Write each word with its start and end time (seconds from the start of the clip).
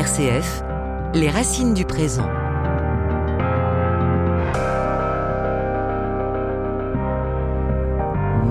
RCF, 0.00 0.62
les 1.12 1.28
racines 1.28 1.74
du 1.74 1.84
présent. 1.84 2.26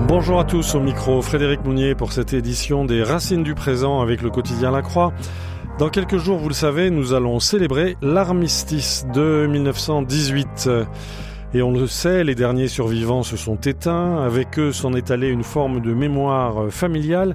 Bonjour 0.06 0.38
à 0.38 0.44
tous 0.44 0.76
au 0.76 0.80
micro, 0.80 1.20
Frédéric 1.22 1.64
Mounier 1.64 1.96
pour 1.96 2.12
cette 2.12 2.34
édition 2.34 2.84
des 2.84 3.02
Racines 3.02 3.42
du 3.42 3.56
présent 3.56 4.00
avec 4.00 4.22
le 4.22 4.30
quotidien 4.30 4.70
La 4.70 4.82
Croix. 4.82 5.12
Dans 5.80 5.88
quelques 5.88 6.18
jours, 6.18 6.38
vous 6.38 6.46
le 6.46 6.54
savez, 6.54 6.88
nous 6.88 7.14
allons 7.14 7.40
célébrer 7.40 7.96
l'armistice 8.00 9.04
de 9.12 9.48
1918. 9.50 10.70
Et 11.52 11.62
on 11.62 11.72
le 11.72 11.88
sait, 11.88 12.22
les 12.22 12.36
derniers 12.36 12.68
survivants 12.68 13.24
se 13.24 13.36
sont 13.36 13.56
éteints, 13.56 14.22
avec 14.22 14.56
eux 14.60 14.70
s'en 14.70 14.92
est 14.92 15.10
allée 15.10 15.30
une 15.30 15.42
forme 15.42 15.80
de 15.80 15.92
mémoire 15.92 16.70
familiale 16.70 17.34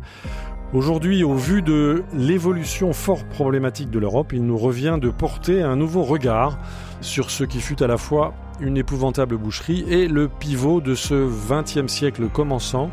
Aujourd'hui, 0.75 1.23
au 1.23 1.35
vu 1.35 1.61
de 1.61 2.03
l'évolution 2.13 2.91
fort 2.91 3.23
problématique 3.23 3.89
de 3.89 3.97
l'Europe, 3.97 4.33
il 4.33 4.43
nous 4.43 4.57
revient 4.57 4.97
de 5.01 5.09
porter 5.09 5.61
un 5.61 5.77
nouveau 5.77 6.03
regard 6.03 6.59
sur 6.99 7.31
ce 7.31 7.45
qui 7.45 7.61
fut 7.61 7.81
à 7.81 7.87
la 7.87 7.97
fois 7.97 8.33
une 8.59 8.75
épouvantable 8.75 9.37
boucherie 9.37 9.85
et 9.87 10.09
le 10.09 10.27
pivot 10.27 10.81
de 10.81 10.93
ce 10.93 11.29
XXe 11.49 11.89
siècle 11.89 12.27
commençant. 12.27 12.91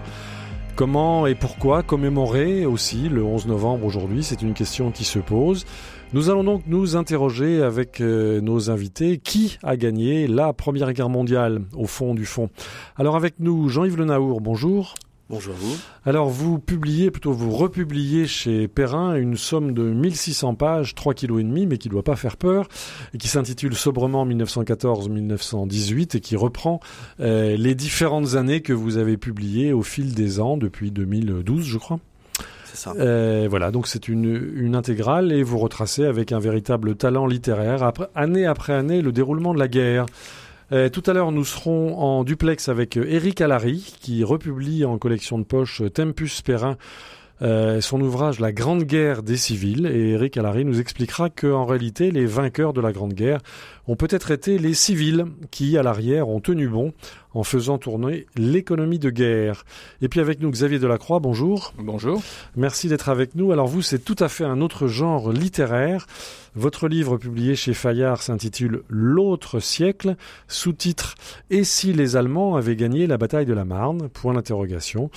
Comment 0.76 1.26
et 1.26 1.34
pourquoi 1.34 1.82
commémorer 1.82 2.66
aussi 2.66 3.08
le 3.08 3.24
11 3.24 3.48
novembre 3.48 3.84
aujourd'hui 3.84 4.22
C'est 4.22 4.42
une 4.42 4.54
question 4.54 4.92
qui 4.92 5.02
se 5.02 5.18
pose. 5.18 5.64
Nous 6.12 6.30
allons 6.30 6.44
donc 6.44 6.62
nous 6.68 6.94
interroger 6.94 7.64
avec 7.64 8.00
euh, 8.00 8.40
nos 8.40 8.70
invités 8.70 9.18
qui 9.18 9.58
a 9.64 9.76
gagné 9.76 10.28
la 10.28 10.52
Première 10.52 10.92
Guerre 10.92 11.08
mondiale 11.08 11.62
au 11.76 11.86
fond 11.86 12.14
du 12.14 12.26
fond? 12.26 12.48
Alors 12.96 13.16
avec 13.16 13.40
nous 13.40 13.68
Jean-Yves 13.68 13.96
Le 13.96 14.04
Naour, 14.04 14.40
bonjour. 14.40 14.94
Bonjour 15.30 15.54
à 15.54 15.56
vous. 15.56 15.76
Alors 16.04 16.28
vous 16.28 16.58
publiez, 16.58 17.10
plutôt 17.10 17.32
vous 17.32 17.52
republiez 17.52 18.26
chez 18.26 18.68
Perrin 18.68 19.14
une 19.14 19.36
somme 19.36 19.72
de 19.72 19.82
1600 19.82 20.54
pages, 20.56 20.94
3 20.94 21.14
kg 21.14 21.38
et 21.38 21.44
demi, 21.44 21.66
mais 21.66 21.78
qui 21.78 21.88
ne 21.88 21.92
doit 21.92 22.02
pas 22.02 22.16
faire 22.16 22.36
peur, 22.36 22.68
et 23.14 23.18
qui 23.18 23.28
s'intitule 23.28 23.74
sobrement 23.74 24.26
1914-1918 24.26 26.16
et 26.16 26.20
qui 26.20 26.36
reprend 26.36 26.80
euh, 27.20 27.56
les 27.56 27.74
différentes 27.74 28.34
années 28.34 28.60
que 28.60 28.72
vous 28.72 28.98
avez 28.98 29.16
publiées 29.16 29.72
au 29.72 29.82
fil 29.82 30.14
des 30.14 30.40
ans 30.40 30.56
depuis 30.56 30.90
2012, 30.90 31.64
je 31.64 31.78
crois. 31.78 31.98
C'est 32.64 32.76
ça. 32.76 32.94
Euh, 32.98 33.46
voilà, 33.48 33.70
donc 33.70 33.86
c'est 33.86 34.08
une, 34.08 34.52
une 34.54 34.74
intégrale 34.74 35.32
et 35.32 35.42
vous 35.42 35.58
retracez 35.58 36.04
avec 36.04 36.32
un 36.32 36.40
véritable 36.40 36.96
talent 36.96 37.26
littéraire, 37.26 37.82
après, 37.82 38.08
année 38.14 38.44
après 38.44 38.72
année, 38.72 39.02
le 39.02 39.12
déroulement 39.12 39.54
de 39.54 39.58
la 39.58 39.68
guerre. 39.68 40.06
Euh, 40.72 40.88
tout 40.88 41.02
à 41.06 41.12
l'heure, 41.12 41.32
nous 41.32 41.44
serons 41.44 41.98
en 41.98 42.24
duplex 42.24 42.70
avec 42.70 42.96
Eric 42.96 43.42
Allary, 43.42 43.94
qui 44.00 44.24
republie 44.24 44.86
en 44.86 44.96
collection 44.96 45.38
de 45.38 45.44
poche 45.44 45.82
Tempus 45.92 46.40
Perrin 46.40 46.78
euh, 47.42 47.80
son 47.80 48.00
ouvrage 48.00 48.38
La 48.38 48.52
Grande 48.52 48.84
Guerre 48.84 49.22
des 49.22 49.36
civils. 49.36 49.86
Et 49.86 50.10
Eric 50.10 50.36
Allary 50.36 50.64
nous 50.64 50.80
expliquera 50.80 51.28
qu'en 51.28 51.66
réalité, 51.66 52.10
les 52.10 52.24
vainqueurs 52.24 52.72
de 52.72 52.80
la 52.80 52.92
Grande 52.92 53.12
Guerre 53.14 53.40
ont 53.88 53.96
peut-être 53.96 54.30
été 54.30 54.58
les 54.58 54.74
civils 54.74 55.26
qui, 55.50 55.76
à 55.76 55.82
l'arrière, 55.82 56.28
ont 56.28 56.40
tenu 56.40 56.68
bon 56.68 56.92
en 57.34 57.42
faisant 57.42 57.78
tourner 57.78 58.26
l'économie 58.36 58.98
de 58.98 59.10
guerre. 59.10 59.64
Et 60.02 60.08
puis 60.08 60.20
avec 60.20 60.40
nous, 60.40 60.50
Xavier 60.50 60.78
Delacroix, 60.78 61.18
bonjour. 61.18 61.72
Bonjour. 61.78 62.22
Merci 62.56 62.88
d'être 62.88 63.08
avec 63.08 63.34
nous. 63.34 63.52
Alors 63.52 63.66
vous, 63.66 63.82
c'est 63.82 63.98
tout 63.98 64.16
à 64.18 64.28
fait 64.28 64.44
un 64.44 64.60
autre 64.60 64.86
genre 64.86 65.32
littéraire. 65.32 66.06
Votre 66.54 66.86
livre 66.86 67.16
publié 67.16 67.54
chez 67.54 67.72
Fayard 67.72 68.20
s'intitule 68.22 68.82
L'autre 68.88 69.58
siècle, 69.58 70.16
sous-titre 70.48 71.14
Et 71.48 71.64
si 71.64 71.94
les 71.94 72.16
Allemands 72.16 72.56
avaient 72.56 72.76
gagné 72.76 73.06
la 73.06 73.16
bataille 73.16 73.46
de 73.46 73.54
la 73.54 73.64
Marne? 73.64 74.10
Point 74.10 74.34
d'interrogation. 74.34 75.10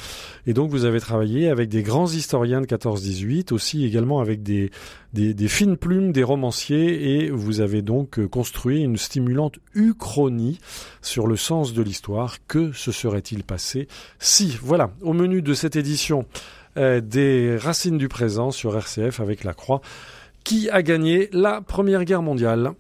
Et 0.48 0.54
donc 0.54 0.70
vous 0.70 0.86
avez 0.86 1.02
travaillé 1.02 1.50
avec 1.50 1.68
des 1.68 1.84
grands 1.84 2.08
historiens 2.08 2.62
de 2.62 2.66
14-18, 2.66 3.54
aussi 3.54 3.86
également 3.86 4.22
avec 4.22 4.44
des, 4.44 4.72
des, 5.16 5.48
fines 5.48 5.78
plumes 5.78 6.12
des 6.12 6.24
romanciers, 6.24 7.24
et 7.24 7.30
vous 7.30 7.62
avez 7.62 7.82
donc 7.82 8.26
construit 8.28 8.82
une 8.82 8.98
stimulante 8.98 9.60
uchronie 9.74 10.60
sur 11.02 11.28
le 11.28 11.38
sens 11.38 11.74
de 11.74 11.82
l'histoire. 11.82 12.38
Que 12.48 12.72
se 12.74 12.92
serait-il 12.92 13.44
passé 13.44 13.88
si 14.20 14.58
Voilà, 14.62 14.92
au 15.02 15.14
menu 15.14 15.42
de 15.42 15.54
cette 15.54 15.76
édition 15.76 16.26
euh, 16.78 17.00
des 17.00 17.56
Racines 17.58 17.98
du 17.98 18.10
présent 18.10 18.52
sur 18.52 18.76
RCF 18.76 19.20
avec 19.20 19.44
la 19.44 19.54
Croix 19.54 19.82
qui 20.44 20.70
a 20.70 20.84
gagné 20.84 21.30
la 21.32 21.62
Première 21.62 22.04
Guerre 22.04 22.22
mondiale? 22.22 22.74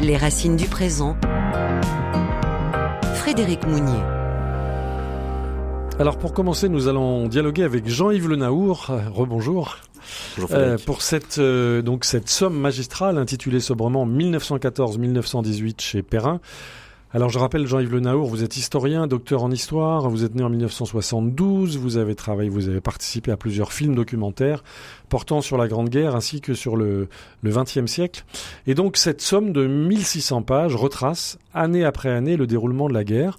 Les 0.00 0.16
racines 0.16 0.56
du 0.56 0.66
présent. 0.66 1.16
Frédéric 3.14 3.66
Mounier. 3.66 4.21
Alors 5.98 6.18
pour 6.18 6.32
commencer, 6.32 6.68
nous 6.68 6.88
allons 6.88 7.28
dialoguer 7.28 7.64
avec 7.64 7.86
Jean-Yves 7.86 8.28
Le 8.28 8.36
Naour. 8.36 8.90
Rebonjour. 9.12 9.76
Euh, 10.50 10.78
pour 10.84 11.02
cette 11.02 11.38
euh, 11.38 11.82
donc 11.82 12.04
cette 12.04 12.28
somme 12.28 12.58
magistrale 12.58 13.18
intitulée 13.18 13.60
sobrement 13.60 14.06
1914-1918 14.06 15.80
chez 15.80 16.02
Perrin. 16.02 16.40
Alors 17.14 17.28
je 17.28 17.38
rappelle 17.38 17.66
Jean-Yves 17.66 17.92
Le 17.92 18.00
Naour, 18.00 18.26
vous 18.26 18.42
êtes 18.42 18.56
historien, 18.56 19.06
docteur 19.06 19.42
en 19.42 19.50
histoire, 19.50 20.08
vous 20.08 20.24
êtes 20.24 20.34
né 20.34 20.42
en 20.42 20.48
1972, 20.48 21.76
vous 21.76 21.98
avez 21.98 22.14
travaillé, 22.14 22.48
vous 22.48 22.70
avez 22.70 22.80
participé 22.80 23.30
à 23.30 23.36
plusieurs 23.36 23.74
films 23.74 23.94
documentaires 23.94 24.64
portant 25.10 25.42
sur 25.42 25.58
la 25.58 25.68
Grande 25.68 25.90
Guerre 25.90 26.16
ainsi 26.16 26.40
que 26.40 26.54
sur 26.54 26.74
le, 26.74 27.08
le 27.42 27.50
XXe 27.50 27.84
siècle. 27.84 28.24
Et 28.66 28.74
donc 28.74 28.96
cette 28.96 29.20
somme 29.20 29.52
de 29.52 29.66
1600 29.66 30.40
pages 30.42 30.74
retrace 30.74 31.38
année 31.52 31.84
après 31.84 32.10
année 32.10 32.38
le 32.38 32.46
déroulement 32.46 32.88
de 32.88 32.94
la 32.94 33.04
guerre. 33.04 33.36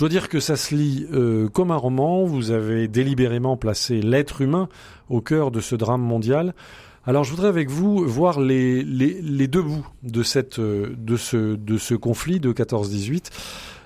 Je 0.00 0.06
dois 0.06 0.08
dire 0.08 0.30
que 0.30 0.40
ça 0.40 0.56
se 0.56 0.74
lit 0.74 1.06
euh, 1.12 1.50
comme 1.50 1.70
un 1.70 1.76
roman, 1.76 2.24
vous 2.24 2.52
avez 2.52 2.88
délibérément 2.88 3.58
placé 3.58 4.00
l'être 4.00 4.40
humain 4.40 4.70
au 5.10 5.20
cœur 5.20 5.50
de 5.50 5.60
ce 5.60 5.76
drame 5.76 6.00
mondial. 6.00 6.54
Alors 7.04 7.22
je 7.22 7.30
voudrais 7.32 7.48
avec 7.48 7.68
vous 7.68 7.98
voir 8.06 8.40
les, 8.40 8.82
les, 8.82 9.46
deux 9.46 9.60
bouts 9.60 9.86
ce, 10.22 11.54
de 11.54 11.76
ce 11.76 11.94
conflit 11.96 12.40
de 12.40 12.50
14-18, 12.50 13.26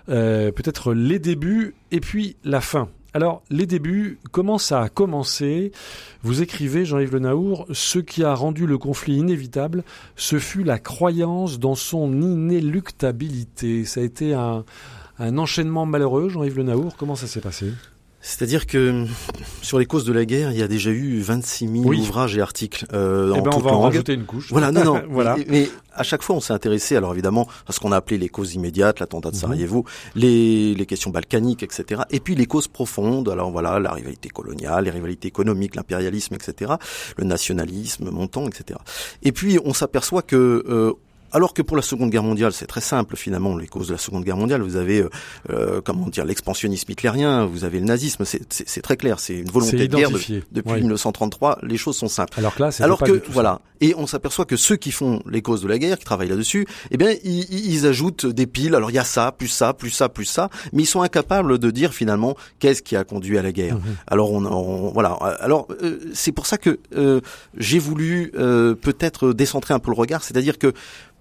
euh, 0.09 0.53
peut-être 0.53 0.95
les 0.95 1.19
débuts 1.19 1.75
et 1.91 1.99
puis 1.99 2.37
la 2.45 2.61
fin. 2.61 2.89
Alors, 3.13 3.43
les 3.49 3.67
débuts, 3.67 4.19
comment 4.33 4.59
ça 4.59 4.83
a 4.83 4.89
commencé? 4.89 5.71
Vous 6.23 6.43
écrivez, 6.43 6.85
Jean-Yves 6.85 7.13
Le 7.13 7.21
Naour, 7.21 7.67
ce 7.73 8.01
qui 8.01 8.25
a 8.25 8.35
rendu 8.35 8.67
le 8.67 8.77
conflit 8.77 9.17
inévitable, 9.17 9.85
ce 10.17 10.41
fut 10.41 10.65
la 10.65 10.81
croyance 10.81 11.61
dans 11.61 11.77
son 11.77 12.21
inéluctabilité. 12.21 13.85
Ça 13.85 14.01
a 14.01 14.03
été 14.03 14.35
un, 14.35 14.65
un 15.19 15.39
enchaînement 15.39 15.87
malheureux, 15.87 16.29
Jean-Yves 16.29 16.57
Le 16.57 16.63
Naour. 16.65 16.97
Comment 16.97 17.17
ça 17.17 17.27
s'est 17.27 17.41
passé? 17.41 17.73
C'est-à-dire 18.27 18.67
que 18.67 19.05
sur 19.61 19.79
les 19.79 19.85
causes 19.85 20.07
de 20.07 20.13
la 20.15 20.25
guerre, 20.25 20.51
il 20.51 20.57
y 20.57 20.63
a 20.63 20.67
déjà 20.69 20.89
eu 20.89 21.21
26 21.21 21.69
000 21.69 21.85
Oui. 21.85 22.01
ouvrages 22.01 22.35
et 22.39 22.41
articles 22.41 22.87
euh, 22.95 23.31
Eh 23.37 23.39
en 23.39 23.43
ben, 23.43 23.51
on 23.55 23.59
va 23.59 23.73
en 23.73 23.83
rajouter 23.83 24.15
une 24.15 24.25
couche. 24.25 24.49
Voilà, 24.51 24.73
non, 24.73 24.83
non. 24.83 25.03
Voilà. 25.11 25.37
Mais, 25.37 25.45
mais 25.51 25.69
à 25.93 26.05
chaque 26.05 26.23
fois, 26.23 26.35
on 26.35 26.41
s'est 26.41 26.55
intéressé, 26.55 26.97
alors 26.97 27.13
évidemment, 27.13 27.47
à 27.69 27.73
ce 27.73 27.81
qu'on 27.81 27.93
a 27.93 27.97
appelé 27.97 28.17
les 28.17 28.31
causes 28.31 28.55
immédiates, 28.55 28.99
l'attentat 29.01 29.29
de 29.31 29.35
Mhm. 29.37 29.41
Sarajevo, 29.43 29.85
les, 30.15 30.75
les 30.75 30.87
questions 30.87 31.11
balkaniques, 31.11 31.63
etc. 31.63 32.01
Et 32.11 32.19
puis 32.21 32.35
les 32.35 32.47
causes 32.47 32.67
profondes, 32.67 33.29
alors 33.29 33.51
voilà, 33.51 33.79
la 33.79 33.93
rivalité 33.93 34.31
coloniale, 34.31 34.85
les 34.87 34.91
rivalités 34.91 35.29
économiques, 35.29 35.77
l'impérialisme, 35.77 36.35
etc. 36.35 36.73
Le 37.19 37.25
nationalisme 37.25 38.09
montant, 38.11 38.49
etc. 38.49 38.81
Et 39.23 39.33
puis, 39.33 39.59
on 39.67 39.75
s'aperçoit 39.75 40.23
que... 40.23 40.65
euh, 40.67 40.95
alors 41.35 41.53
que 41.53 41.61
pour 41.61 41.77
la 41.77 41.83
Seconde 41.83 42.09
Guerre 42.11 42.23
mondiale, 42.23 42.53
c'est 42.55 42.67
très 42.67 42.81
simple 42.81 43.17
finalement, 43.17 43.57
les 43.57 43.67
causes 43.67 43.89
de 43.89 43.93
la 43.93 43.99
Seconde 43.99 44.25
Guerre 44.25 44.37
mondiale, 44.39 44.63
vous 44.63 44.77
avez, 44.77 45.01
euh, 45.01 45.11
euh, 45.51 45.81
comment 45.85 46.07
dire, 46.09 46.25
l'expansionnisme 46.25 46.91
hitlérien, 46.91 47.45
vous 47.45 47.65
avez 47.65 47.81
le 47.81 47.85
nazisme, 47.85 48.25
c'est- 48.25 48.81
très 48.83 48.97
clair, 48.97 49.19
c'est 49.21 49.35
une 49.35 49.51
volonté 49.51 49.87
de 49.89 49.97
guerre 49.97 50.11
de- 50.11 50.19
depuis 50.53 50.73
Oui. 50.73 50.81
1933, 50.81 51.59
les 51.63 51.77
choses 51.77 51.97
sont 51.97 52.09
simples. 52.09 52.39
Alors 52.39 52.55
que 52.55 52.63
là, 52.63 52.71
c'était 52.71 52.85
Alors 52.85 52.99
pas 52.99 53.07
que 53.07 53.13
du 53.13 53.21
tout 53.21 53.27
ça. 53.27 53.33
voilà, 53.33 53.61
et 53.81 53.95
on 53.97 54.07
s'aperçoit 54.07 54.45
que 54.47 54.57
ceux 54.57 54.77
qui 54.77 54.91
font 54.93 55.23
les 55.29 55.43
causes 55.43 55.63
de 55.63 55.69
la 55.69 55.79
guerre, 55.79 55.99
qui 55.99 56.05
travaillent 56.05 56.29
là-dessus, 56.29 56.67
eh 56.91 56.97
bien, 56.97 57.11
ils, 57.25 57.45
ils- 57.53 57.75
ils 57.75 57.87
ajoutent 57.87 58.27
des 58.27 58.47
piles. 58.47 58.75
Alors 58.75 58.91
il 58.91 58.95
y 58.95 58.99
a 58.99 59.05
ça, 59.05 59.33
plus 59.33 59.49
ça, 59.49 59.73
plus 59.75 59.91
ça, 59.91 60.09
plus 60.09 60.25
ça, 60.25 60.49
mais 60.73 60.83
ils 60.85 60.87
sont 60.87 61.03
incapables 61.03 61.59
de 61.59 61.71
dire 61.71 61.93
finalement 61.93 62.37
qu'est-ce 62.61 62.83
qui 62.83 62.95
a 62.97 63.05
conduit 63.05 63.39
à 63.39 63.43
la 63.43 63.53
guerre. 63.53 63.75
Mhm. 63.77 63.83
Alors 64.07 64.33
on, 64.33 64.45
on- 64.45 64.93
voilà. 64.93 65.13
Alors 65.41 65.67
euh, 65.83 65.99
c'est 66.15 66.33
pour 66.33 66.47
ça 66.47 66.59
que 66.59 66.79
euh, 66.97 67.21
j'ai 67.57 67.79
voulu 67.79 68.31
euh, 68.37 68.75
peut-être 68.75 69.33
décentrer 69.33 69.75
un 69.75 69.79
peu 69.79 69.91
le 69.91 69.97
regard, 69.97 70.23
c'est-à-dire 70.23 70.59
que 70.59 70.73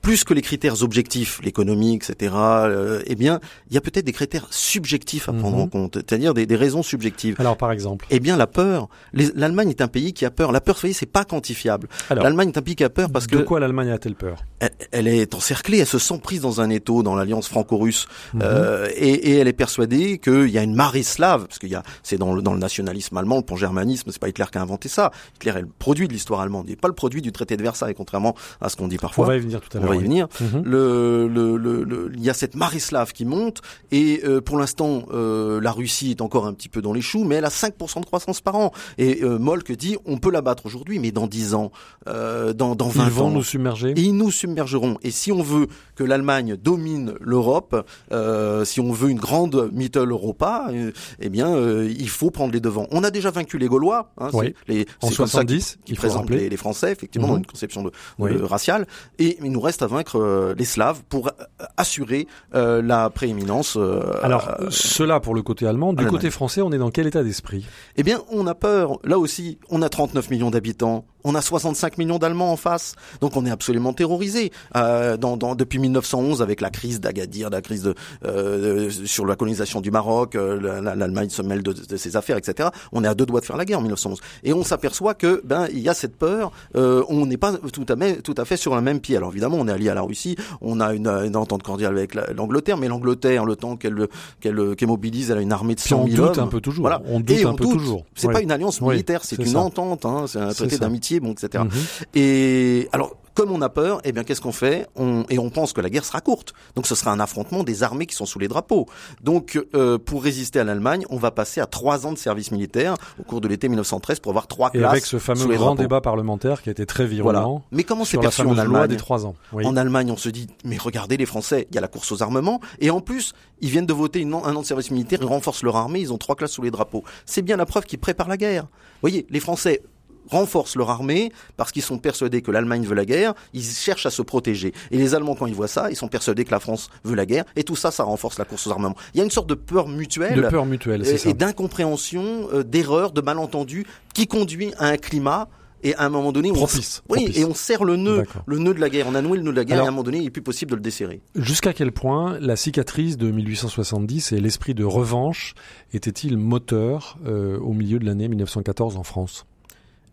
plus 0.04 0.24
que 0.26 0.34
les 0.36 0.42
critères 0.44 0.84
objectifs, 0.84 1.40
l'économie, 1.44 1.96
etc., 1.96 2.34
euh, 2.36 3.02
eh 3.08 3.16
bien, 3.16 3.40
il 3.70 3.74
y 3.74 3.78
a 3.78 3.82
peut-être 3.82 4.06
des 4.06 4.12
critères 4.12 4.46
subjectifs 4.52 5.30
à 5.30 5.34
prendre 5.34 5.56
Mhm. 5.58 5.64
en 5.64 5.68
compte, 5.68 5.96
c'est-à-dire 5.96 6.34
des, 6.36 6.46
des 6.46 6.56
raisons 6.58 6.84
subjectives. 6.84 7.36
Alors 7.40 7.56
par 7.58 7.72
exemple. 7.72 8.06
Eh 8.12 8.20
bien, 8.20 8.36
la 8.38 8.46
peur. 8.46 8.90
L'Allemagne 9.14 9.70
est 9.70 9.82
un 9.82 9.88
pays 9.88 10.14
qui 10.14 10.26
a 10.26 10.30
peur. 10.32 10.52
La 10.52 10.60
peur, 10.62 10.76
vous 10.76 10.82
voyez, 10.82 10.94
c'est 10.94 11.06
pas 11.06 11.24
quantifiable. 11.24 11.88
L'Allemagne 12.10 12.50
est 12.50 12.58
un 12.58 12.62
pays 12.62 12.76
qui 12.76 12.84
a 12.84 12.90
peur 12.90 13.10
parce 13.12 13.28
de 13.28 13.38
que 13.38 13.42
quoi 13.44 13.60
l'Allemagne 13.62 13.90
a-t-elle 13.92 14.16
peur? 14.16 14.44
Elle, 14.60 14.72
elle 14.92 15.08
est 15.08 15.34
encerclée, 15.36 15.80
elle 15.80 15.88
se 15.88 16.00
sent 16.00 16.20
prise 16.22 16.42
dans 16.42 16.60
un 16.62 16.70
étau 16.70 17.02
dans 17.02 17.16
l'alliance 17.16 17.48
franco-russe, 17.48 18.08
Mhm. 18.34 18.42
euh, 18.44 18.90
et, 18.96 19.10
et 19.32 19.38
elle 19.38 19.48
est 19.48 19.54
persuadée 19.54 20.18
qu'il 20.20 20.50
y 20.50 20.58
a 20.58 20.64
une 20.64 20.76
marée 20.76 21.04
slave, 21.04 21.48
parce 21.48 21.60
qu'il 21.60 21.70
y 21.70 21.76
a, 21.76 21.84
c'est 22.04 22.18
dans 22.18 22.34
le, 22.34 22.42
dans 22.42 22.54
le 22.54 22.60
nationalisme 22.60 23.16
allemand, 23.18 23.38
le 23.38 23.44
pan-germanisme, 23.44 24.12
c'est 24.12 24.20
pas 24.20 24.28
Hitler 24.28 24.46
qui 24.52 24.58
a 24.58 24.62
inventé 24.62 24.90
ça. 24.90 25.12
Hitler 25.38 25.52
est 25.58 25.62
le 25.62 25.68
produit 25.80 26.10
de 26.10 26.14
l'histoire 26.14 26.42
allemande, 26.42 26.66
il 26.68 26.72
n'est 26.72 26.76
pas 26.76 26.90
le 26.90 26.94
produit 26.94 27.22
du 27.22 27.32
traité 27.32 27.56
de 27.56 27.64
Versailles, 27.64 27.94
contrairement 27.96 28.36
à 28.60 28.68
ce 28.68 28.76
qu'on 28.76 28.90
dit 28.90 28.98
On 28.98 29.02
parfois. 29.02 29.28
va 29.28 29.38
y 29.38 29.40
venir 29.40 29.62
tout 29.62 29.78
à 29.78 29.80
On 29.80 29.84
l'heure. 29.86 29.93
Va 29.96 30.02
y 30.02 30.04
venir. 30.04 30.28
Mhm. 30.40 30.64
Le, 30.66 31.28
le, 31.28 31.58
le, 31.58 31.84
le- 31.84 32.12
il 32.14 32.22
y 32.24 32.30
a 32.30 32.34
cette 32.34 32.56
marée 32.56 32.80
slave 32.80 33.14
qui 33.14 33.26
monte 33.26 33.62
et 33.92 34.22
euh, 34.26 34.42
pour 34.42 34.58
l'instant 34.58 35.04
euh, 35.14 35.60
la 35.62 35.72
Russie 35.72 36.12
est 36.12 36.22
encore 36.22 36.46
un 36.46 36.54
petit 36.54 36.70
peu 36.70 36.82
dans 36.82 36.94
les 36.94 37.02
choux, 37.02 37.24
mais 37.24 37.36
elle 37.36 37.46
a 37.46 37.50
5% 37.50 38.02
de 38.02 38.06
croissance 38.06 38.42
par 38.42 38.56
an. 38.56 38.72
Et 38.98 39.24
euh, 39.24 39.38
Molk 39.40 39.72
dit 39.74 39.98
on 40.06 40.18
peut 40.18 40.32
la 40.32 40.42
battre 40.42 40.66
aujourd'hui, 40.66 41.00
mais 41.00 41.12
dans 41.12 41.28
10 41.28 41.54
ans, 41.54 41.72
euh, 42.08 42.54
dans, 42.54 42.76
dans 42.76 42.88
20 42.90 43.04
Ils 43.06 43.10
vont 43.12 43.26
ans. 43.26 43.32
nous 43.32 43.44
submerger. 43.44 43.94
Et 43.96 44.02
ils 44.02 44.16
nous 44.16 44.32
submergeront. 44.32 44.98
Et 45.04 45.12
si 45.12 45.32
on 45.32 45.42
veut 45.44 45.68
que 45.96 46.04
l'Allemagne 46.04 46.56
domine 46.56 47.14
l'Europe, 47.20 47.86
euh, 48.12 48.66
si 48.66 48.80
on 48.80 48.92
veut 48.92 49.10
une 49.10 49.20
grande 49.20 49.70
Mittel 49.74 50.10
Europa, 50.10 50.68
euh, 50.72 50.92
eh 51.20 51.30
bien, 51.30 51.54
euh, 51.56 51.92
il 51.98 52.10
faut 52.10 52.32
prendre 52.32 52.52
les 52.54 52.60
devants. 52.60 52.88
On 52.92 53.04
a 53.04 53.12
déjà 53.12 53.30
vaincu 53.32 53.58
les 53.58 53.68
Gaulois. 53.68 54.12
Hein, 54.18 54.30
Oui. 54.34 54.54
les, 54.68 54.86
En 55.02 55.10
c'est 55.10 55.16
comme 55.18 55.28
ça 55.28 55.32
70, 55.42 55.78
qui 55.86 55.96
faut 55.96 56.02
présentent 56.02 56.30
les, 56.30 56.50
les 56.50 56.58
Français, 56.58 56.92
effectivement, 56.92 57.28
Mhm. 57.28 57.34
dans 57.34 57.40
une 57.40 57.46
conception 57.46 57.84
de, 57.84 57.90
de- 57.90 57.94
Oui. 58.20 58.32
raciale. 58.42 58.88
Et 59.20 59.38
il 59.44 59.52
nous 59.52 59.62
reste 59.62 59.83
à 59.84 59.88
vaincre 59.88 60.20
euh, 60.20 60.56
les 60.58 60.66
Slaves 60.66 61.04
pour 61.08 61.28
euh, 61.28 61.66
assurer 61.78 62.28
euh, 62.56 62.82
la 62.82 63.10
prééminence. 63.10 63.78
Alors, 64.22 64.50
cela 64.70 65.20
pour 65.20 65.36
le 65.36 65.42
côté 65.42 65.68
allemand. 65.68 65.94
Du 65.94 66.06
côté 66.08 66.32
français, 66.32 66.62
on 66.62 66.72
est 66.72 66.78
dans 66.78 66.92
quel 66.92 67.08
état 67.08 67.24
d'esprit? 67.24 67.66
Eh 67.96 68.04
bien, 68.04 68.22
on 68.32 68.48
a 68.48 68.56
peur. 68.56 69.00
Là 69.04 69.20
aussi, 69.20 69.60
on 69.70 69.82
a 69.82 69.90
39 69.90 70.30
millions 70.30 70.50
d'habitants. 70.50 71.06
On 71.24 71.36
a 71.36 71.42
65 71.42 71.98
millions 71.98 72.18
d'Allemands 72.20 72.52
en 72.52 72.58
face. 72.58 72.96
Donc, 73.22 73.36
on 73.38 73.46
est 73.46 73.52
absolument 73.52 73.94
terrorisé. 73.94 74.52
Euh, 74.76 75.18
dans, 75.18 75.38
dans, 75.38 75.56
depuis 75.56 75.80
1911, 75.80 76.42
avec 76.42 76.62
la 76.62 76.70
crise 76.70 77.00
d'Agadir, 77.00 77.50
la 77.50 77.62
crise 77.62 77.84
de, 77.84 77.96
euh, 78.26 78.90
sur 79.06 79.26
la 79.26 79.36
colonisation 79.36 79.82
du 79.82 79.92
Maroc, 79.92 80.36
euh, 80.36 80.60
la- 80.60 80.82
la- 80.82 80.96
l'Allemagne 80.96 81.30
se 81.30 81.42
mêle 81.42 81.64
de, 81.64 81.74
de 81.74 81.98
ses 81.98 82.18
affaires, 82.18 82.38
etc. 82.38 82.70
On 82.92 83.04
est 83.04 83.08
à 83.08 83.16
deux 83.16 83.26
doigts 83.26 83.40
de 83.40 83.46
faire 83.46 83.58
la 83.58 83.66
guerre 83.66 83.80
en 83.80 83.84
1911. 83.84 84.20
Et 84.44 84.54
on 84.54 84.64
s'aperçoit 84.64 85.14
que, 85.14 85.42
ben, 85.46 85.68
il 85.72 85.80
y 85.80 85.90
a 85.90 85.94
cette 85.94 86.16
peur. 86.18 86.52
Euh, 86.76 87.04
on 87.10 87.26
n'est 87.26 87.38
pas 87.38 87.54
tout 87.54 87.86
à, 87.88 87.96
fait, 87.96 88.22
tout 88.22 88.36
à 88.38 88.46
fait 88.46 88.58
sur 88.58 88.76
le 88.76 88.82
même 88.82 89.00
pied. 89.00 89.18
Alors, 89.18 89.32
évidemment, 89.32 89.58
on 89.60 89.68
est 89.68 89.72
allié 89.72 89.90
à 89.90 89.94
la 89.94 90.02
Russie. 90.02 90.36
On 90.62 90.80
a 90.80 90.94
une, 90.94 91.08
une 91.08 91.36
entente 91.36 91.64
cordiale 91.64 91.96
avec 91.98 92.16
la- 92.16 92.32
l'Angleterre, 92.34 92.78
mais 92.78 92.88
l'Angleterre, 92.88 93.46
le 93.46 93.56
temps 93.56 93.76
qu'elle 93.76 94.08
qu'elle 94.42 94.76
qu'elle 94.76 94.88
mobilise, 94.88 95.32
elle 95.32 95.38
a 95.38 95.42
une 95.42 95.52
armée 95.54 95.76
de 95.76 95.80
Puis 95.80 95.90
100 95.90 96.02
on 96.02 96.08
000 96.08 96.28
doute 96.28 96.38
hommes. 96.38 96.44
un 96.46 96.48
peu 96.48 96.62
toujours. 96.62 96.84
Voilà. 96.84 97.02
On 97.08 97.20
doute 97.20 97.38
Et 97.38 97.46
un 97.46 97.50
on 97.52 97.56
peu 97.56 97.64
doute. 97.66 97.74
toujours. 97.74 98.06
C'est 98.16 98.28
Ouais. 98.28 98.34
pas 98.34 98.42
une 98.42 98.52
alliance 98.52 98.82
militaire, 98.82 99.22
c'est 99.24 99.36
c'est 99.38 99.44
une 99.44 99.50
ça. 99.54 99.60
entente, 99.60 100.06
hein, 100.06 100.26
c'est 100.28 100.40
un 100.40 100.52
traité 100.54 100.76
ça. 100.78 100.86
Bon, 101.20 101.32
etc. 101.34 101.64
Mhm. 101.64 101.72
Et 102.16 102.90
alors, 102.92 103.16
comme 103.34 103.52
on 103.52 103.62
a 103.64 103.70
peur, 103.70 104.00
eh 104.04 104.12
bien, 104.12 104.24
qu'est-ce 104.24 104.42
qu'on 104.42 104.52
fait? 104.52 104.86
On, 104.96 105.24
Et 105.28 105.40
on 105.40 105.50
pense 105.50 105.74
que 105.74 105.82
la 105.82 105.90
guerre 105.90 106.06
sera 106.06 106.22
courte. 106.22 106.54
Donc, 106.76 106.86
ce 106.86 106.94
sera 106.94 107.12
un 107.12 107.20
affrontement 107.20 107.64
des 107.64 107.82
armées 107.82 108.06
qui 108.06 108.14
sont 108.14 108.28
sous 108.28 108.38
les 108.38 108.48
drapeaux. 108.48 108.86
Donc, 109.24 109.60
euh, 109.74 109.98
pour 109.98 110.22
résister 110.24 110.60
à 110.60 110.64
l'Allemagne, 110.64 111.04
on 111.10 111.18
va 111.18 111.32
passer 111.32 111.60
à 111.60 111.66
trois 111.66 112.06
ans 112.06 112.12
de 112.12 112.18
service 112.20 112.52
militaire 112.52 112.94
au 113.20 113.24
cours 113.24 113.42
de 113.42 113.48
l'été 113.48 113.70
1913 113.70 114.20
pour 114.20 114.30
avoir 114.32 114.46
trois 114.46 114.70
Et 114.76 114.78
classes 114.78 114.92
avec 114.92 115.06
ce 115.06 115.18
fameux 115.18 115.48
grand 115.48 115.66
drapeaux. 115.70 115.82
débat 115.82 116.00
parlementaire 116.02 116.62
qui 116.62 116.70
a 116.70 116.74
été 116.74 116.86
très 116.86 117.06
Voilà. 117.08 117.40
virulent 117.40 117.64
Mais 117.72 117.84
comment 117.84 118.06
c'est 118.06 118.20
perçu 118.20 118.42
en 118.44 118.56
Allemagne 118.56 118.88
des 118.88 118.98
trois 118.98 119.26
ans. 119.26 119.34
Oui. 119.52 119.66
En 119.66 119.76
Allemagne, 119.78 120.12
on 120.12 120.18
se 120.18 120.30
dit, 120.30 120.46
mais 120.64 120.78
regardez 120.78 121.18
les 121.18 121.26
Français, 121.26 121.68
il 121.72 121.76
y 121.76 121.80
a 121.80 121.82
la 121.82 121.88
course 121.88 122.12
aux 122.12 122.22
armements, 122.22 122.60
et 122.80 122.92
en 122.92 123.02
plus, 123.02 123.34
ils 123.62 123.70
viennent 123.72 123.88
de 123.88 123.94
voter 123.94 124.20
une 124.20 124.36
an- 124.36 124.46
un 124.46 124.56
an 124.56 124.62
de 124.62 124.66
service 124.68 124.92
militaire, 124.92 125.18
ils 125.24 125.26
renforcent 125.28 125.64
leur 125.64 125.76
armée, 125.76 126.02
ils 126.02 126.14
ont 126.14 126.20
trois 126.20 126.36
classes 126.36 126.52
sous 126.52 126.62
les 126.62 126.70
drapeaux. 126.72 127.04
C'est 127.26 127.42
bien 127.42 127.58
la 127.58 127.66
preuve 127.66 127.86
qu'ils 127.86 127.98
préparent 128.00 128.28
la 128.30 128.38
guerre. 128.38 128.64
Vous 128.66 129.10
voyez, 129.10 129.26
les 129.32 129.40
Français 129.40 129.82
renforcent 130.30 130.76
leur 130.76 130.90
armée 130.90 131.32
parce 131.58 131.72
qu'ils 131.72 131.82
sont 131.82 131.98
persuadés 131.98 132.42
que 132.42 132.52
l'Allemagne 132.52 132.84
veut 132.86 132.96
la 132.96 133.06
guerre, 133.06 133.34
ils 133.54 133.64
cherchent 133.64 134.06
à 134.06 134.12
se 134.12 134.22
protéger. 134.22 134.74
Et 134.92 134.98
les 134.98 135.16
Allemands, 135.16 135.36
quand 135.36 135.46
ils 135.48 135.56
voient 135.56 135.68
ça, 135.68 135.90
ils 135.92 135.96
sont 135.96 136.08
persuadés 136.08 136.46
que 136.46 136.52
la 136.52 136.60
France 136.60 136.90
veut 137.04 137.16
la 137.16 137.26
guerre, 137.26 137.46
et 137.56 137.64
tout 137.64 137.76
ça, 137.76 137.92
ça 137.92 138.04
renforce 138.04 138.38
la 138.40 138.46
course 138.46 138.68
aux 138.68 138.72
armements. 138.72 138.96
Il 139.14 139.18
y 139.18 139.22
a 139.22 139.24
une 139.24 139.32
sorte 139.32 139.48
de 139.50 139.56
peur 139.56 139.88
mutuelle 139.88 140.42
De 140.42 140.50
peur 140.50 140.66
mutuelle, 140.66 141.06
et, 141.08 141.18
ça. 141.18 141.30
et 141.30 141.34
d'incompréhension, 141.34 142.48
euh, 142.54 142.64
d'erreur, 142.64 143.12
de 143.12 143.22
malentendu, 143.22 143.86
qui 144.14 144.28
conduit 144.28 144.74
à 144.78 144.88
un 144.88 144.98
climat 144.98 145.48
et 145.86 145.94
à 145.96 146.04
un 146.06 146.10
moment 146.10 146.32
donné, 146.32 146.50
on, 146.50 146.54
Propice, 146.54 147.04
oui, 147.10 147.24
propice. 147.24 147.38
et 147.38 147.44
on 147.44 147.54
serre 147.54 147.84
le 147.84 147.98
nœud, 147.98 148.24
le 148.46 148.58
nœud 148.58 148.74
de 148.74 148.80
la 148.80 148.90
guerre. 148.90 149.06
On 149.10 149.16
a 149.16 149.22
noué 149.22 149.38
le 149.38 149.44
nœud 149.44 149.52
de 149.52 149.58
la 149.58 149.66
guerre 149.66 149.76
Alors- 149.76 149.86
et 149.86 149.88
à 149.88 149.90
un 149.90 149.92
moment 149.92 150.04
donné, 150.04 150.20
il 150.20 150.26
est 150.28 150.30
plus 150.30 150.42
possible 150.42 150.72
de 150.72 150.76
le 150.78 150.82
desserrer. 150.82 151.20
Jusqu'à 151.36 151.74
quel 151.74 151.92
point 151.92 152.38
la 152.40 152.56
cicatrice 152.56 153.18
de 153.18 153.30
1870 153.30 154.32
et 154.32 154.40
l'esprit 154.40 154.74
de 154.76 154.86
revanche 154.86 155.56
étaient-ils 155.94 156.38
moteurs 156.38 157.18
euh, 157.26 157.60
au 157.60 157.74
milieu 157.74 158.00
de 158.00 158.06
l'année 158.06 158.30
1914 158.30 158.96
en 158.96 159.04
France? 159.04 159.46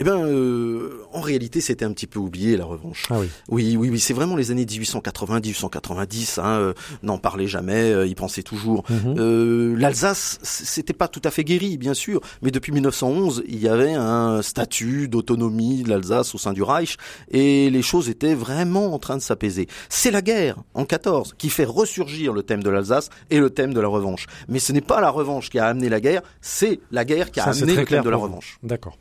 Eh 0.00 0.05
bien, 0.05 0.17
euh, 0.17 1.02
en 1.12 1.20
réalité, 1.20 1.61
c'était 1.61 1.85
un 1.85 1.93
petit 1.93 2.06
peu 2.06 2.19
oublié 2.19 2.56
la 2.56 2.64
revanche. 2.64 3.06
Ah 3.11 3.19
oui. 3.20 3.29
Oui, 3.50 3.76
oui, 3.76 3.91
oui, 3.91 4.00
c'est 4.00 4.14
vraiment 4.14 4.35
les 4.35 4.50
années 4.50 4.64
1880, 4.64 5.41
1890. 5.41 6.38
Hein, 6.38 6.44
euh, 6.47 6.73
n'en 7.02 7.19
parlait 7.19 7.47
jamais, 7.47 7.93
euh, 7.93 8.06
y 8.06 8.14
pensait 8.14 8.43
toujours. 8.43 8.85
Euh, 8.91 9.76
L'Alsace, 9.76 10.38
c'était 10.43 10.94
pas 10.94 11.06
tout 11.06 11.20
à 11.25 11.31
fait 11.31 11.44
guéri, 11.44 11.76
bien 11.76 11.93
sûr, 11.93 12.23
mais 12.41 12.50
depuis 12.50 12.73
1911, 12.73 13.44
il 13.47 13.61
y 13.61 13.69
avait 13.69 13.93
un 13.93 14.41
statut 14.41 15.06
d'autonomie 15.06 15.82
de 15.82 15.91
l'Alsace 15.91 16.35
au 16.35 16.38
sein 16.38 16.55
du 16.55 16.62
Reich, 16.62 16.96
et 17.31 17.69
les 17.69 17.82
choses 17.82 18.08
étaient 18.08 18.35
vraiment 18.35 18.94
en 18.94 18.99
train 18.99 19.19
de 19.19 19.23
s'apaiser. 19.23 19.69
C'est 19.91 20.11
la 20.11 20.23
guerre, 20.23 20.56
en 20.73 20.87
14, 20.87 21.35
qui 21.37 21.50
fait 21.50 21.67
ressurgir 21.67 22.32
le 22.32 22.43
thème 22.43 22.62
de 22.62 22.70
l'Alsace 22.70 23.11
et 23.29 23.38
le 23.38 23.50
thème 23.50 23.75
de 23.75 23.81
la 23.81 23.88
revanche. 23.88 24.29
Mais 24.49 24.61
ce 24.61 24.73
n'est 24.73 24.81
pas 24.81 25.03
la 25.03 25.11
revanche 25.11 25.50
qui 25.50 25.58
a 25.58 25.67
amené 25.67 25.91
la 25.91 26.00
guerre, 26.00 26.23
c'est 26.41 26.81
la 26.91 27.05
guerre 27.05 27.31
qui 27.31 27.41
a 27.41 27.44
Ça, 27.44 27.50
amené 27.50 27.75
le 27.76 27.85
thème 27.85 28.03
de 28.03 28.08
la 28.08 28.17
revanche. 28.17 28.58
D'accord. 28.62 28.96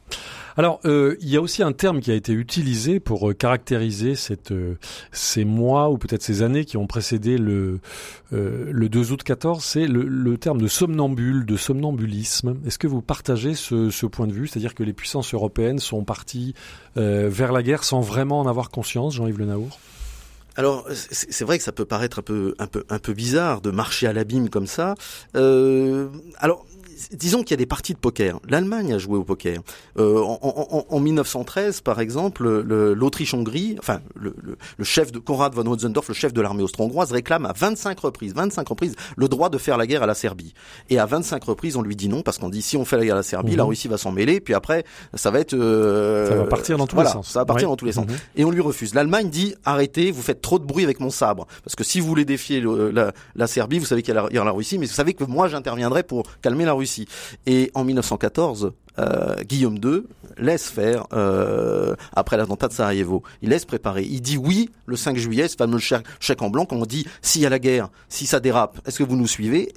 Alors, 0.60 0.82
euh, 0.84 1.16
il 1.22 1.30
y 1.30 1.38
a 1.38 1.42
aussi 1.42 1.64
un 1.64 1.72
terme 1.72 2.02
qui 2.02 2.12
a 2.12 2.16
été 2.16 2.34
utilisé 2.34 3.00
pour 3.00 3.30
euh, 3.30 3.34
caractériser 3.34 4.16
cette, 4.16 4.52
euh, 4.52 4.76
ces 5.14 5.46
mois 5.46 5.90
ou 5.90 5.98
peut-être 5.98 6.22
ces 6.22 6.42
années 6.42 6.66
qui 6.66 6.76
ont 6.76 6.86
précédé 6.86 7.38
le, 7.38 7.80
euh, 8.34 8.70
le 8.70 8.90
2 8.90 9.14
août 9.14 9.24
14, 9.24 9.64
c'est 9.64 9.88
le, 9.88 10.04
le 10.04 10.38
terme 10.38 10.60
de 10.60 10.68
somnambule, 10.68 11.46
de 11.46 11.56
somnambulisme. 11.56 12.58
Est-ce 12.68 12.78
que 12.78 12.88
vous 12.88 13.02
partagez 13.02 13.56
ce, 13.56 13.90
ce 13.90 14.06
point 14.06 14.28
de 14.28 14.34
vue, 14.34 14.48
c'est-à-dire 14.48 14.76
que 14.76 14.84
les 14.84 14.92
puissances 14.92 15.34
européennes 15.34 15.80
sont 15.80 16.04
parties 16.04 16.56
euh, 16.98 17.30
vers 17.32 17.54
la 17.54 17.64
guerre 17.64 17.86
sans 17.86 18.02
vraiment 18.02 18.42
en 18.42 18.46
avoir 18.46 18.70
conscience, 18.70 19.14
Jean-Yves 19.14 19.40
Le 19.40 19.46
Naour? 19.46 19.80
Alors, 20.58 20.86
c'est 20.92 21.46
vrai 21.46 21.58
que 21.58 21.64
ça 21.64 21.72
peut 21.72 21.86
paraître 21.86 22.20
un 22.20 22.22
peu, 22.22 22.54
un 22.60 22.68
peu, 22.68 22.84
un 22.90 23.00
peu 23.00 23.14
bizarre 23.14 23.62
de 23.62 23.72
marcher 23.72 24.08
à 24.08 24.12
l'abîme 24.12 24.50
comme 24.50 24.68
ça. 24.68 24.96
Euh, 25.38 26.10
alors, 26.38 26.66
disons 27.12 27.40
qu'il 27.44 27.52
y 27.52 27.54
a 27.54 27.58
des 27.58 27.66
parties 27.66 27.94
de 27.94 28.00
poker. 28.00 28.40
L'Allemagne 28.50 28.94
a 28.94 28.98
joué 28.98 29.18
au 29.18 29.24
poker. 29.24 29.60
Euh, 29.98 30.18
en, 30.22 30.40
en- 30.42 30.68
en- 30.78 30.86
en 30.90 31.00
1913, 31.00 31.82
par 31.82 32.00
exemple, 32.00 32.48
le- 32.62 32.94
l'Autriche-Hongrie, 32.94 33.76
enfin, 33.80 34.02
le, 34.16 34.34
le- 34.42 34.58
le 34.78 34.84
chef 34.84 35.12
de 35.12 35.20
Konrad 35.20 35.54
von 35.54 35.66
Hotzendorf, 35.66 36.08
le 36.08 36.14
chef 36.14 36.34
de 36.34 36.42
l'armée 36.42 36.64
austro-hongroise, 36.64 37.12
réclame 37.12 37.46
à 37.46 37.54
25 37.54 38.00
reprises, 38.00 38.34
25 38.34 38.68
reprises, 38.68 38.96
le 39.18 39.28
droit 39.28 39.50
de 39.50 39.58
faire 39.58 39.78
la 39.78 39.88
guerre 39.88 40.04
à 40.04 40.08
la 40.08 40.14
Serbie. 40.14 40.54
Et 40.90 41.00
à 41.00 41.06
25 41.06 41.44
reprises, 41.44 41.76
on 41.76 41.82
lui 41.82 41.96
dit 41.96 42.10
non 42.10 42.22
parce 42.22 42.38
qu'on 42.38 42.50
dit 42.50 42.62
si 42.62 42.78
on 42.78 42.86
fait 42.86 42.98
la 42.98 43.06
guerre 43.06 43.16
à 43.16 43.18
la 43.18 43.24
Serbie, 43.24 43.52
Mhm. 43.52 43.58
la 43.58 43.64
Russie 43.66 43.88
va 43.88 43.98
s'en 43.98 44.12
mêler, 44.12 44.40
puis 44.40 44.54
après, 44.54 44.84
ça 45.14 45.32
va 45.32 45.40
être, 45.40 45.54
euh, 45.54 46.28
Ça 46.30 46.36
va 46.36 46.46
partir 46.46 46.78
dans 46.78 46.88
tous 46.88 46.96
voilà, 46.96 47.10
les 47.10 47.14
sens. 47.14 47.30
Ça 47.30 47.40
va 47.40 47.46
partir 47.46 47.70
dans 47.70 47.76
tous 47.76 47.86
les 47.86 47.92
sens 47.94 48.06
Mhm. 48.08 48.16
et 48.36 48.46
on 48.46 48.52
lui 48.52 48.62
refuse. 48.62 48.94
L'Allemagne 48.94 49.30
dit 49.30 49.56
arrêtez, 49.66 50.12
vous 50.12 50.22
faites 50.22 50.42
trop 50.42 50.60
de 50.60 50.66
bruit 50.66 50.84
avec 50.84 51.00
mon 51.00 51.10
sabre, 51.10 51.48
parce 51.64 51.76
que 51.76 51.84
si 51.84 52.00
vous 52.00 52.08
voulez 52.08 52.26
défier 52.26 52.60
le- 52.62 52.92
la, 52.92 53.14
la 53.36 53.48
Serbie, 53.48 53.80
vous 53.80 53.86
savez 53.86 54.02
qu'il 54.02 54.14
y 54.14 54.18
a 54.38 54.44
la 54.44 54.52
Russie, 54.52 54.78
mais 54.78 54.86
vous 54.86 54.94
savez 54.94 55.14
que 55.14 55.24
moi 55.24 55.48
j'interviendrai 55.48 56.04
pour 56.04 56.24
calmer 56.42 56.66
la 56.66 56.74
Russie. 56.74 56.89
Et 57.46 57.72
en 57.74 57.84
1914, 57.84 58.74
euh, 59.00 59.36
Guillaume 59.44 59.78
II 59.84 60.04
laisse 60.38 60.70
faire 60.70 61.06
euh, 61.14 61.96
après 62.14 62.38
l'attentat 62.38 62.68
de 62.68 62.74
Sarajevo. 62.74 63.24
Il 63.42 63.50
laisse 63.50 63.66
préparer. 63.66 64.04
Il 64.04 64.22
dit 64.22 64.38
oui 64.38 64.70
le 64.86 64.96
5 64.96 65.18
juillet, 65.18 65.48
ce 65.48 65.56
fameux 65.56 65.80
chèque, 65.80 66.42
en 66.42 66.50
blanc, 66.50 66.66
quand 66.66 66.78
on 66.78 66.86
dit 66.86 67.06
s'il 67.22 67.42
y 67.42 67.46
a 67.46 67.50
la 67.50 67.60
guerre, 67.60 67.90
si 68.10 68.26
ça 68.26 68.40
dérape, 68.40 68.80
est-ce 68.86 69.00
que 69.00 69.04
vous 69.04 69.16
nous 69.16 69.28
suivez? 69.28 69.72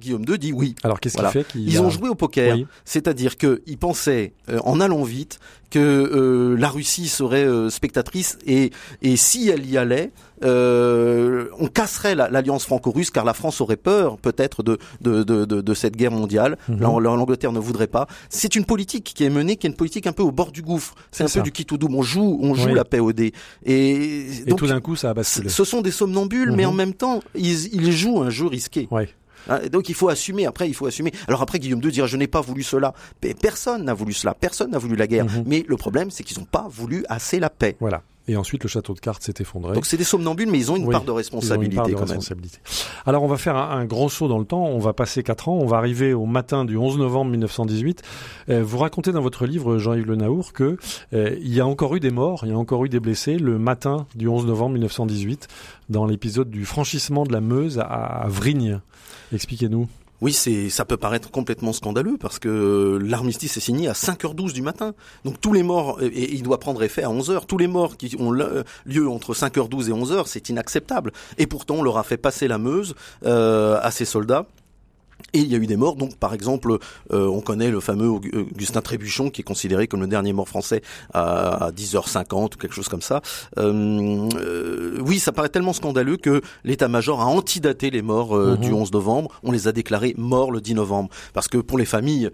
Guillaume 0.00 0.24
II 0.28 0.38
dit 0.38 0.52
oui. 0.52 0.74
Alors, 0.82 1.00
qu'est-ce 1.00 1.14
Voilà. 1.14 1.30
qui 1.30 1.38
fait 1.38 1.44
qu'il 1.46 1.68
Ils 1.68 1.78
a- 1.78 1.82
ont 1.82 1.90
joué 1.90 2.08
au 2.08 2.14
poker, 2.14 2.54
Oui. 2.56 2.66
c'est-à-dire 2.84 3.36
qu'ils 3.36 3.78
pensaient, 3.78 4.34
euh, 4.50 4.58
en 4.64 4.80
allant 4.80 5.02
vite, 5.04 5.38
que 5.70 5.78
euh, 5.80 6.56
la 6.56 6.68
Russie 6.68 7.08
serait 7.08 7.44
euh, 7.44 7.70
spectatrice 7.70 8.38
et, 8.46 8.70
et 9.02 9.16
si 9.16 9.48
elle 9.48 9.66
y 9.68 9.76
allait, 9.76 10.12
euh, 10.44 11.46
on 11.58 11.66
casserait 11.68 12.14
la- 12.14 12.28
l'alliance 12.30 12.64
franco-russe 12.64 13.10
car 13.10 13.24
la 13.24 13.34
France 13.34 13.60
aurait 13.60 13.76
peur 13.76 14.16
peut-être 14.18 14.62
de, 14.62 14.78
de, 15.00 15.22
de, 15.22 15.44
de, 15.44 15.60
de 15.60 15.74
cette 15.74 15.96
guerre 15.96 16.12
mondiale. 16.12 16.56
Mhm. 16.68 16.80
L'Ang- 16.80 16.98
L'Angleterre 17.00 17.52
ne 17.52 17.58
voudrait 17.58 17.86
pas. 17.88 18.06
C'est 18.28 18.54
une 18.54 18.64
politique 18.64 19.12
qui 19.14 19.24
est 19.24 19.30
menée, 19.30 19.56
qui 19.56 19.66
est 19.66 19.70
une 19.70 19.76
politique 19.76 20.06
un 20.06 20.12
peu 20.12 20.22
au 20.22 20.30
bord 20.32 20.52
du 20.52 20.62
gouffre. 20.62 20.94
C'est 21.10 21.24
un 21.24 21.28
ça. 21.28 21.40
peu 21.40 21.44
du 21.44 21.52
qui 21.52 21.64
tout 21.64 21.78
double. 21.78 21.94
On 21.96 22.02
joue, 22.02 22.38
on 22.42 22.54
joue 22.54 22.68
Oui. 22.68 22.74
la 22.74 22.84
paix 22.84 23.00
au 23.00 23.12
dé. 23.12 23.32
Et, 23.64 24.26
tout 24.56 24.66
d'un 24.66 24.80
coup, 24.80 24.94
ça 24.96 25.10
a 25.10 25.14
basculé. 25.14 25.48
ce 25.48 25.64
sont 25.64 25.80
des 25.82 25.90
somnambules, 25.90 26.52
mais 26.52 26.64
Mhm. 26.64 26.68
en 26.70 26.74
même 26.74 26.94
temps, 26.94 27.22
ils, 27.34 27.74
ils 27.74 27.92
jouent 27.92 28.22
un 28.22 28.30
jeu 28.30 28.46
risqué. 28.46 28.88
Ouais. 28.90 29.08
Hein, 29.48 29.60
Donc 29.70 29.88
il 29.88 29.94
faut 29.94 30.08
assumer. 30.08 30.46
Après, 30.46 30.68
il 30.68 30.74
faut 30.74 30.86
assumer. 30.86 31.12
Alors 31.28 31.42
après, 31.42 31.58
Guillaume 31.58 31.82
II 31.82 31.90
dira 31.90 32.06
je 32.06 32.16
n'ai 32.16 32.26
pas 32.26 32.40
voulu 32.40 32.62
cela. 32.62 32.94
Mais 33.22 33.34
personne 33.34 33.84
n'a 33.84 33.94
voulu 33.94 34.12
cela. 34.12 34.34
Personne 34.34 34.70
n'a 34.70 34.78
voulu 34.78 34.96
la 34.96 35.06
guerre. 35.06 35.26
Mhm. 35.26 35.44
Mais 35.46 35.64
le 35.66 35.76
problème, 35.76 36.10
c'est 36.10 36.24
qu'ils 36.24 36.38
n'ont 36.38 36.46
pas 36.46 36.66
voulu 36.68 37.04
assez 37.08 37.40
la 37.40 37.50
paix. 37.50 37.76
Voilà. 37.80 38.02
Et 38.28 38.36
ensuite, 38.36 38.62
le 38.64 38.68
château 38.68 38.92
de 38.94 38.98
cartes 39.00 39.22
s'est 39.22 39.34
effondré. 39.40 39.72
Donc 39.74 39.86
c'est 39.86 39.96
des 39.96 40.04
somnambules, 40.04 40.50
mais 40.50 40.58
ils 40.58 40.72
ont 40.72 40.76
une 40.76 40.84
Oui, 40.86 40.92
part 40.92 41.02
de 41.02 41.06
Ils 41.06 41.10
ont 41.10 41.12
une 41.12 41.18
responsabilité 41.18 41.76
part 41.76 41.86
de 41.86 41.92
quand 41.92 42.00
même. 42.00 42.08
responsabilité. 42.08 42.58
Alors, 43.06 43.22
on 43.22 43.28
va 43.28 43.36
faire 43.36 43.56
un, 43.56 43.70
un 43.78 43.84
grand 43.84 44.08
saut 44.08 44.26
dans 44.26 44.38
le 44.38 44.44
temps. 44.44 44.64
On 44.66 44.78
va 44.78 44.92
passer 44.92 45.22
quatre 45.22 45.48
ans. 45.48 45.56
On 45.60 45.66
va 45.66 45.76
arriver 45.76 46.12
au 46.12 46.26
matin 46.26 46.64
du 46.64 46.76
11 46.76 46.98
novembre 46.98 47.30
1918. 47.30 48.02
Euh, 48.48 48.62
vous 48.64 48.78
racontez 48.78 49.12
dans 49.12 49.20
votre 49.22 49.46
livre, 49.46 49.78
Jean-Yves 49.78 50.06
Le 50.06 50.16
Naour, 50.16 50.52
que 50.52 50.76
euh, 51.12 51.36
il 51.40 51.54
y 51.54 51.60
a 51.60 51.66
encore 51.66 51.94
eu 51.94 52.00
des 52.00 52.10
morts, 52.10 52.40
il 52.42 52.48
y 52.50 52.52
a 52.52 52.58
encore 52.58 52.84
eu 52.84 52.88
des 52.88 52.98
blessés 53.00 53.36
le 53.38 53.58
matin 53.58 54.06
du 54.16 54.26
11 54.28 54.44
novembre 54.46 54.72
1918 54.72 55.46
dans 55.88 56.04
l'épisode 56.04 56.50
du 56.50 56.64
franchissement 56.64 57.24
de 57.24 57.32
la 57.32 57.40
Meuse 57.40 57.78
à, 57.78 57.82
à 57.84 58.26
Vrigne. 58.28 58.80
Expliquez-nous. 59.32 59.88
Oui, 60.20 60.32
c'est 60.32 60.70
ça 60.70 60.84
peut 60.84 60.96
paraître 60.96 61.30
complètement 61.30 61.72
scandaleux 61.72 62.16
parce 62.18 62.38
que 62.38 62.98
l'armistice 63.02 63.56
est 63.56 63.60
signé 63.60 63.88
à 63.88 63.92
5h12 63.92 64.52
du 64.52 64.62
matin. 64.62 64.94
Donc 65.24 65.40
tous 65.40 65.52
les 65.52 65.62
morts 65.62 65.98
et, 66.00 66.32
il 66.34 66.42
doit 66.42 66.58
prendre 66.58 66.82
effet 66.82 67.02
à 67.02 67.08
11h. 67.08 67.46
Tous 67.46 67.58
les 67.58 67.66
morts 67.66 67.96
qui 67.96 68.16
ont 68.18 68.30
lieu 68.30 69.08
entre 69.08 69.34
5h12 69.34 69.88
et 69.88 69.92
11h, 69.92 70.24
c'est 70.26 70.48
inacceptable. 70.48 71.12
Et 71.38 71.46
pourtant, 71.46 71.76
on 71.76 71.82
leur 71.82 71.98
a 71.98 72.02
fait 72.02 72.16
passer 72.16 72.48
la 72.48 72.58
Meuse 72.58 72.94
euh, 73.24 73.78
à 73.82 73.90
ces 73.90 74.04
soldats 74.04 74.46
et 75.32 75.40
il 75.40 75.48
y 75.48 75.54
a 75.54 75.58
eu 75.58 75.66
des 75.66 75.76
morts, 75.76 75.96
donc 75.96 76.16
par 76.16 76.32
exemple, 76.34 76.78
euh, 77.12 77.26
on 77.26 77.40
connaît 77.40 77.70
le 77.70 77.80
fameux 77.80 78.08
Augustin 78.08 78.80
Trébuchon, 78.80 79.30
qui 79.30 79.42
est 79.42 79.44
considéré 79.44 79.86
comme 79.86 80.00
le 80.00 80.06
dernier 80.06 80.32
mort 80.32 80.48
français 80.48 80.82
à, 81.12 81.70
10h50 81.76 82.54
ou 82.54 82.56
quelque 82.56 82.74
chose 82.74 82.88
comme 82.88 83.02
ça. 83.02 83.20
Euh, 83.58 84.28
euh, 84.36 84.98
oui, 85.04 85.18
ça 85.18 85.32
paraît 85.32 85.48
tellement 85.48 85.72
scandaleux 85.72 86.16
que 86.16 86.40
l'état-major 86.64 87.20
a 87.20 87.26
antidaté 87.26 87.90
les 87.90 88.02
morts 88.02 88.34
mhm. 88.34 88.56
du 88.56 88.72
11 88.72 88.92
novembre. 88.92 89.30
On 89.42 89.52
les 89.52 89.68
a 89.68 89.72
déclarés 89.72 90.14
morts 90.16 90.50
le 90.50 90.60
10 90.60 90.74
novembre, 90.74 91.10
parce 91.34 91.48
que 91.48 91.58
pour 91.58 91.76
les 91.76 91.86
familles, 91.86 92.30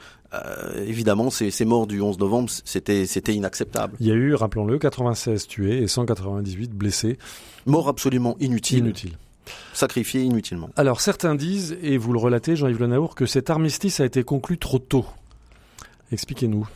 évidemment, 0.87 1.31
ces, 1.31 1.51
ces, 1.51 1.65
morts 1.65 1.87
du 1.87 2.01
11 2.01 2.19
novembre, 2.19 2.51
c'était 2.65 3.05
c'était 3.07 3.35
inacceptable. 3.35 3.97
Il 4.01 4.07
y 4.07 4.11
a 4.11 4.15
eu, 4.15 4.35
rappelons-le, 4.35 4.79
96 4.79 5.47
tués 5.47 5.83
et 5.83 5.89
198 5.89 6.71
blessés. 6.71 7.19
Morts 7.67 7.89
absolument 7.89 8.37
inutiles. 8.41 8.79
Inutiles 8.79 9.17
sacrifié 9.73 10.23
inutilement. 10.23 10.71
Alors 10.77 11.01
certains 11.01 11.35
disent, 11.35 11.77
et 11.83 11.97
vous 11.97 12.13
le 12.13 12.19
relatez 12.19 12.57
Jean-Yves 12.57 12.81
Le 12.81 12.87
Naour, 12.87 13.15
que 13.15 13.27
cet 13.27 13.51
armistice 13.51 14.01
a 14.01 14.05
été 14.05 14.23
conclu 14.23 14.59
trop 14.59 14.79
tôt. 14.79 15.07
Expliquez-nous. 16.13 16.69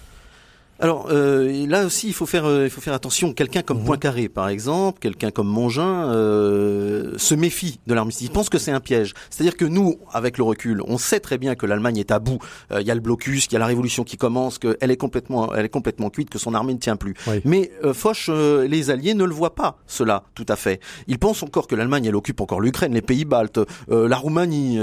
Alors 0.79 1.09
euh, 1.11 1.67
là 1.67 1.87
aussi, 1.87 2.09
il 2.09 2.13
faut 2.13 2.27
faire, 2.27 2.45
euh, 2.45 2.65
il 2.65 2.71
faut 2.71 2.81
faire 2.81 2.93
attention. 2.93 3.33
Quelqu'un 3.33 3.63
comme 3.63 3.79
mhm. 3.79 3.87
Poincaré, 3.87 4.29
par 4.29 4.49
exemple, 4.49 4.99
quelqu'un 5.01 5.31
comme 5.31 5.49
Mongin, 5.49 6.11
euh, 6.13 7.15
se 7.17 7.35
méfie 7.35 7.81
de 7.87 7.95
l'armistice. 7.95 8.27
Il 8.27 8.33
pense 8.33 8.51
que 8.51 8.59
c'est 8.59 8.73
un 8.73 8.81
piège. 8.81 9.15
C'est-à-dire 9.31 9.57
que 9.57 9.65
nous, 9.65 9.99
avec 10.13 10.37
le 10.37 10.45
recul, 10.45 10.83
on 10.87 10.99
sait 10.99 11.21
très 11.21 11.39
bien 11.39 11.55
que 11.55 11.65
l'Allemagne 11.65 11.97
est 11.97 12.11
à 12.11 12.19
bout. 12.19 12.39
Euh, 12.73 12.83
il 12.83 12.87
y 12.87 12.91
a 12.91 12.95
le 12.95 13.01
blocus, 13.01 13.47
il 13.47 13.53
y 13.55 13.57
a 13.57 13.59
la 13.59 13.67
révolution 13.67 14.05
qui 14.05 14.19
commence, 14.19 14.59
qu'elle 14.59 14.91
est 14.91 14.97
complètement, 14.97 15.55
elle 15.55 15.65
est 15.65 15.71
complètement 15.71 16.11
cuite, 16.11 16.29
que 16.29 16.39
son 16.39 16.53
armée 16.53 16.75
ne 16.75 16.79
tient 16.79 16.97
plus. 16.97 17.15
Mais 17.45 17.71
Foch, 17.93 18.29
les 18.29 18.91
Alliés 18.91 19.15
ne 19.15 19.25
le 19.25 19.33
voient 19.33 19.55
pas 19.55 19.79
cela, 19.87 20.25
tout 20.35 20.47
à 20.49 20.57
fait. 20.57 20.81
Ils 21.07 21.19
pensent 21.19 21.43
encore 21.43 21.67
que 21.67 21.75
l'Allemagne, 21.75 22.05
elle 22.05 22.17
occupe 22.17 22.41
encore 22.41 22.61
l'Ukraine, 22.61 22.93
les 22.93 23.03
Pays-Baltes, 23.03 23.61
la 23.89 24.17
Roumanie, 24.17 24.79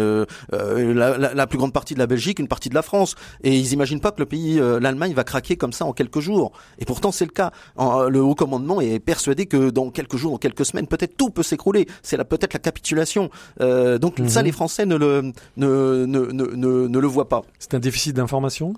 la, 0.51 1.17
la, 1.17 1.33
la, 1.33 1.47
plus 1.47 1.57
grande 1.57 1.73
partie 1.73 1.93
de 1.93 1.99
la 1.99 2.07
Belgique, 2.07 2.39
une 2.39 2.47
partie 2.47 2.69
de 2.69 2.75
la 2.75 2.81
France, 2.81 3.15
et 3.43 3.55
ils 3.57 3.73
imaginent 3.73 3.99
pas 3.99 4.11
que 4.11 4.19
le 4.19 4.25
pays, 4.25 4.59
l'Allemagne, 4.59 5.13
va 5.13 5.23
craquer 5.23 5.55
comme 5.55 5.73
ça 5.73 5.82
en 5.85 5.93
quelques 5.93 6.19
jours. 6.19 6.51
Et 6.79 6.85
pourtant, 6.85 7.11
c'est 7.11 7.25
le 7.25 7.31
cas. 7.31 7.51
Euh, 7.79 8.09
le 8.09 8.21
haut 8.21 8.35
commandement 8.35 8.81
est 8.81 8.99
persuadé 8.99 9.45
que 9.45 9.69
dans 9.69 9.89
quelques 9.89 10.17
jours, 10.17 10.31
dans 10.31 10.37
quelques 10.37 10.65
semaines, 10.65 10.87
peut-être 10.87 11.17
tout 11.17 11.29
peut 11.29 11.43
s'écrouler. 11.43 11.87
C'est 12.01 12.17
peut-être 12.23 12.53
la 12.53 12.59
capitulation. 12.59 13.29
Euh, 13.61 13.97
donc 13.97 14.19
ça, 14.27 14.39
mhm. 14.41 14.45
les 14.45 14.51
Français 14.51 14.85
ne 14.85 14.95
le 14.95 15.33
ne, 15.57 16.05
ne, 16.05 16.31
ne, 16.31 16.87
ne 16.87 16.99
le 16.99 17.07
voient 17.07 17.29
pas. 17.29 17.43
C'est 17.59 17.73
un 17.73 17.79
déficit 17.79 18.15
d'information? 18.15 18.73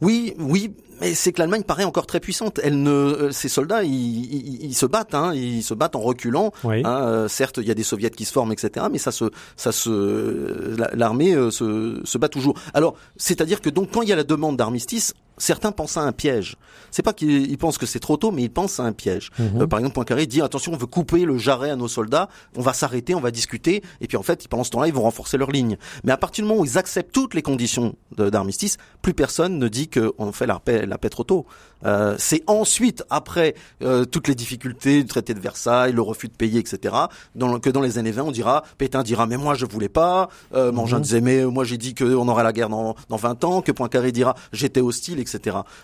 Oui, 0.00 0.34
oui, 0.38 0.72
mais 1.00 1.12
c'est 1.14 1.32
que 1.32 1.40
l'Allemagne 1.40 1.64
paraît 1.64 1.84
encore 1.84 2.06
très 2.06 2.20
puissante. 2.20 2.60
Elle 2.62 2.82
ne, 2.82 2.90
euh, 2.90 3.30
ces 3.32 3.48
soldats, 3.48 3.82
ils, 3.82 4.64
ils, 4.64 4.74
se 4.74 4.86
battent, 4.86 5.14
hein, 5.14 5.34
ils 5.34 5.64
se 5.64 5.74
battent 5.74 5.96
en 5.96 6.00
reculant. 6.00 6.52
Hein, 6.64 7.26
certes, 7.28 7.58
il 7.58 7.66
y 7.66 7.70
a 7.72 7.74
des 7.74 7.82
soviets 7.82 8.10
qui 8.10 8.24
se 8.24 8.32
forment, 8.32 8.52
etc. 8.52 8.86
Mais 8.92 8.98
ça 8.98 9.10
se, 9.10 9.24
ça 9.56 9.72
se, 9.72 10.76
l'armée 10.94 11.34
se, 11.50 12.00
se 12.04 12.18
bat 12.18 12.28
toujours. 12.28 12.54
Alors, 12.74 12.94
c'est-à-dire 13.16 13.60
que 13.60 13.70
donc 13.70 13.90
quand 13.92 14.02
il 14.02 14.08
y 14.08 14.12
a 14.12 14.16
la 14.16 14.24
demande 14.24 14.56
d'armistice, 14.56 15.14
certains 15.38 15.72
pensent 15.72 15.96
à 15.96 16.02
un 16.02 16.12
piège. 16.12 16.56
C'est 16.90 17.02
pas 17.02 17.12
qu'ils 17.12 17.58
pensent 17.58 17.78
que 17.78 17.86
c'est 17.86 18.00
trop 18.00 18.16
tôt, 18.16 18.30
mais 18.30 18.42
ils 18.42 18.50
pensent 18.50 18.80
à 18.80 18.84
un 18.84 18.92
piège. 18.92 19.30
Mhm. 19.38 19.66
par 19.66 19.78
exemple, 19.78 19.94
Poincaré 19.94 20.26
dit 20.26 20.40
attention, 20.40 20.72
on 20.72 20.76
veut 20.76 20.86
couper 20.86 21.24
le 21.24 21.38
jarret 21.38 21.70
à 21.70 21.76
nos 21.76 21.88
soldats, 21.88 22.28
on 22.56 22.62
va 22.62 22.72
s'arrêter, 22.72 23.14
on 23.14 23.20
va 23.20 23.30
discuter, 23.30 23.82
et 24.00 24.06
puis 24.06 24.16
en 24.16 24.22
fait, 24.22 24.48
pendant 24.48 24.64
ce 24.64 24.70
temps-là, 24.70 24.88
ils 24.88 24.94
vont 24.94 25.02
renforcer 25.02 25.36
leur 25.36 25.50
ligne. 25.50 25.76
Mais 26.04 26.12
à 26.12 26.16
partir 26.16 26.44
du 26.44 26.48
moment 26.48 26.62
où 26.62 26.64
ils 26.64 26.78
acceptent 26.78 27.12
toutes 27.12 27.34
les 27.34 27.42
conditions 27.42 27.94
d'armistice, 28.16 28.76
plus 29.02 29.14
personne 29.14 29.58
ne 29.58 29.68
dit 29.68 29.88
qu'on 29.88 30.32
fait 30.32 30.46
la 30.46 30.58
paix, 30.58 30.86
la 30.86 30.98
paix 30.98 31.10
trop 31.10 31.24
tôt. 31.24 31.46
Euh, 31.84 32.16
c'est 32.18 32.42
ensuite, 32.46 33.04
après 33.10 33.54
euh, 33.82 34.04
toutes 34.04 34.28
les 34.28 34.34
difficultés 34.34 35.02
du 35.02 35.08
traité 35.08 35.34
de 35.34 35.40
Versailles, 35.40 35.92
le 35.92 36.02
refus 36.02 36.28
de 36.28 36.32
payer, 36.32 36.60
etc., 36.60 36.94
dans, 37.34 37.60
que 37.60 37.70
dans 37.70 37.80
les 37.80 37.98
années 37.98 38.10
20, 38.10 38.22
on 38.22 38.30
dira, 38.32 38.64
Pétain 38.78 39.02
dira, 39.02 39.26
mais 39.26 39.36
moi 39.36 39.54
je 39.54 39.66
voulais 39.66 39.88
pas, 39.88 40.28
euh, 40.54 40.72
Mangin 40.72 40.96
mhm. 40.96 41.02
disait, 41.02 41.20
mais 41.20 41.44
moi 41.44 41.64
j'ai 41.64 41.78
dit 41.78 41.94
qu'on 41.94 42.26
aurait 42.28 42.42
la 42.42 42.52
guerre 42.52 42.68
dans, 42.68 42.96
dans 43.08 43.16
20 43.16 43.44
ans, 43.44 43.62
que 43.62 43.72
Poincaré 43.72 44.12
dira, 44.12 44.34
j'étais 44.52 44.80
hostile, 44.80 45.20
etc. 45.20 45.27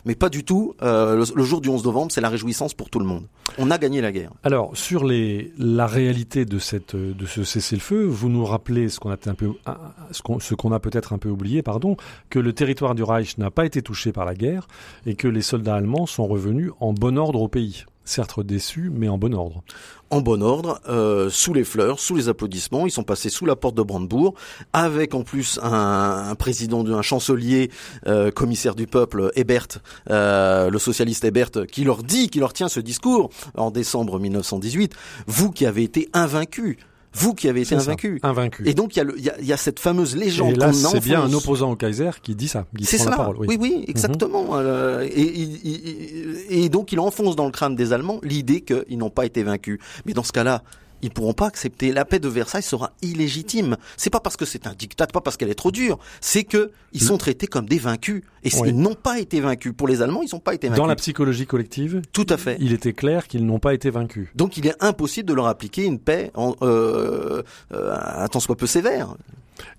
Mais 0.05 0.15
pas 0.15 0.29
du 0.29 0.45
tout, 0.45 0.75
euh, 0.83 1.25
le, 1.35 1.45
jour 1.45 1.61
du 1.61 1.69
11 1.69 1.85
novembre, 1.85 2.13
c'est 2.13 2.21
la 2.21 2.29
réjouissance 2.29 2.75
pour 2.75 2.91
tout 2.91 2.99
le 2.99 3.05
monde. 3.05 3.27
On 3.59 3.71
a 3.71 3.79
gagné 3.79 4.01
la 4.01 4.13
guerre. 4.13 4.31
Alors, 4.43 4.77
sur 4.77 5.05
la 5.05 5.87
réalité 5.87 6.45
de, 6.45 6.59
ce 6.59 7.45
cessez-le-feu, 7.45 8.05
vous 8.05 8.29
nous 8.29 8.45
rappelez 8.45 8.89
ce 8.89 8.99
qu'on 9.01 9.11
a, 9.11 9.15
a 9.15 10.81
peut-être 10.81 11.13
un 11.13 11.19
peu 11.19 11.29
oublié, 11.29 11.63
pardon, 11.63 11.97
que 12.31 12.39
le 12.39 12.53
territoire 12.53 12.95
du 12.95 13.03
Reich 13.03 13.39
n'a 13.39 13.51
pas 13.51 13.67
été 13.67 13.83
touché 13.83 14.13
par 14.13 14.25
la 14.25 14.35
guerre 14.35 14.67
et 15.07 15.15
que 15.15 15.29
les 15.29 15.43
soldats 15.43 15.77
allemands 15.77 16.07
sont 16.07 16.27
revenus 16.27 16.73
en 16.81 16.93
bon 16.93 17.19
ordre 17.19 17.41
au 17.41 17.49
pays. 17.49 17.85
Certes 18.05 18.43
déçus, 18.43 18.91
mais 18.93 19.09
en 19.09 19.17
bon 19.17 19.35
ordre. 19.35 19.63
En 20.11 20.21
bon 20.21 20.43
ordre, 20.43 20.79
euh, 20.89 21.31
sous 21.31 21.55
les 21.55 21.65
fleurs, 21.65 21.99
sous 21.99 22.15
les 22.15 22.29
applaudissements. 22.29 22.87
Ils 22.87 22.91
sont 22.91 23.03
passés 23.03 23.31
sous 23.31 23.47
la 23.47 23.57
porte 23.57 23.75
de 23.75 23.83
Brandebourg, 23.83 24.35
avec 24.75 25.15
en 25.15 25.23
plus 25.23 25.59
un, 25.63 26.35
président, 26.35 26.87
un 26.87 27.03
chancelier, 27.03 27.71
euh, 28.07 28.31
commissaire 28.31 28.75
du 28.75 28.87
peuple, 28.87 29.31
Ebert, 29.37 29.69
euh, 30.11 30.69
le 30.69 30.79
socialiste 30.79 31.25
Ebert, 31.25 31.51
qui 31.71 31.85
leur 31.85 32.03
dit, 32.03 32.29
qui 32.29 32.41
leur 32.41 32.53
tient 32.53 32.69
ce 32.69 32.81
discours 32.81 33.31
en 33.57 33.71
décembre 33.71 34.21
1918. 34.21 34.95
Vous 35.27 35.51
qui 35.51 35.65
avez 35.65 35.83
été 35.83 36.11
invaincus, 36.13 36.77
vous 37.15 37.35
qui 37.35 37.49
avez 37.49 37.63
été 37.63 37.75
invaincu. 37.75 38.19
Invaincu. 38.23 38.69
Et 38.69 38.75
donc 38.75 38.97
il 38.97 38.99
y, 38.99 39.03
a 39.03 39.05
y 39.17 39.31
a, 39.31 39.41
y 39.41 39.53
a 39.53 39.57
cette 39.57 39.79
fameuse 39.79 40.17
légende. 40.17 40.53
Et 40.53 40.57
là, 40.57 40.73
c'est 40.73 41.01
bien 41.01 41.23
un 41.23 41.33
opposant 41.33 41.71
au 41.71 41.77
Kaiser 41.77 42.11
qui 42.23 42.35
dit 42.35 42.49
ça. 42.49 42.67
C'est 42.83 42.99
ça. 42.99 43.11
La 43.11 43.17
parole, 43.17 43.37
oui. 43.39 43.47
oui, 43.51 43.57
oui, 43.61 43.85
exactement. 43.89 44.45
Mhm. 44.45 44.51
Euh, 44.55 45.09
et, 45.11 45.23
et, 45.23 46.65
et, 46.65 46.69
donc 46.69 46.93
il 46.93 47.01
enfonce 47.01 47.37
dans 47.37 47.47
le 47.47 47.53
crâne 47.53 47.77
des 47.77 47.93
Allemands 47.93 48.21
l'idée 48.23 48.63
qu'ils 48.63 48.99
n'ont 48.99 49.11
pas 49.11 49.27
été 49.27 49.43
vaincus. 49.43 49.79
Mais 50.07 50.13
dans 50.13 50.25
ce 50.25 50.33
cas-là, 50.33 50.63
ils 51.05 51.11
pourront 51.11 51.35
pas 51.35 51.47
accepter. 51.47 51.93
La 51.93 52.05
paix 52.07 52.19
de 52.19 52.29
Versailles 52.29 52.63
sera 52.63 52.93
illégitime. 53.03 53.77
C'est 53.99 54.11
pas 54.11 54.21
parce 54.21 54.37
que 54.37 54.47
c'est 54.47 54.67
un 54.67 54.73
diktat, 54.73 55.07
pas 55.07 55.21
parce 55.21 55.37
qu'elle 55.37 55.51
est 55.51 55.55
trop 55.55 55.71
dure. 55.71 55.99
C'est 56.23 56.45
que 56.45 56.71
ils 56.93 57.03
sont 57.03 57.19
traités 57.19 57.47
comme 57.47 57.67
des 57.67 57.79
vaincus. 57.79 58.23
Et 58.43 58.51
ils 58.67 58.79
n'ont 58.79 58.95
pas 58.95 59.19
été 59.19 59.41
vaincus. 59.41 59.73
Pour 59.77 59.87
les 59.87 60.01
Allemands, 60.01 60.23
ils 60.23 60.31
n'ont 60.33 60.41
pas 60.41 60.55
été 60.55 60.69
vaincus. 60.69 60.81
Dans 60.81 60.87
la 60.87 60.97
psychologie 60.97 61.47
collective, 61.47 62.01
tout 62.13 62.27
à 62.29 62.37
fait. 62.37 62.57
Il 62.61 62.73
était 62.73 62.93
clair 62.95 63.27
qu'ils 63.27 63.45
n'ont 63.45 63.59
pas 63.59 63.75
été 63.75 63.91
vaincus. 63.91 64.29
Donc 64.35 64.57
il 64.57 64.67
est 64.67 64.83
impossible 64.83 65.29
de 65.29 65.35
leur 65.35 65.47
appliquer 65.47 65.85
une 65.85 65.99
paix 65.99 66.31
en, 66.35 66.55
euh, 66.63 67.43
euh, 67.73 67.97
un 68.17 68.29
tant 68.29 68.41
soit 68.41 68.57
peu 68.57 68.67
sévère. 68.67 69.15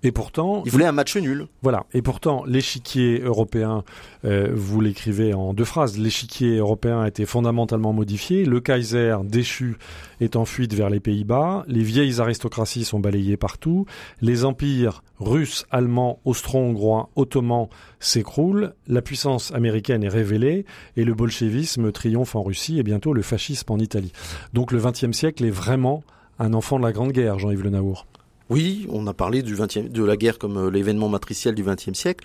Et 0.02 0.12
pourtant, 0.12 0.62
il 0.64 0.72
voulait 0.72 0.86
un 0.86 0.92
match 0.92 1.16
nul. 1.16 1.46
Voilà. 1.62 1.84
Et 1.92 2.02
pourtant, 2.02 2.44
l'échiquier 2.46 3.20
européen, 3.20 3.84
euh, 4.24 4.50
vous 4.54 4.80
l'écrivez 4.80 5.34
en 5.34 5.52
deux 5.52 5.64
phrases. 5.64 5.98
L'échiquier 5.98 6.56
européen 6.56 7.02
a 7.02 7.08
été 7.08 7.26
fondamentalement 7.26 7.92
modifié. 7.92 8.44
Le 8.44 8.60
Kaiser 8.60 9.16
déchu 9.24 9.76
est 10.20 10.36
en 10.36 10.44
fuite 10.44 10.74
vers 10.74 10.90
les 10.90 11.00
Pays-Bas. 11.00 11.64
Les 11.68 11.82
vieilles 11.82 12.20
aristocraties 12.20 12.84
sont 12.84 13.00
balayées 13.00 13.36
partout. 13.36 13.86
Les 14.20 14.44
empires 14.44 15.02
russes, 15.18 15.66
allemands, 15.70 16.20
austro-hongrois, 16.24 17.10
ottomans 17.16 17.68
s'écroulent. 18.00 18.74
La 18.86 19.02
puissance 19.02 19.52
américaine 19.52 20.04
est 20.04 20.08
révélée 20.08 20.64
et 20.96 21.04
le 21.04 21.14
bolchevisme 21.14 21.92
triomphe 21.92 22.34
en 22.34 22.42
Russie 22.42 22.78
et 22.78 22.82
bientôt 22.82 23.12
le 23.12 23.22
fascisme 23.22 23.72
en 23.72 23.78
Italie. 23.78 24.12
Donc 24.52 24.72
le 24.72 24.78
XXe 24.78 25.12
siècle 25.12 25.44
est 25.44 25.50
vraiment 25.50 26.02
un 26.38 26.52
enfant 26.52 26.78
de 26.78 26.84
la 26.84 26.92
Grande 26.92 27.12
Guerre, 27.12 27.38
Jean-Yves 27.38 27.62
Le 27.62 27.70
Naour. 27.70 28.06
Oui, 28.48 28.86
on 28.90 29.06
a 29.06 29.14
parlé 29.14 29.42
du 29.42 29.54
20 29.54 29.88
de 29.88 30.04
la 30.04 30.16
guerre 30.16 30.38
comme 30.38 30.56
euh, 30.56 30.70
l'événement 30.70 31.08
matriciel 31.08 31.54
du 31.54 31.64
XXe 31.64 31.94
siècle. 31.94 32.24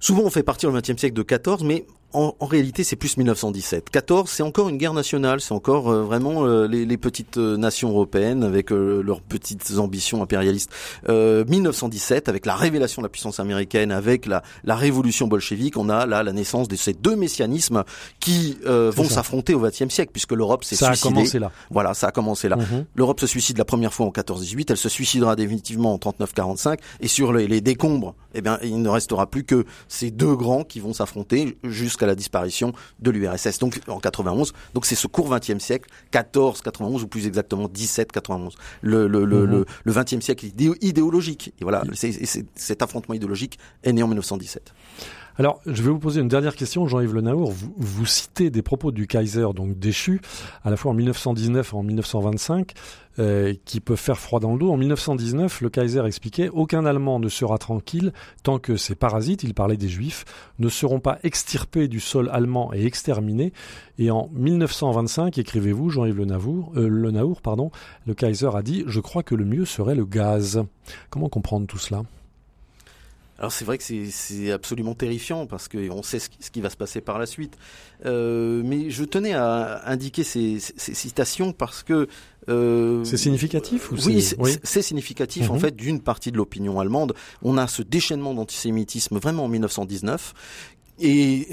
Souvent, 0.00 0.22
on 0.22 0.30
fait 0.30 0.42
partir 0.42 0.70
le 0.70 0.80
XXe 0.80 0.98
siècle 0.98 1.14
de 1.14 1.22
14, 1.22 1.64
mais 1.64 1.86
en, 2.14 2.34
en, 2.38 2.46
réalité, 2.46 2.84
c'est 2.84 2.96
plus 2.96 3.16
1917. 3.16 3.90
14, 3.90 4.30
c'est 4.30 4.42
encore 4.42 4.68
une 4.68 4.78
guerre 4.78 4.94
nationale, 4.94 5.40
c'est 5.40 5.52
encore 5.52 5.90
euh, 5.90 6.02
vraiment 6.02 6.46
euh, 6.46 6.66
les, 6.66 6.86
les, 6.86 6.96
petites 6.96 7.36
euh, 7.36 7.56
nations 7.56 7.90
européennes 7.90 8.44
avec 8.44 8.70
leurs 8.70 9.20
petites 9.20 9.78
ambitions 9.78 10.22
impérialistes. 10.22 10.70
1917, 11.08 12.28
avec 12.28 12.46
la 12.46 12.54
révélation 12.54 13.02
de 13.02 13.06
la 13.06 13.10
puissance 13.10 13.40
américaine, 13.40 13.90
avec 13.90 14.26
la, 14.26 14.42
la 14.62 14.76
révolution 14.76 15.26
bolchevique, 15.26 15.76
on 15.76 15.88
a 15.88 16.06
là 16.06 16.22
la 16.22 16.32
naissance 16.32 16.68
de 16.68 16.76
ces 16.76 16.92
deux 16.92 17.16
messianismes 17.16 17.84
qui 18.20 18.58
vont 18.64 19.04
s'affronter 19.04 19.54
au 19.54 19.60
XXe 19.60 19.88
siècle, 19.88 20.12
puisque 20.12 20.32
l'Europe 20.32 20.64
s'est 20.64 20.76
suicidée. 20.76 20.96
Ça 20.96 21.08
a 21.08 21.10
commencé 21.10 21.38
là. 21.38 21.50
Voilà, 21.70 21.94
ça 21.94 22.08
a 22.08 22.12
commencé 22.12 22.48
là. 22.48 22.56
Mhm. 22.56 22.86
L'Europe 22.94 23.20
se 23.20 23.26
suicide 23.26 23.58
la 23.58 23.64
première 23.64 23.92
fois 23.92 24.06
en 24.06 24.10
14-18, 24.10 24.66
elle 24.70 24.76
se 24.76 24.88
suicidera 24.88 25.36
définitivement 25.36 25.94
en 25.94 25.98
39-45, 25.98 26.78
et 27.00 27.08
sur 27.08 27.32
les, 27.32 27.48
les 27.48 27.60
décombres, 27.60 28.14
eh 28.34 28.40
bien, 28.40 28.58
il 28.62 28.80
ne 28.80 28.88
restera 28.88 29.26
plus 29.26 29.44
que 29.44 29.64
ces 29.88 30.10
deux 30.10 30.36
grands 30.36 30.64
qui 30.64 30.80
vont 30.80 30.92
s'affronter 30.92 31.58
jusqu'à 31.64 32.03
la 32.06 32.14
disparition 32.14 32.72
de 33.00 33.10
l'URSS, 33.10 33.58
donc 33.58 33.80
en 33.88 33.98
91. 33.98 34.52
Donc 34.74 34.86
c'est 34.86 34.94
ce 34.94 35.06
court 35.06 35.30
20e 35.30 35.58
siècle, 35.58 35.88
14, 36.10 36.60
91 36.62 37.02
ou 37.02 37.08
plus 37.08 37.26
exactement 37.26 37.68
17, 37.68 38.12
91. 38.12 38.54
Le 38.82 39.06
le 39.06 39.24
le, 39.24 39.46
mhm. 39.46 39.64
le, 39.84 39.92
20e 39.92 40.20
siècle 40.20 40.46
idéologique. 40.80 41.52
Et 41.60 41.64
voilà, 41.64 41.82
c'est, 41.94 42.12
cet 42.54 42.82
affrontement 42.82 43.14
idéologique 43.14 43.58
est 43.82 43.92
né 43.92 44.02
en 44.02 44.08
1917. 44.08 44.72
Alors, 45.36 45.60
je 45.66 45.82
vais 45.82 45.90
vous 45.90 45.98
poser 45.98 46.20
une 46.20 46.28
dernière 46.28 46.54
question, 46.54 46.86
Jean-Yves 46.86 47.12
Le 47.12 47.20
Naour. 47.20 47.52
Vous, 47.76 48.06
citez 48.06 48.50
des 48.50 48.62
propos 48.62 48.92
du 48.92 49.08
Kaiser, 49.08 49.48
donc 49.52 49.76
déchu, 49.76 50.20
à 50.62 50.70
la 50.70 50.76
fois 50.76 50.92
en 50.92 50.94
1919 50.94 51.72
et 51.72 51.76
en 51.76 51.82
1925, 51.82 52.72
euh, 53.18 53.52
qui 53.64 53.80
peuvent 53.80 53.98
faire 53.98 54.20
froid 54.20 54.38
dans 54.38 54.52
le 54.52 54.60
dos. 54.60 54.70
En 54.70 54.76
1919, 54.76 55.60
le 55.60 55.70
Kaiser 55.70 56.04
expliquait 56.06 56.50
aucun 56.50 56.86
Allemand 56.86 57.18
ne 57.18 57.28
sera 57.28 57.58
tranquille 57.58 58.12
tant 58.44 58.60
que 58.60 58.76
ces 58.76 58.94
parasites, 58.94 59.42
il 59.42 59.54
parlait 59.54 59.76
des 59.76 59.88
Juifs, 59.88 60.24
ne 60.60 60.68
seront 60.68 61.00
pas 61.00 61.18
extirpés 61.24 61.88
du 61.88 61.98
sol 61.98 62.30
allemand 62.32 62.72
et 62.72 62.86
exterminés. 62.86 63.52
Et 63.98 64.12
en 64.12 64.30
1925, 64.34 65.36
écrivez-vous, 65.36 65.90
Jean-Yves 65.90 66.18
Le 66.18 66.26
Naour, 66.26 66.72
euh, 66.76 66.86
le 66.86 67.10
Naour, 67.10 67.42
pardon, 67.42 67.72
le 68.06 68.14
Kaiser 68.14 68.50
a 68.54 68.62
dit 68.62 68.84
Je 68.86 69.00
crois 69.00 69.24
que 69.24 69.34
le 69.34 69.44
mieux 69.44 69.64
serait 69.64 69.96
le 69.96 70.04
gaz. 70.04 70.62
Comment 71.10 71.28
comprendre 71.28 71.66
tout 71.66 71.78
cela? 71.78 72.04
Alors 73.38 73.50
c'est 73.50 73.64
vrai 73.64 73.78
que 73.78 73.84
c'est 73.84 74.52
absolument 74.52 74.94
terrifiant 74.94 75.46
parce 75.46 75.68
qu'on 75.68 76.02
sait 76.02 76.20
ce 76.20 76.28
qui, 76.28 76.60
va 76.60 76.70
se 76.70 76.76
passer 76.76 77.00
par 77.00 77.18
la 77.18 77.26
suite. 77.26 77.56
Euh, 78.06 78.62
mais 78.64 78.90
je 78.90 79.04
tenais 79.04 79.32
à 79.32 79.88
indiquer 79.88 80.22
ces, 80.22 80.58
ces 80.60 80.94
citations 80.94 81.52
parce 81.52 81.82
que 81.82 82.06
euh, 82.48 83.02
c'est 83.04 83.16
significatif 83.16 83.90
ou 83.90 83.96
Oui, 84.06 84.22
c'est 84.62 84.82
significatif 84.82 85.50
en 85.50 85.54
mhm. 85.54 85.60
fait 85.60 85.76
d'une 85.76 86.00
partie 86.00 86.30
de 86.30 86.36
l'opinion 86.36 86.78
allemande. 86.78 87.14
On 87.42 87.56
a 87.56 87.66
ce 87.66 87.82
déchaînement 87.82 88.34
d'antisémitisme 88.34 89.18
vraiment 89.18 89.44
en 89.44 89.48
1919 89.48 90.34
et 91.00 91.48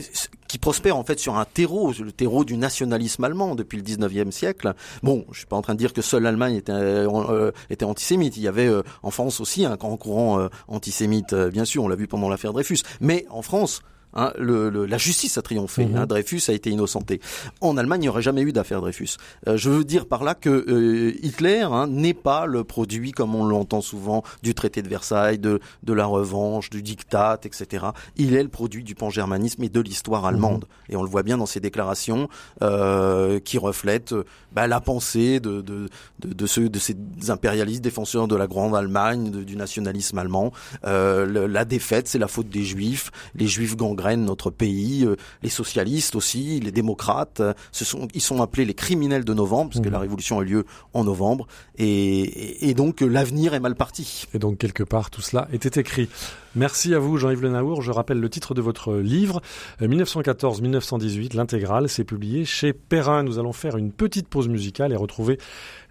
qui 0.48 0.58
prospère 0.58 0.98
en 0.98 1.04
fait 1.04 1.20
sur 1.20 1.38
un 1.38 1.46
terreau, 1.46 1.94
le 1.98 2.12
terreau 2.12 2.44
du 2.44 2.58
nationalisme 2.58 3.24
allemand 3.24 3.56
depuis 3.56 3.78
le 3.78 3.84
19e 3.84 4.32
siècle. 4.32 4.74
Bon, 5.02 5.26
je 5.32 5.40
suis 5.40 5.48
pas 5.48 5.56
en 5.56 5.62
train 5.62 5.74
de 5.74 5.80
dire 5.80 5.94
que 5.94 6.02
seule 6.02 6.24
l'Allemagne 6.24 6.56
était, 6.56 6.74
euh, 6.74 7.52
était 7.70 7.86
antisémite. 7.86 8.38
Il 8.38 8.44
y 8.44 8.48
avait 8.48 8.68
euh, 8.68 8.84
en 9.04 9.12
France 9.12 9.40
aussi 9.40 9.66
un 9.66 9.76
grand 9.76 9.98
courant 9.98 10.40
euh, 10.40 10.50
antisémite, 10.68 11.34
bien 11.34 11.66
sûr, 11.66 11.84
on 11.84 11.88
l'a 11.88 11.96
vu 11.96 12.08
pendant 12.08 12.30
l'affaire 12.30 12.54
Dreyfus. 12.54 12.80
Mais 13.00 13.26
en 13.30 13.42
France, 13.42 13.82
Hein, 14.14 14.34
le, 14.38 14.70
la 14.86 14.98
justice 14.98 15.38
a 15.38 15.42
triomphé. 15.42 15.86
Mhm. 15.86 15.96
Hein, 15.96 16.06
Dreyfus 16.06 16.42
a 16.50 16.54
été 16.54 16.70
innocenté. 16.70 17.22
En 17.62 17.78
Allemagne, 17.78 18.02
il 18.02 18.06
n'y 18.06 18.10
aurait 18.10 18.22
jamais 18.22 18.42
eu 18.42 18.52
d'affaire 18.52 18.82
Dreyfus. 18.82 19.18
Euh, 19.48 19.58
je 19.58 19.70
veux 19.70 19.84
dire 19.84 20.06
par 20.06 20.24
là 20.24 20.36
que 20.36 20.50
euh, 20.50 21.14
Hitler 21.22 21.62
hein, 21.62 21.88
n'est 21.88 22.14
pas 22.14 22.46
le 22.46 22.64
produit, 22.64 23.12
comme 23.12 23.36
on 23.36 23.46
l'entend 23.46 23.82
souvent, 23.82 24.24
du 24.44 24.54
traité 24.54 24.82
de 24.82 24.90
Versailles, 24.90 25.40
de, 25.40 25.60
de 25.84 25.94
la 25.94 26.06
revanche, 26.06 26.70
du 26.70 26.82
diktat, 26.82 27.40
etc. 27.44 27.88
Il 28.18 28.36
est 28.36 28.44
le 28.44 28.50
produit 28.50 28.84
du 28.84 28.96
pangermanisme 28.96 29.64
et 29.64 29.70
de 29.70 29.80
l'histoire 29.80 30.26
allemande. 30.26 30.66
Mhm. 30.66 30.94
Et 30.94 30.96
on 30.98 31.04
le 31.04 31.10
voit 31.10 31.24
bien 31.24 31.38
dans 31.38 31.46
ses 31.46 31.60
déclarations 31.60 32.28
euh, 32.62 33.40
qui 33.40 33.58
reflètent 33.58 34.16
bah, 34.52 34.68
la 34.68 34.82
pensée 34.82 35.40
de, 35.40 35.62
de, 35.62 35.88
de, 36.20 36.34
de, 36.34 36.46
ceux, 36.46 36.68
de 36.68 36.80
ces 36.80 36.96
impérialistes 37.30 37.84
défenseurs 37.84 38.28
de 38.28 38.36
la 38.36 38.48
grande 38.48 38.76
Allemagne, 38.76 39.32
du 39.32 39.56
nationalisme 39.56 40.18
allemand. 40.18 40.52
la 40.84 41.66
défaite, 41.66 42.08
c'est 42.08 42.20
la 42.20 42.28
faute 42.28 42.50
des 42.50 42.64
Juifs. 42.64 43.12
Les 43.36 43.48
Juifs 43.48 43.76
notre 44.02 44.50
pays. 44.50 45.06
Euh, 45.06 45.16
les 45.44 45.50
socialistes 45.50 46.16
aussi, 46.16 46.60
les 46.60 46.72
démocrates, 46.72 47.40
euh, 47.40 47.54
ce 47.72 47.86
sont, 47.86 48.08
ils 48.14 48.22
sont 48.22 48.42
appelés 48.42 48.66
les 48.66 48.74
criminels 48.74 49.26
de 49.26 49.34
novembre, 49.34 49.72
parce 49.72 49.84
que 49.84 49.90
mmh. 49.90 49.94
la 49.94 50.00
révolution 50.00 50.40
a 50.40 50.44
lieu 50.44 50.66
en 50.94 51.04
novembre. 51.04 51.48
Et, 51.78 52.70
et 52.70 52.74
donc 52.74 53.02
l'avenir 53.02 53.54
est 53.54 53.60
mal 53.60 53.76
parti. 53.76 54.26
Et 54.34 54.40
donc 54.40 54.58
quelque 54.58 54.84
part, 54.84 55.10
tout 55.10 55.22
cela 55.22 55.48
était 55.52 55.80
écrit. 55.80 56.10
Merci 56.56 56.94
à 56.94 57.00
vous, 57.00 57.16
Jean-Yves 57.16 57.44
Le 57.44 57.50
Naour. 57.50 57.82
Je 57.82 57.92
rappelle 57.92 58.20
le 58.20 58.30
titre 58.30 58.54
de 58.54 58.62
votre 58.62 58.96
livre, 58.96 59.42
1914-1918, 59.82 61.26
euh, 61.34 61.38
l'intégrale. 61.38 61.88
C'est 61.88 62.04
publié 62.04 62.44
chez 62.44 62.74
Perrin. 62.74 63.24
Nous 63.24 63.40
allons 63.40 63.54
faire 63.54 63.78
une 63.78 63.94
petite 63.94 64.28
pause 64.28 64.50
musicale 64.50 64.92
et 64.92 64.98
retrouver 64.98 65.38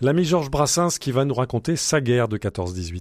l'ami 0.03 0.25
Georges 0.25 0.51
Brassens 0.51 0.99
qui 1.01 1.13
va 1.13 1.25
nous 1.25 1.35
raconter 1.35 1.77
sa 1.77 2.03
guerre 2.03 2.29
de 2.29 2.37
14-18. 2.37 3.01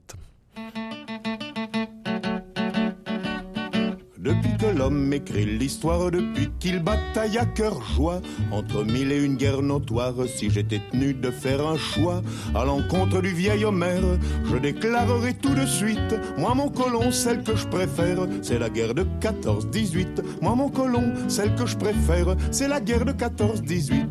Depuis 4.21 4.57
que 4.57 4.65
l'homme 4.77 5.13
écrit 5.13 5.45
l'histoire, 5.45 6.11
depuis 6.11 6.49
qu'il 6.59 6.83
bataille 6.83 7.37
à 7.37 7.45
cœur 7.45 7.81
joie, 7.95 8.19
entre 8.51 8.83
mille 8.83 9.13
et 9.13 9.23
une 9.23 9.37
guerres 9.37 9.61
notoires, 9.61 10.13
si 10.27 10.49
j'étais 10.49 10.81
tenu 10.91 11.13
de 11.13 11.31
faire 11.31 11.65
un 11.65 11.77
choix 11.77 12.21
à 12.53 12.65
l'encontre 12.65 13.21
du 13.21 13.29
vieil 13.29 13.63
Homère, 13.63 14.03
je 14.43 14.57
déclarerai 14.57 15.35
tout 15.35 15.55
de 15.55 15.65
suite, 15.65 16.15
moi 16.37 16.53
mon 16.53 16.67
colon, 16.67 17.13
celle 17.13 17.43
que 17.43 17.55
je 17.55 17.65
préfère, 17.67 18.27
c'est 18.41 18.59
la 18.59 18.69
guerre 18.69 18.93
de 18.93 19.05
14-18. 19.21 20.21
Moi 20.41 20.53
mon 20.53 20.69
colon, 20.69 21.13
celle 21.29 21.55
que 21.55 21.65
je 21.65 21.77
préfère, 21.77 22.35
c'est 22.51 22.67
la 22.67 22.81
guerre 22.81 23.05
de 23.05 23.13
14-18. 23.13 24.05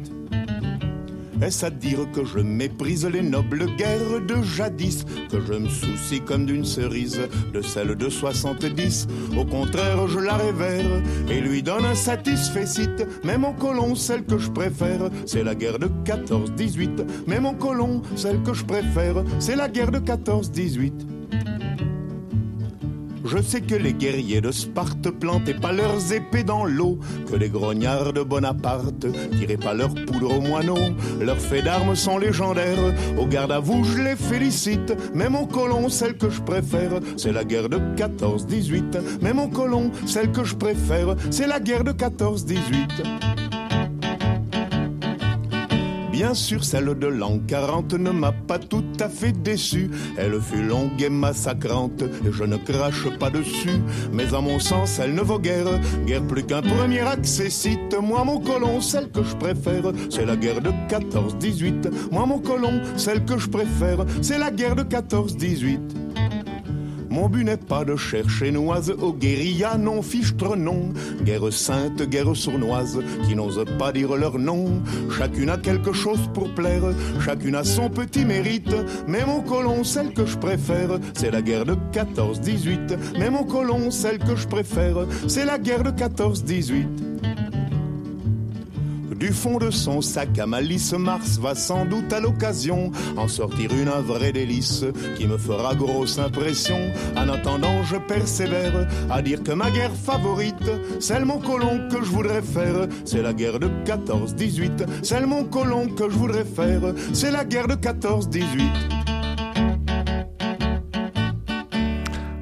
Est-ce 1.41 1.67
à 1.67 1.71
dire 1.71 2.11
que 2.13 2.25
je 2.25 2.41
méprise 2.41 3.07
les 3.07 3.23
nobles 3.23 3.67
guerres 3.77 4.21
de 4.27 4.43
jadis, 4.43 5.05
que 5.31 5.41
je 5.41 5.53
me 5.53 5.69
soucie 5.69 6.21
comme 6.21 6.47
d'une 6.47 6.65
cerise 6.65 7.21
de 7.53 7.63
celle 7.63 7.95
de 7.95 8.09
70 8.09 9.07
Au 9.37 9.45
contraire, 9.45 10.09
je 10.09 10.19
la 10.19 10.37
révère 10.37 11.03
et 11.31 11.41
lui 11.41 11.63
donne 11.63 11.85
un 11.85 11.95
satisfait 11.95 12.67
site. 12.67 13.07
Mais 13.25 13.39
mon 13.39 13.53
colon, 13.53 13.95
celle 13.95 14.25
que 14.25 14.39
je 14.39 14.51
préfère, 14.51 15.11
c'est 15.27 15.45
la 15.45 15.55
guerre 15.55 15.79
de 15.79 15.89
14-18. 16.05 17.07
Mais 17.27 17.41
mon 17.41 17.55
colon, 17.55 18.03
celle 18.17 18.43
que 18.43 18.53
je 18.53 18.65
préfère, 18.65 19.23
c'est 19.39 19.57
la 19.57 19.69
guerre 19.69 19.93
de 19.93 20.01
14-18. 20.01 21.18
Je 23.31 23.43
sais 23.43 23.61
que 23.61 23.75
les 23.75 23.93
guerriers 23.93 24.41
de 24.41 24.51
Sparte 24.51 25.11
plantaient 25.11 25.53
pas 25.53 25.73
leurs 25.73 26.15
épées 26.15 26.45
dans 26.45 26.65
l'eau, 26.65 26.99
que 27.31 27.37
les 27.37 27.51
grognards 27.51 28.15
de 28.15 28.23
Bonaparte 28.23 29.07
tiraient 29.39 29.59
pas 29.59 29.75
leur 29.75 29.93
poudre 29.93 30.39
aux 30.39 30.41
moineaux. 30.41 30.95
Leurs 31.21 31.41
faits 31.41 31.65
d'armes 31.65 31.95
sont 31.95 32.17
légendaires, 32.17 32.95
au 33.19 33.27
garde 33.27 33.53
à 33.53 33.59
vous 33.59 33.85
je 33.85 33.99
les 33.99 34.17
félicite. 34.17 34.95
Mais 35.15 35.29
mon 35.29 35.47
colon, 35.47 35.91
celle 35.91 36.17
que 36.17 36.31
je 36.31 36.41
préfère, 36.41 37.01
c'est 37.19 37.33
la 37.33 37.45
guerre 37.45 37.69
de 37.69 37.79
14-18. 37.97 39.21
Mais 39.21 39.35
mon 39.35 39.49
colon, 39.49 39.91
celle 40.07 40.33
que 40.33 40.45
je 40.45 40.55
préfère, 40.55 41.15
c'est 41.31 41.47
la 41.47 41.61
guerre 41.61 41.85
de 41.85 41.93
14-18. 41.93 43.48
Bien 46.19 46.35
sûr, 46.35 46.65
celle 46.65 46.99
de 46.99 47.07
l'an 47.07 47.39
40 47.47 47.93
ne 47.93 48.11
m'a 48.11 48.33
pas 48.33 48.59
tout 48.59 48.83
à 48.99 49.09
fait 49.09 49.31
déçu. 49.31 49.89
Elle 50.17 50.41
fut 50.41 50.65
longue 50.65 51.01
et 51.01 51.09
massacrante, 51.09 52.03
et 52.03 52.33
je 52.33 52.43
ne 52.43 52.57
crache 52.57 53.09
pas 53.21 53.31
dessus. 53.31 53.81
Mais 54.13 54.35
à 54.35 54.41
mon 54.41 54.59
sens, 54.59 54.99
elle 54.99 55.15
ne 55.15 55.21
vaut 55.21 55.39
guère, 55.39 55.79
guère 56.07 56.27
plus 56.27 56.43
qu'un 56.43 56.61
premier 56.61 57.03
accessite. 57.03 57.95
Moi, 58.03 58.25
mon 58.25 58.41
colon, 58.41 58.81
celle 58.81 59.13
que 59.13 59.23
je 59.23 59.37
préfère, 59.37 59.93
c'est 60.11 60.27
la 60.27 60.35
guerre 60.35 60.61
de 60.61 60.71
14-18. 60.89 62.11
Moi, 62.11 62.27
mon 62.27 62.41
colon, 62.41 62.81
celle 62.97 63.25
que 63.25 63.39
je 63.39 63.49
préfère, 63.49 64.05
c'est 64.21 64.39
la 64.39 64.51
guerre 64.51 64.75
de 64.75 64.83
14-18. 64.83 65.79
Mon 67.11 67.29
but 67.29 67.45
n'est 67.45 67.57
pas 67.57 67.85
de 67.85 67.97
chercher 67.97 68.51
noise 68.51 68.91
aux 68.91 69.13
guérillas 69.13 69.79
non 69.79 70.03
fichtre 70.03 70.57
non. 70.57 70.93
Guerre 71.23 71.53
sainte, 71.53 72.03
guerre 72.03 72.35
sournoise, 72.37 73.01
qui 73.27 73.35
n'osent 73.35 73.65
pas 73.79 73.93
dire 73.93 74.17
leur 74.17 74.39
nom. 74.39 74.83
Chacune 75.17 75.51
a 75.51 75.57
quelque 75.57 75.93
chose 75.93 76.29
pour 76.35 76.55
plaire, 76.55 76.83
chacune 77.25 77.55
a 77.55 77.65
son 77.65 77.89
petit 77.89 78.25
mérite. 78.25 78.75
Mais 79.07 79.25
mon 79.25 79.41
colon, 79.41 79.85
celle 79.85 80.13
que 80.13 80.27
je 80.27 80.37
préfère, 80.37 80.99
c'est 81.15 81.31
la 81.31 81.43
guerre 81.43 81.65
de 81.65 81.77
14-18. 81.93 82.99
Mais 83.19 83.31
mon 83.31 83.45
colon, 83.45 83.91
celle 83.91 84.19
que 84.19 84.37
je 84.37 84.47
préfère, 84.47 85.07
c'est 85.27 85.45
la 85.45 85.59
guerre 85.59 85.85
de 85.85 85.91
14-18. 85.91 87.48
Du 89.19 89.33
fond 89.33 89.59
de 89.59 89.71
son 89.71 90.01
sac 90.01 90.39
à 90.39 90.47
malice, 90.47 90.93
Mars 90.93 91.39
va 91.39 91.57
sans 91.57 91.85
doute 91.85 92.13
à 92.13 92.21
l'occasion 92.21 92.93
en 93.17 93.27
sortir 93.27 93.73
une 93.73 93.89
vraie 93.89 94.31
délice 94.31 94.85
qui 95.17 95.27
me 95.27 95.37
fera 95.37 95.75
grosse 95.75 96.21
impression. 96.21 96.79
En 97.17 97.29
attendant, 97.29 97.83
je 97.83 97.97
persévère 97.97 98.87
à 99.11 99.21
dire 99.21 99.43
que 99.43 99.51
ma 99.51 99.73
guerre 99.73 99.95
favorite, 99.95 100.71
celle 101.01 101.25
mon 101.25 101.39
colon 101.39 101.89
que 101.91 101.97
je 101.97 102.11
voudrais 102.11 102.43
faire, 102.43 102.87
c'est 103.05 103.23
la 103.23 103.33
guerre 103.33 103.59
de 103.59 103.69
14-18. 103.85 104.87
Celle 105.03 105.27
mon 105.27 105.45
colon 105.45 105.89
que 105.89 106.09
je 106.09 106.17
voudrais 106.17 106.45
faire, 106.45 106.95
c'est 107.13 107.33
la 107.33 107.45
guerre 107.45 107.67
de 107.67 107.75
14-18. 107.75 108.45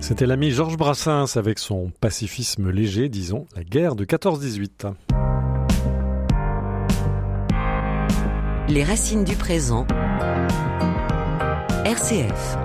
C'était 0.01 0.27
l'ami 0.27 0.51
Georges 0.51 0.77
Brassens 0.77 1.37
avec 1.37 1.59
son 1.59 1.91
pacifisme 2.01 2.71
léger, 2.71 3.09
disons, 3.09 3.47
la 3.57 3.65
guerre 3.65 3.97
de 3.97 4.05
14-18. 4.05 4.93
Les 8.69 8.83
racines 8.83 9.23
du 9.23 9.37
présent. 9.37 9.87
RCF. 11.85 12.57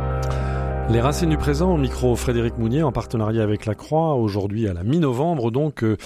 Les 0.90 1.00
racines 1.00 1.30
du 1.30 1.38
présent 1.38 1.76
au 1.76 1.78
micro 1.78 2.16
Frédéric 2.16 2.58
Mounier 2.58 2.82
en 2.82 2.92
partenariat 2.92 3.44
avec 3.44 3.68
la 3.68 3.76
Croix. 3.76 4.16
Aujourd'hui 4.16 4.68
à 4.68 4.74
la 4.74 4.84
mi-novembre, 4.84 5.52
donc, 5.52 5.84
euh, 5.84 5.98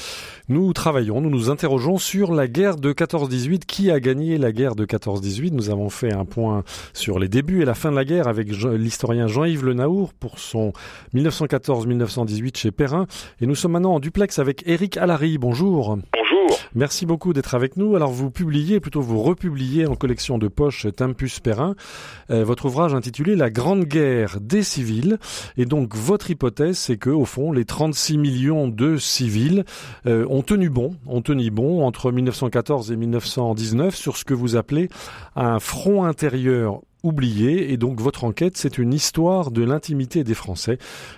nous 0.49 0.73
travaillons, 0.73 1.21
nous 1.21 1.29
nous 1.29 1.49
interrogeons 1.49 1.97
sur 1.97 2.33
la 2.33 2.49
guerre 2.49 2.75
de 2.75 2.91
14-18. 2.91 3.59
Qui 3.65 3.89
a 3.89 4.01
gagné 4.01 4.37
la 4.37 4.51
guerre 4.51 4.75
de 4.75 4.85
14-18 4.85 5.53
Nous 5.53 5.69
avons 5.69 5.89
fait 5.89 6.11
un 6.11 6.25
point 6.25 6.65
sur 6.93 7.17
les 7.17 7.29
débuts 7.29 7.61
et 7.61 7.65
la 7.65 7.73
fin 7.73 7.89
de 7.89 7.95
la 7.95 8.03
guerre 8.03 8.27
avec 8.27 8.49
l'historien 8.49 9.27
Jean-Yves 9.27 9.63
Le 9.63 9.75
Naour 9.75 10.13
pour 10.13 10.39
son 10.39 10.73
1914-1918 11.15 12.57
chez 12.57 12.71
Perrin. 12.71 13.07
Et 13.39 13.45
nous 13.45 13.55
sommes 13.55 13.71
maintenant 13.71 13.93
en 13.93 13.99
duplex 14.01 14.39
avec 14.39 14.67
Éric 14.67 14.97
Allary. 14.97 15.37
Bonjour. 15.37 15.95
Bonjour. 15.95 16.24
Merci 16.75 17.05
beaucoup 17.05 17.31
d'être 17.31 17.55
avec 17.55 17.77
nous. 17.77 17.95
Alors 17.95 18.11
vous 18.11 18.29
publiez, 18.29 18.81
plutôt 18.81 18.99
vous 18.99 19.21
republiez 19.21 19.87
en 19.87 19.95
collection 19.95 20.37
de 20.37 20.49
poche 20.49 20.87
Tempus 20.93 21.39
Perrin, 21.39 21.75
euh, 22.31 22.43
votre 22.43 22.65
ouvrage 22.65 22.93
intitulé 22.93 23.37
La 23.37 23.49
Grande 23.49 23.85
Guerre 23.85 24.39
des 24.41 24.61
civils. 24.61 25.17
Et 25.55 25.65
donc 25.65 25.95
votre 25.95 26.31
hypothèse, 26.31 26.77
c'est 26.77 26.97
que 26.97 27.09
au 27.09 27.23
fond, 27.23 27.53
les 27.53 27.63
36 27.63 28.17
millions 28.17 28.67
de 28.67 28.97
civils 28.97 29.63
euh, 30.05 30.25
ont 30.29 30.41
tenu 30.41 30.69
bon, 30.69 30.97
ont 31.07 31.21
tenu 31.21 31.49
bon 31.49 31.85
entre 31.85 32.11
1914 32.11 32.91
et 32.91 32.97
1919 32.97 33.95
sur 33.95 34.17
ce 34.17 34.25
que 34.25 34.33
vous 34.33 34.57
appelez 34.57 34.89
un 35.37 35.59
front 35.59 36.03
intérieur 36.03 36.81
oublié. 37.05 37.71
Et 37.71 37.77
donc 37.77 37.99
votre 38.01 38.23
enquête, 38.23 38.57
c'est 38.57 38.77
une 38.77 38.93
histoire 38.93 39.51
de 39.51 39.63
l'intimité 39.63 40.23
des 40.23 40.33
Français. 40.33 40.77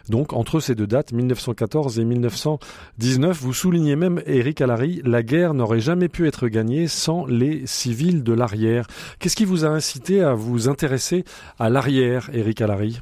Donc 0.09 0.33
entre 0.33 0.59
ces 0.59 0.75
deux 0.75 0.87
dates, 0.87 1.11
1914 1.11 1.99
et 1.99 2.05
1919, 2.05 3.35
vous 3.37 3.53
soulignez 3.53 3.95
même, 3.95 4.21
Éric 4.25 4.61
Allary, 4.61 5.01
la 5.05 5.23
guerre 5.23 5.53
n'aurait 5.53 5.79
jamais 5.79 6.09
pu 6.09 6.27
être 6.27 6.47
gagnée 6.47 6.87
sans 6.87 7.25
les 7.25 7.65
civils 7.65 8.23
de 8.23 8.33
l'arrière. 8.33 8.85
Qu'est-ce 9.19 9.35
qui 9.35 9.45
vous 9.45 9.65
a 9.65 9.69
incité 9.69 10.21
à 10.21 10.33
vous 10.33 10.69
intéresser 10.69 11.23
à 11.59 11.69
l'arrière, 11.69 12.29
Éric 12.33 12.61
Allary 12.61 12.99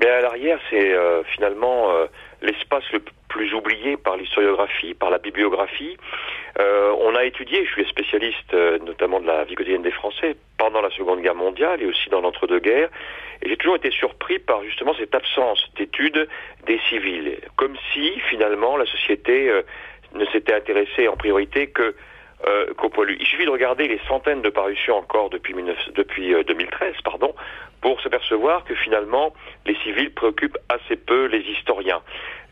Mais 0.00 0.06
l'arrière, 0.20 0.58
c'est 0.70 0.92
euh, 0.92 1.22
finalement 1.34 1.90
euh, 1.90 2.06
l'espace 2.42 2.84
le 2.92 3.00
plus 3.00 3.14
oublié 3.54 3.96
par 3.96 4.16
l'historiographie, 4.16 4.94
par 4.94 5.10
la 5.10 5.18
bibliographie. 5.18 5.96
Euh, 6.58 6.94
on 7.00 7.14
a 7.14 7.24
étudié, 7.24 7.64
je 7.64 7.72
suis 7.72 7.84
spécialiste 7.86 8.54
euh, 8.54 8.78
notamment 8.80 9.20
de 9.20 9.26
la 9.26 9.44
vie 9.44 9.54
quotidienne 9.54 9.82
des 9.82 9.90
Français 9.90 10.36
pendant 10.58 10.80
la 10.80 10.90
Seconde 10.90 11.20
Guerre 11.20 11.34
mondiale 11.34 11.82
et 11.82 11.86
aussi 11.86 12.10
dans 12.10 12.20
l'entre-deux-guerres, 12.20 12.90
et 13.42 13.48
j'ai 13.48 13.56
toujours 13.56 13.76
été 13.76 13.90
surpris 13.90 14.38
par 14.38 14.62
justement 14.64 14.94
cette 14.94 15.14
absence 15.14 15.64
d'études 15.76 16.28
des 16.66 16.78
civils, 16.88 17.38
comme 17.56 17.76
si 17.92 18.18
finalement 18.28 18.76
la 18.76 18.86
société 18.86 19.48
euh, 19.48 19.62
ne 20.14 20.24
s'était 20.26 20.54
intéressée 20.54 21.08
en 21.08 21.16
priorité 21.16 21.68
que 21.68 21.94
euh, 22.48 22.72
qu'aux 22.74 22.88
poilus. 22.88 23.18
Il 23.20 23.26
suffit 23.26 23.44
de 23.44 23.50
regarder 23.50 23.86
les 23.86 24.00
centaines 24.08 24.40
de 24.40 24.48
parutions 24.48 24.96
encore 24.96 25.28
depuis, 25.28 25.52
19, 25.52 25.92
depuis 25.94 26.34
2013, 26.46 26.94
pardon, 27.04 27.34
pour 27.80 28.00
s'apercevoir 28.02 28.64
que 28.64 28.74
finalement 28.74 29.32
les 29.66 29.74
civils 29.76 30.12
préoccupent 30.12 30.58
assez 30.68 30.96
peu 30.96 31.26
les 31.26 31.40
historiens. 31.40 32.02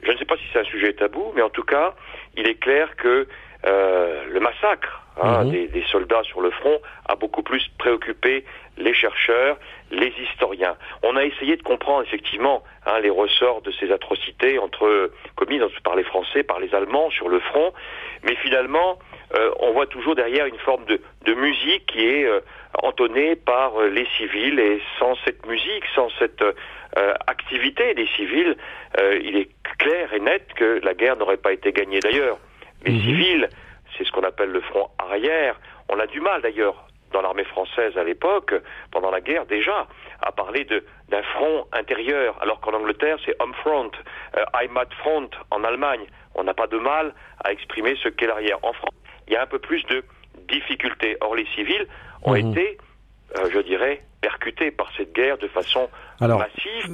Je 0.02 0.12
ne 0.12 0.16
sais 0.16 0.24
pas 0.24 0.36
si 0.36 0.44
c'est 0.52 0.60
un 0.60 0.64
sujet 0.64 0.92
tabou, 0.92 1.32
mais 1.34 1.42
en 1.42 1.50
tout 1.50 1.64
cas, 1.64 1.94
il 2.36 2.46
est 2.46 2.54
clair 2.54 2.94
que 2.96 3.26
euh, 3.66 4.24
le 4.30 4.38
massacre 4.38 5.02
hein, 5.20 5.44
mmh. 5.44 5.50
des, 5.50 5.66
des, 5.66 5.82
soldats 5.90 6.22
sur 6.22 6.40
le 6.40 6.50
front 6.52 6.78
a 7.06 7.16
beaucoup 7.16 7.42
plus 7.42 7.68
préoccupé 7.76 8.44
les 8.76 8.94
chercheurs, 8.94 9.58
les 9.90 10.12
historiens. 10.20 10.76
On 11.02 11.16
a 11.16 11.24
essayé 11.24 11.56
de 11.56 11.62
comprendre 11.62 12.02
effectivement 12.02 12.62
hein, 12.86 13.00
les 13.00 13.10
ressorts 13.10 13.62
de 13.62 13.72
ces 13.72 13.90
atrocités 13.90 14.60
entre 14.60 15.10
commises 15.34 15.62
par 15.82 15.96
les 15.96 16.04
Français, 16.04 16.44
par 16.44 16.60
les 16.60 16.72
Allemands 16.72 17.10
sur 17.10 17.28
le 17.28 17.40
front, 17.40 17.72
mais 18.22 18.36
finalement, 18.36 19.00
euh, 19.34 19.50
on 19.60 19.72
voit 19.72 19.86
toujours 19.86 20.14
derrière 20.14 20.46
une 20.46 20.58
forme 20.58 20.84
de, 20.86 21.00
de 21.24 21.34
musique 21.34 21.86
qui 21.86 22.06
est 22.06 22.24
euh, 22.24 22.40
entonnée 22.82 23.36
par 23.36 23.80
euh, 23.80 23.88
les 23.88 24.06
civils, 24.16 24.58
et 24.58 24.80
sans 24.98 25.14
cette 25.24 25.44
musique, 25.46 25.84
sans 25.94 26.08
cette 26.18 26.44
activité 27.28 27.94
des 27.94 28.06
civils, 28.08 28.56
il 29.22 29.36
est 29.36 29.50
clair 29.78 30.12
et 30.12 30.18
net 30.18 30.42
que 30.56 30.80
la 30.82 30.94
guerre 30.94 31.16
n'aurait 31.16 31.36
pas 31.36 31.52
été 31.52 31.70
gagnée. 31.70 32.00
D'ailleurs, 32.00 32.38
les 32.84 32.92
mmh. 32.92 33.00
civils, 33.02 33.48
c'est 33.96 34.04
ce 34.04 34.10
qu'on 34.10 34.24
appelle 34.24 34.50
le 34.50 34.60
front 34.62 34.88
arrière. 34.98 35.60
On 35.88 36.00
a 36.00 36.06
du 36.06 36.20
mal 36.20 36.42
d'ailleurs 36.42 36.88
dans 37.12 37.22
l'armée 37.22 37.44
française 37.44 37.96
à 37.96 38.04
l'époque, 38.04 38.54
pendant 38.90 39.10
la 39.10 39.20
guerre 39.20 39.46
déjà, 39.46 39.86
à 40.20 40.32
parler 40.32 40.66
d'un 41.08 41.22
front 41.22 41.66
intérieur, 41.72 42.36
alors 42.40 42.60
qu'en 42.60 42.74
Angleterre 42.74 43.18
c'est 43.24 43.34
home 43.40 43.54
front, 43.54 43.90
euh, 44.36 44.44
Heimat 44.60 44.88
front 44.98 45.30
en 45.50 45.64
Allemagne. 45.64 46.06
On 46.34 46.44
n'a 46.44 46.54
pas 46.54 46.66
de 46.66 46.78
mal 46.78 47.14
à 47.44 47.52
exprimer 47.52 47.96
ce 48.02 48.08
qu'est 48.08 48.26
l'arrière. 48.26 48.58
En 48.62 48.72
France, 48.72 48.94
il 49.28 49.34
y 49.34 49.36
a 49.36 49.42
un 49.42 49.46
peu 49.46 49.58
plus 49.58 49.84
de 49.86 50.02
difficultés. 50.48 51.16
Or 51.20 51.36
les 51.36 51.46
civils 51.54 51.86
ont 52.22 52.34
mmh. 52.34 52.50
été, 52.50 52.78
euh, 53.36 53.48
je 53.52 53.60
dirais, 53.60 54.02
percutés 54.20 54.70
par 54.70 54.90
cette 54.96 55.14
guerre 55.14 55.38
de 55.38 55.48
façon 55.48 55.88
alors, 56.20 56.44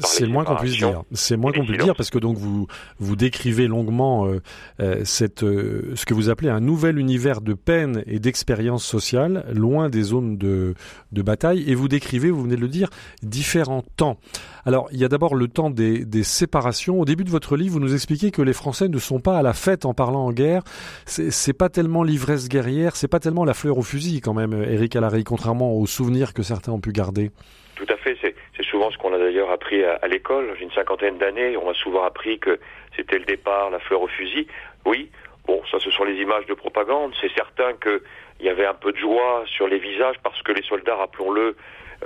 c'est 0.01 0.27
le 0.27 0.33
moins 0.33 0.45
qu'on 0.45 0.57
puisse 0.57 0.77
dire. 0.77 1.03
C'est 1.13 1.37
moins 1.37 1.53
qu'on 1.53 1.65
puisse 1.65 1.83
dire 1.83 1.95
parce 1.97 2.11
que 2.11 2.19
donc 2.19 2.37
vous 2.37 2.67
vous 2.99 3.17
décrivez 3.17 3.67
longuement 3.67 4.27
euh, 4.27 4.41
euh, 4.81 5.01
cette 5.05 5.43
euh, 5.43 5.93
ce 5.95 6.05
que 6.05 6.15
vous 6.15 6.29
appelez 6.29 6.51
un 6.51 6.61
nouvel 6.61 6.99
univers 6.99 7.41
de 7.41 7.55
peine 7.55 8.03
et 8.07 8.19
d'expérience 8.19 8.85
sociale 8.85 9.47
loin 9.53 9.89
des 9.89 10.03
zones 10.03 10.37
de 10.37 10.75
de 11.13 11.23
bataille 11.23 11.65
et 11.71 11.75
vous 11.75 11.89
décrivez, 11.89 12.31
vous 12.31 12.43
venez 12.43 12.57
de 12.57 12.61
le 12.61 12.69
dire, 12.69 12.91
différents 13.23 13.85
temps. 13.97 14.19
Alors, 14.67 14.89
il 14.93 14.99
y 14.99 15.05
a 15.05 15.09
d'abord 15.09 15.35
le 15.35 15.49
temps 15.49 15.71
des, 15.71 16.05
des 16.05 16.23
séparations. 16.23 17.01
Au 17.01 17.05
début 17.05 17.25
de 17.25 17.31
votre 17.31 17.57
livre, 17.57 17.75
vous 17.75 17.81
nous 17.81 17.95
expliquez 17.95 18.31
que 18.31 18.43
les 18.43 18.55
Français 18.55 18.89
ne 18.89 18.99
sont 18.99 19.21
pas 19.21 19.39
à 19.39 19.43
la 19.43 19.53
fête 19.53 19.85
en 19.85 19.95
parlant 19.95 20.25
en 20.25 20.33
guerre. 20.33 20.63
C'est 21.07 21.53
pas 21.53 21.69
tellement 21.69 22.03
l'ivresse 22.03 22.49
guerrière, 22.49 22.97
c'est 22.97 23.09
pas 23.09 23.21
tellement 23.21 23.45
la 23.45 23.55
fleur 23.55 23.79
au 23.79 23.83
fusil 23.83 24.21
quand 24.21 24.35
même, 24.35 24.53
Éric 24.55 24.97
Alary, 24.97 25.25
contrairement 25.25 25.73
aux 25.75 25.87
souvenirs 25.87 26.33
que 26.33 26.43
certains 26.43 26.73
ont 26.73 26.81
pu 26.81 26.93
garder. 26.93 27.31
Tout 27.77 27.87
à 27.93 27.97
fait, 27.97 28.17
c'est 28.23 28.35
souvent 28.65 28.91
ce 28.91 28.94
qu'on 29.05 29.13
a 29.13 29.19
d'ailleurs 29.19 29.51
appris 29.51 29.85
à, 29.85 29.97
à 30.01 30.09
l'école. 30.09 30.55
J'ai 30.57 30.65
une 30.65 30.73
cinquantaine 30.73 31.19
d'années, 31.19 31.57
on 31.59 31.69
a 31.71 31.75
souvent 31.75 32.05
appris 32.05 32.39
que 32.39 32.59
c'était 32.97 33.19
le 33.19 33.25
départ, 33.27 33.69
la 33.71 33.79
fleur 33.79 34.01
au 34.01 34.07
fusil. 34.09 34.47
Oui, 34.87 35.11
bon, 35.47 35.61
ça 35.71 35.79
ce 35.79 35.91
sont 35.91 36.05
les 36.05 36.15
images 36.23 36.47
de 36.47 36.55
propagande. 36.55 37.13
C'est 37.21 37.33
certain 37.35 37.75
qu'il 37.75 38.01
y 38.47 38.49
avait 38.49 38.65
un 38.67 38.73
peu 38.75 38.93
de 38.93 38.97
joie 38.99 39.45
sur 39.47 39.69
les 39.69 39.79
visages 39.79 40.17
parce 40.23 40.41
que 40.43 40.53
les 40.53 40.63
soldats, 40.63 40.97
rappelons-le, 40.97 41.55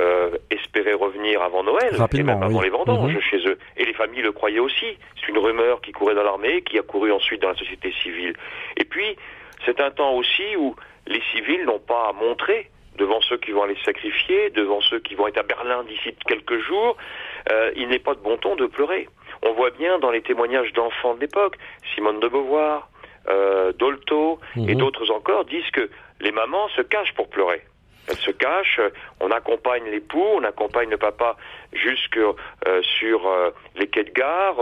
euh, 0.01 0.31
espéraient 0.51 0.93
revenir 0.95 1.41
avant 1.43 1.63
Noël 1.63 1.91
et 2.13 2.23
même 2.23 2.43
avant 2.43 2.59
oui. 2.59 2.65
les 2.65 2.71
vendanges 2.71 3.15
Mhm. 3.15 3.21
chez 3.21 3.39
eux. 3.49 3.59
Et 3.77 3.85
les 3.85 3.95
familles 3.95 4.23
le 4.23 4.33
croyaient 4.33 4.59
aussi. 4.59 4.87
C'est 5.21 5.29
une 5.29 5.39
rumeur 5.39 5.81
qui 5.81 5.93
courait 5.93 6.15
dans 6.17 6.25
l'armée, 6.25 6.63
qui 6.63 6.79
a 6.79 6.83
couru 6.83 7.13
ensuite 7.13 7.43
dans 7.43 7.49
la 7.51 7.57
société 7.57 7.93
civile. 8.03 8.35
Et 8.77 8.85
puis, 8.85 9.17
c'est 9.65 9.81
un 9.81 9.91
temps 9.91 10.15
aussi 10.15 10.57
où 10.57 10.75
les 11.07 11.23
civils 11.33 11.65
n'ont 11.65 11.79
pas 11.81 12.09
à 12.11 12.13
montrer 12.13 12.71
devant 12.99 13.21
ceux 13.23 13.39
qui 13.39 13.53
vont 13.53 13.63
aller 13.63 13.77
se 13.77 13.85
sacrifier, 13.85 14.51
devant 14.51 14.81
ceux 14.81 14.99
qui 14.99 15.15
vont 15.15 15.27
être 15.29 15.39
à 15.39 15.43
Berlin 15.43 15.85
d'ici 15.85 16.15
quelques 16.27 16.59
jours, 16.59 16.97
euh, 17.51 17.71
il 17.77 17.89
n'est 17.89 17.99
pas 17.99 18.15
de 18.15 18.21
bon 18.21 18.37
ton 18.37 18.57
de 18.57 18.67
pleurer. 18.67 19.09
On 19.43 19.53
voit 19.53 19.71
bien 19.71 19.99
dans 19.99 20.11
les 20.11 20.23
témoignages 20.23 20.73
d'enfants 20.73 21.15
de 21.15 21.21
l'époque, 21.21 21.57
Simone 21.95 22.21
de 22.21 22.29
Beauvoir, 22.29 22.89
euh, 23.29 23.73
Dolto 23.73 24.41
Mhm. 24.57 24.69
et 24.69 24.75
d'autres 24.75 25.11
encore 25.11 25.45
disent 25.45 25.71
que 25.73 25.89
les 26.21 26.33
mamans 26.33 26.69
se 26.77 26.83
cachent 26.83 27.15
pour 27.15 27.29
pleurer. 27.29 27.63
Elles 28.09 28.17
se 28.17 28.31
cachent, 28.31 28.79
euh, 28.81 28.91
on 29.21 29.31
accompagne 29.31 29.85
l'époux, 29.91 30.25
on 30.37 30.45
accompagne 30.45 30.89
le 30.91 30.97
papa 30.97 31.37
jusque 31.73 32.17
euh, 32.17 32.83
sur 32.99 33.29
euh, 33.29 33.51
les 33.77 33.87
quais 33.87 34.05
de 34.05 34.11
gare, 34.11 34.57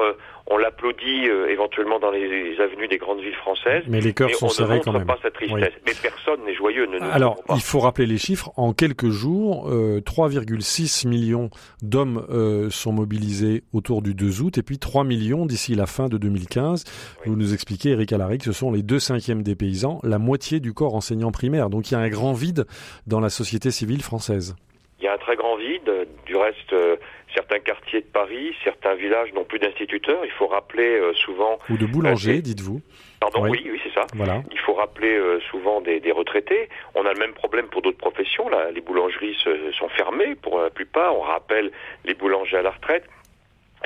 on 0.48 0.58
l'applaudit 0.58 1.28
euh, 1.28 1.48
éventuellement 1.48 1.98
dans 1.98 2.10
les, 2.10 2.28
les 2.28 2.60
avenues 2.60 2.86
des 2.88 2.98
grandes 2.98 3.20
villes 3.20 3.34
françaises. 3.34 3.82
Mais 3.88 4.00
les 4.00 4.12
cœurs 4.12 4.28
mais 4.28 4.34
sont 4.34 4.46
on 4.46 4.50
serrés 4.50 4.78
ne 4.78 4.82
quand 4.82 4.92
même. 4.92 5.06
pas 5.06 5.18
sa 5.22 5.30
tristesse. 5.30 5.72
Mais 5.84 5.92
personne 6.00 6.44
n'est 6.44 6.54
joyeux. 6.54 6.86
Ne 6.86 6.98
nous 6.98 7.10
Alors, 7.10 7.36
il 7.54 7.60
faut 7.60 7.80
rappeler 7.80 8.06
les 8.06 8.18
chiffres. 8.18 8.52
En 8.56 8.72
quelques 8.72 9.08
jours, 9.08 9.68
euh, 9.68 10.00
3,6 10.00 11.08
millions 11.08 11.50
d'hommes 11.82 12.24
euh, 12.30 12.70
sont 12.70 12.92
mobilisés 12.92 13.64
autour 13.72 14.02
du 14.02 14.14
2 14.14 14.40
août, 14.42 14.58
et 14.58 14.62
puis 14.62 14.78
3 14.78 15.04
millions 15.04 15.46
d'ici 15.46 15.74
la 15.74 15.86
fin 15.86 16.08
de 16.08 16.16
2015. 16.16 16.84
Oui. 16.86 17.30
Vous 17.30 17.36
nous 17.36 17.52
expliquez, 17.52 17.90
Eric 17.90 18.12
Alaric, 18.12 18.44
ce 18.44 18.52
sont 18.52 18.70
les 18.70 18.82
deux 18.82 19.00
cinquièmes 19.00 19.42
des 19.42 19.56
paysans, 19.56 20.00
la 20.04 20.18
moitié 20.18 20.60
du 20.60 20.72
corps 20.72 20.94
enseignant 20.94 21.32
primaire. 21.32 21.70
Donc 21.70 21.90
il 21.90 21.94
y 21.94 21.96
a 21.96 22.00
un 22.00 22.08
grand 22.08 22.32
vide 22.32 22.66
dans 23.06 23.20
la 23.20 23.30
société 23.30 23.70
civile 23.70 24.02
française. 24.02 24.54
Il 25.00 25.04
y 25.04 25.08
a 25.08 25.14
un 25.14 25.18
très 25.18 25.36
grand 25.36 25.56
vide. 25.56 26.06
Du 26.24 26.36
reste, 26.36 26.72
euh, 26.72 26.96
certains 27.36 27.58
quartiers 27.60 28.00
de 28.00 28.06
Paris, 28.06 28.54
certains 28.64 28.94
villages 28.94 29.30
n'ont 29.34 29.44
plus 29.44 29.58
d'instituteurs. 29.58 30.24
Il 30.24 30.30
faut 30.32 30.46
rappeler 30.46 30.98
euh, 30.98 31.12
souvent. 31.14 31.58
Ou 31.68 31.76
de 31.76 31.84
boulanger, 31.86 32.38
Euh, 32.38 32.40
dites-vous. 32.40 32.80
Pardon, 33.20 33.42
Oui. 33.42 33.50
oui, 33.64 33.70
oui, 33.72 33.80
c'est 33.84 33.92
ça. 33.92 34.06
Voilà. 34.14 34.42
Il 34.50 34.58
faut 34.60 34.72
rappeler 34.74 35.14
euh, 35.16 35.38
souvent 35.50 35.80
des, 35.82 36.00
des 36.00 36.12
retraités. 36.12 36.68
On 36.94 37.04
a 37.04 37.12
le 37.12 37.18
même 37.18 37.34
problème 37.34 37.66
pour 37.68 37.82
d'autres 37.82 37.98
professions. 37.98 38.48
Là, 38.48 38.70
les 38.70 38.80
boulangeries 38.80 39.36
se- 39.44 39.70
sont 39.72 39.88
fermées 39.90 40.34
pour 40.34 40.58
la 40.60 40.70
plupart. 40.70 41.14
On 41.16 41.20
rappelle 41.20 41.70
les 42.06 42.14
boulangers 42.14 42.56
à 42.56 42.62
la 42.62 42.70
retraite. 42.70 43.04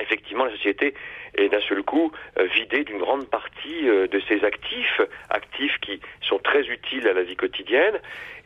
Effectivement, 0.00 0.44
la 0.44 0.52
société 0.52 0.94
est 1.36 1.48
d'un 1.48 1.60
seul 1.68 1.82
coup 1.82 2.12
vidée 2.54 2.84
d'une 2.84 2.98
grande 2.98 3.26
partie 3.28 3.82
de 3.84 4.20
ses 4.28 4.44
actifs, 4.44 5.00
actifs 5.30 5.76
qui 5.82 6.00
sont 6.22 6.38
très 6.38 6.62
utiles 6.68 7.06
à 7.08 7.12
la 7.12 7.22
vie 7.22 7.36
quotidienne. 7.36 7.96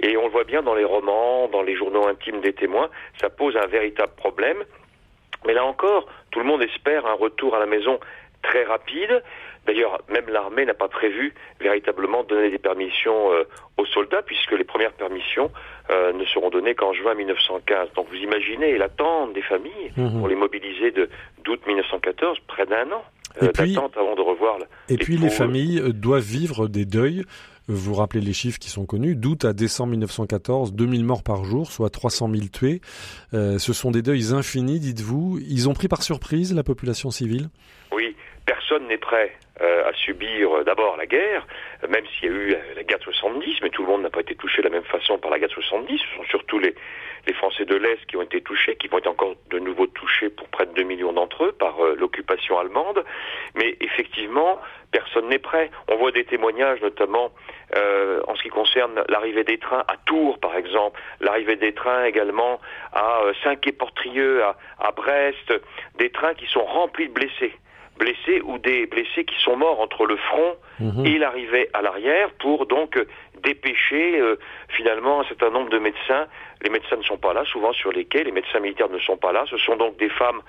Et 0.00 0.16
on 0.16 0.24
le 0.24 0.30
voit 0.30 0.44
bien 0.44 0.62
dans 0.62 0.74
les 0.74 0.84
romans, 0.84 1.48
dans 1.48 1.62
les 1.62 1.76
journaux 1.76 2.06
intimes 2.08 2.40
des 2.40 2.54
témoins, 2.54 2.88
ça 3.20 3.28
pose 3.30 3.56
un 3.56 3.66
véritable 3.66 4.12
problème. 4.16 4.64
Mais 5.46 5.52
là 5.54 5.64
encore, 5.64 6.06
tout 6.30 6.38
le 6.40 6.44
monde 6.46 6.62
espère 6.62 7.06
un 7.06 7.14
retour 7.14 7.54
à 7.54 7.58
la 7.58 7.66
maison 7.66 7.98
très 8.42 8.64
rapide. 8.64 9.22
D'ailleurs, 9.66 10.02
même 10.10 10.28
l'armée 10.28 10.66
n'a 10.66 10.74
pas 10.74 10.88
prévu 10.88 11.32
véritablement 11.60 12.22
de 12.22 12.28
donner 12.28 12.50
des 12.50 12.58
permissions 12.58 13.32
euh, 13.32 13.44
aux 13.78 13.86
soldats, 13.86 14.20
puisque 14.20 14.52
les 14.52 14.64
premières 14.64 14.92
permissions 14.92 15.50
euh, 15.90 16.12
ne 16.12 16.24
seront 16.26 16.50
données 16.50 16.74
qu'en 16.74 16.92
juin 16.92 17.14
1915. 17.14 17.88
Donc 17.96 18.06
vous 18.10 18.16
imaginez 18.16 18.76
l'attente 18.76 19.32
des 19.32 19.42
familles 19.42 19.92
Mhm. 19.96 20.18
pour 20.18 20.28
les 20.28 20.34
mobiliser 20.36 20.90
de 20.90 21.08
d'août 21.44 21.60
1914, 21.66 22.38
près 22.46 22.66
d'un 22.66 22.90
an 22.92 23.02
Et 23.40 23.44
euh, 23.44 23.50
puis- 23.54 23.72
d'attente 23.74 23.96
avant 23.96 24.14
de 24.14 24.20
revoir. 24.20 24.58
Et 24.90 24.96
puis 24.98 25.16
les 25.16 25.30
familles 25.30 25.80
doivent 25.94 26.20
vivre 26.22 26.68
des 26.68 26.84
deuils. 26.84 27.24
Vous 27.66 27.94
rappelez 27.94 28.20
les 28.20 28.32
chiffres 28.32 28.58
qui 28.58 28.70
sont 28.70 28.84
connus. 28.84 29.16
D'août 29.16 29.44
à 29.44 29.52
décembre 29.52 29.92
1914, 29.92 30.74
2000 30.74 31.04
morts 31.04 31.22
par 31.22 31.44
jour, 31.44 31.70
soit 31.72 31.90
300 31.90 32.30
000 32.30 32.46
tués. 32.52 32.80
Euh, 33.32 33.58
ce 33.58 33.72
sont 33.72 33.90
des 33.90 34.02
deuils 34.02 34.32
infinis, 34.32 34.80
dites-vous. 34.80 35.40
Ils 35.48 35.68
ont 35.68 35.74
pris 35.74 35.88
par 35.88 36.02
surprise 36.02 36.52
la 36.52 36.62
population 36.62 37.10
civile? 37.10 37.48
Personne 38.74 38.88
n'est 38.88 38.98
prêt 38.98 39.32
à 39.60 39.92
subir 39.92 40.64
d'abord 40.64 40.96
la 40.96 41.06
guerre, 41.06 41.46
même 41.88 42.04
s'il 42.06 42.28
y 42.28 42.32
a 42.32 42.34
eu 42.34 42.56
la 42.74 42.82
guerre 42.82 42.98
de 42.98 43.04
70, 43.04 43.60
mais 43.62 43.70
tout 43.70 43.82
le 43.82 43.88
monde 43.88 44.02
n'a 44.02 44.10
pas 44.10 44.20
été 44.20 44.34
touché 44.34 44.62
de 44.62 44.68
la 44.68 44.74
même 44.74 44.84
façon 44.84 45.16
par 45.16 45.30
la 45.30 45.38
guerre 45.38 45.48
de 45.48 45.54
70. 45.54 45.96
Ce 45.96 46.16
sont 46.16 46.24
surtout 46.24 46.58
les, 46.58 46.74
Français 47.34 47.64
de 47.64 47.76
l'Est 47.76 48.04
qui 48.06 48.16
ont 48.16 48.22
été 48.22 48.40
touchés, 48.40 48.74
qui 48.76 48.88
vont 48.88 48.98
être 48.98 49.06
encore 49.06 49.34
de 49.50 49.58
nouveau 49.60 49.86
touchés 49.86 50.28
pour 50.28 50.48
près 50.48 50.66
de 50.66 50.72
2 50.72 50.82
millions 50.82 51.12
d'entre 51.12 51.44
eux 51.44 51.52
par 51.52 51.76
l'occupation 51.96 52.58
allemande. 52.58 53.04
Mais 53.54 53.76
effectivement, 53.80 54.58
personne 54.90 55.28
n'est 55.28 55.38
prêt. 55.38 55.70
On 55.88 55.96
voit 55.96 56.12
des 56.12 56.24
témoignages, 56.24 56.80
notamment 56.80 57.30
euh, 57.76 58.20
en 58.28 58.34
ce 58.36 58.42
qui 58.42 58.48
concerne 58.48 59.02
l'arrivée 59.08 59.44
des 59.44 59.58
trains 59.58 59.84
à 59.88 59.96
Tours, 60.06 60.38
par 60.38 60.56
exemple, 60.56 61.00
l'arrivée 61.20 61.56
des 61.56 61.72
trains 61.72 62.04
également 62.04 62.60
à 62.92 63.22
euh, 63.22 63.32
Saint-Quay-Portrieux, 63.42 64.42
à, 64.44 64.92
Brest, 64.92 65.52
des 65.98 66.10
trains 66.10 66.34
qui 66.34 66.46
sont 66.46 66.64
remplis 66.64 67.08
de 67.08 67.14
blessés. 67.14 67.52
Blessés 67.98 68.40
ou 68.44 68.58
des 68.58 68.86
blessés 68.86 69.24
qui 69.24 69.36
sont 69.40 69.56
morts 69.56 69.80
entre 69.80 70.04
le 70.06 70.16
front 70.16 70.56
Mhm. 70.80 71.06
et 71.06 71.18
l'arrivée 71.18 71.68
à 71.72 71.80
l'arrière 71.82 72.30
pour 72.40 72.66
donc 72.66 72.96
euh, 72.96 73.06
dépêcher 73.42 74.18
euh, 74.20 74.36
finalement 74.70 75.20
un 75.20 75.24
certain 75.24 75.50
nombre 75.50 75.70
de 75.70 75.78
médecins. 75.78 76.26
Les 76.62 76.70
médecins 76.70 76.96
ne 76.96 77.02
sont 77.02 77.18
pas 77.18 77.32
là, 77.32 77.44
souvent 77.44 77.72
sur 77.72 77.92
les 77.92 78.04
quais, 78.04 78.24
les 78.24 78.32
médecins 78.32 78.58
militaires 78.58 78.88
ne 78.90 78.98
sont 78.98 79.16
pas 79.16 79.30
là. 79.32 79.44
Ce 79.48 79.56
sont 79.58 79.76
donc 79.76 79.96
des 79.98 80.08
femmes 80.08 80.40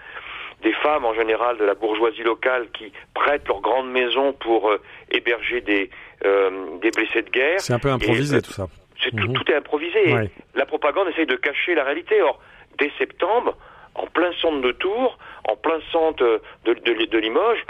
des 0.63 0.71
femmes 0.73 1.03
en 1.05 1.13
général 1.13 1.58
de 1.58 1.65
la 1.65 1.75
bourgeoisie 1.75 2.23
locale 2.23 2.67
qui 2.71 2.91
prêtent 3.13 3.45
leur 3.47 3.60
grande 3.62 3.91
maison 3.91 4.31
pour 4.34 4.71
euh, 4.71 4.81
héberger 5.12 5.60
des, 5.62 5.89
euh, 6.25 6.77
des 6.81 6.91
blessés 6.91 7.21
de 7.23 7.29
guerre. 7.29 7.60
C'est 7.60 7.73
un 7.73 7.79
peu 7.79 7.91
improvisé 7.91 8.38
Et, 8.38 8.41
tout 8.41 8.53
ça. 8.53 8.67
C'est 9.03 9.12
tout, 9.12 9.27
Mhm. 9.27 9.34
tout 9.34 9.51
est 9.51 9.55
improvisé. 9.55 10.13
Ouais. 10.13 10.29
La 10.55 10.65
propagande 10.65 11.10
essaye 11.10 11.25
de 11.27 11.36
cacher 11.36 11.75
la 11.75 11.84
réalité. 11.84 12.21
Or, 12.21 12.39
dès 12.79 12.89
septembre, 12.97 13.58
en 13.95 14.08
plein 14.08 14.31
centre 14.41 14.62
de 14.62 14.71
Tours, 14.73 15.17
en 15.49 15.55
plein 15.55 15.79
centre 15.91 16.41
de, 16.65 16.73
de- 16.73 17.05
de 17.05 17.17
Limoges, 17.17 17.63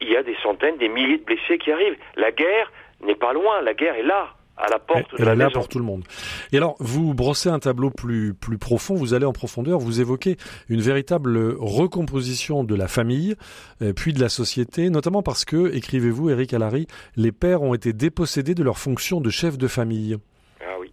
il 0.00 0.08
y 0.10 0.16
a 0.16 0.22
des 0.22 0.36
centaines, 0.42 0.78
des 0.78 0.88
milliers 0.88 1.18
de 1.18 1.24
blessés 1.24 1.58
qui 1.58 1.70
arrivent. 1.72 1.96
La 2.16 2.30
guerre 2.32 2.72
n'est 3.04 3.14
pas 3.16 3.32
loin, 3.32 3.60
la 3.62 3.74
guerre 3.74 3.96
est 3.96 4.02
là, 4.04 4.28
à 4.56 4.68
la 4.68 4.78
porte 4.78 5.06
Elle 5.14 5.18
de 5.20 5.24
la 5.24 5.32
est 5.32 5.36
là 5.36 5.46
maison. 5.46 5.58
pour 5.60 5.68
tout 5.68 5.78
le 5.78 5.84
monde. 5.84 6.04
Et 6.52 6.56
alors, 6.58 6.76
vous 6.78 7.14
brossez 7.14 7.48
un 7.48 7.58
tableau 7.58 7.90
plus, 7.90 8.32
plus 8.34 8.58
profond, 8.58 8.94
vous 8.94 9.12
allez 9.14 9.24
en 9.26 9.32
profondeur, 9.32 9.78
vous 9.80 10.00
évoquez 10.00 10.36
une 10.68 10.80
véritable 10.80 11.36
recomposition 11.58 12.62
de 12.62 12.74
la 12.76 12.86
famille, 12.88 13.34
euh, 13.82 13.92
puis 13.92 14.12
de 14.12 14.20
la 14.20 14.28
société, 14.28 14.88
notamment 14.90 15.22
parce 15.22 15.44
que, 15.44 15.74
écrivez-vous, 15.74 16.30
Eric 16.30 16.54
Allary, 16.54 16.86
les 17.16 17.32
pères 17.32 17.62
ont 17.62 17.74
été 17.74 17.92
dépossédés 17.92 18.54
de 18.54 18.62
leur 18.62 18.78
fonction 18.78 19.20
de 19.20 19.30
chef 19.30 19.58
de 19.58 19.66
famille. 19.68 20.16
Ah 20.60 20.76
oui. 20.80 20.92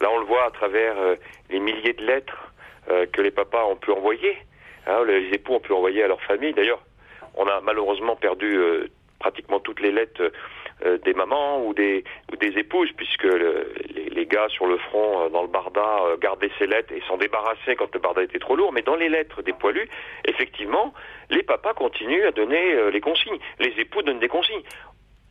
Là, 0.00 0.08
on 0.14 0.18
le 0.20 0.26
voit 0.26 0.46
à 0.46 0.50
travers 0.50 0.96
euh, 0.98 1.14
les 1.50 1.60
milliers 1.60 1.92
de 1.92 2.02
lettres 2.04 2.49
euh, 2.90 3.06
que 3.06 3.20
les 3.22 3.30
papas 3.30 3.64
ont 3.66 3.76
pu 3.76 3.90
envoyer, 3.92 4.36
hein, 4.86 5.04
les 5.06 5.28
époux 5.34 5.54
ont 5.54 5.60
pu 5.60 5.72
envoyer 5.72 6.02
à 6.02 6.08
leur 6.08 6.20
famille. 6.22 6.52
D'ailleurs, 6.52 6.82
on 7.34 7.46
a 7.46 7.60
malheureusement 7.60 8.16
perdu 8.16 8.56
euh, 8.56 8.88
pratiquement 9.18 9.60
toutes 9.60 9.80
les 9.80 9.92
lettres 9.92 10.32
euh, 10.86 10.98
des 10.98 11.12
mamans 11.14 11.62
ou 11.64 11.74
des, 11.74 12.04
ou 12.32 12.36
des 12.36 12.58
épouses, 12.58 12.90
puisque 12.96 13.24
le- 13.24 13.72
les, 13.94 14.08
les 14.10 14.26
gars 14.26 14.48
sur 14.48 14.66
le 14.66 14.78
front, 14.78 15.28
dans 15.28 15.42
le 15.42 15.48
barda, 15.48 16.16
gardaient 16.20 16.50
ces 16.58 16.66
lettres 16.66 16.92
et 16.92 17.02
s'en 17.06 17.18
débarrassaient 17.18 17.76
quand 17.76 17.92
le 17.94 18.00
barda 18.00 18.22
était 18.22 18.38
trop 18.38 18.56
lourd. 18.56 18.72
Mais 18.72 18.82
dans 18.82 18.96
les 18.96 19.08
lettres 19.10 19.42
des 19.42 19.52
poilus, 19.52 19.88
effectivement, 20.24 20.94
les 21.28 21.42
papas 21.42 21.74
continuent 21.74 22.26
à 22.26 22.30
donner 22.32 22.90
les 22.90 23.00
consignes. 23.00 23.38
Les 23.58 23.72
époux 23.78 24.00
donnent 24.02 24.20
des 24.20 24.28
consignes. 24.28 24.62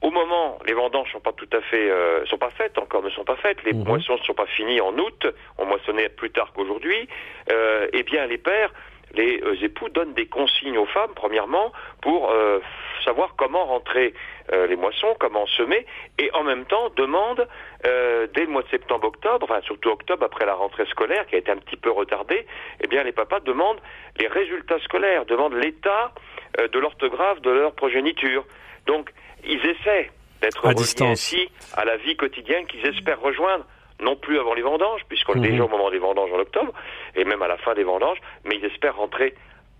Au 0.01 0.12
moment, 0.12 0.57
les 0.65 0.73
vendanges 0.73 1.12
sont 1.12 1.19
pas 1.19 1.33
tout 1.33 1.49
à 1.51 1.62
fait, 1.62 1.89
euh, 1.91 2.25
sont 2.25 2.38
pas 2.38 2.51
faites 2.51 2.77
encore, 2.77 3.03
ne 3.03 3.09
sont 3.09 3.25
pas 3.25 3.35
faites. 3.35 3.62
Les 3.63 3.73
Mhm. 3.73 3.83
moissons 3.83 4.13
ne 4.13 4.23
sont 4.23 4.33
pas 4.33 4.45
finies 4.45 4.79
en 4.79 4.97
août. 4.97 5.27
On 5.57 5.65
moissonnait 5.65 6.07
plus 6.09 6.31
tard 6.31 6.53
qu'aujourd'hui. 6.53 7.07
Euh, 7.51 7.88
eh 7.91 8.03
bien, 8.03 8.25
les 8.25 8.38
pères, 8.38 8.71
les 9.13 9.41
euh, 9.43 9.55
époux 9.62 9.89
donnent 9.89 10.13
des 10.13 10.27
consignes 10.27 10.77
aux 10.77 10.85
femmes, 10.85 11.12
premièrement, 11.15 11.73
pour 12.01 12.31
euh, 12.31 12.59
savoir 13.03 13.35
comment 13.35 13.65
rentrer 13.65 14.13
euh, 14.53 14.67
les 14.67 14.75
moissons, 14.77 15.15
comment 15.19 15.45
semer, 15.47 15.85
et 16.17 16.29
en 16.33 16.43
même 16.43 16.65
temps 16.65 16.89
demandent 16.95 17.47
euh, 17.85 18.27
dès 18.33 18.41
le 18.45 18.51
mois 18.51 18.62
de 18.62 18.69
septembre-octobre, 18.69 19.45
enfin 19.49 19.62
surtout 19.62 19.89
octobre 19.89 20.23
après 20.23 20.45
la 20.45 20.53
rentrée 20.53 20.85
scolaire 20.85 21.25
qui 21.27 21.35
a 21.35 21.39
été 21.39 21.51
un 21.51 21.57
petit 21.57 21.77
peu 21.77 21.91
retardée, 21.91 22.45
eh 22.81 22.88
bien 22.88 23.03
les 23.03 23.12
papas 23.12 23.39
demandent 23.41 23.81
les 24.19 24.27
résultats 24.27 24.79
scolaires, 24.79 25.25
demandent 25.25 25.55
l'état 25.55 26.13
euh, 26.59 26.67
de 26.67 26.79
l'orthographe 26.79 27.41
de 27.41 27.51
leur 27.51 27.73
progéniture. 27.73 28.45
Donc 28.85 29.12
ils 29.45 29.60
essaient 29.65 30.10
d'être 30.41 30.73
distance. 30.73 31.10
ainsi 31.12 31.49
à 31.73 31.86
la 31.86 31.97
vie 31.97 32.15
quotidienne 32.15 32.65
qu'ils 32.67 32.86
espèrent 32.86 33.19
rejoindre, 33.21 33.65
non 34.02 34.15
plus 34.15 34.39
avant 34.39 34.54
les 34.54 34.62
vendanges, 34.62 35.02
puisqu'on 35.10 35.34
est 35.36 35.39
Mhm. 35.39 35.52
déjà 35.52 35.63
au 35.65 35.67
moment 35.69 35.89
des 35.91 35.99
vendanges 35.99 36.32
en 36.32 36.39
octobre, 36.39 36.71
et 37.15 37.25
même 37.25 37.41
à 37.41 37.47
la 37.47 37.58
fin 37.58 37.73
des 37.73 37.84
vendanges, 37.84 38.17
mais 38.45 38.56
ils 38.56 38.65
espèrent 38.65 38.95
rentrer 38.95 39.36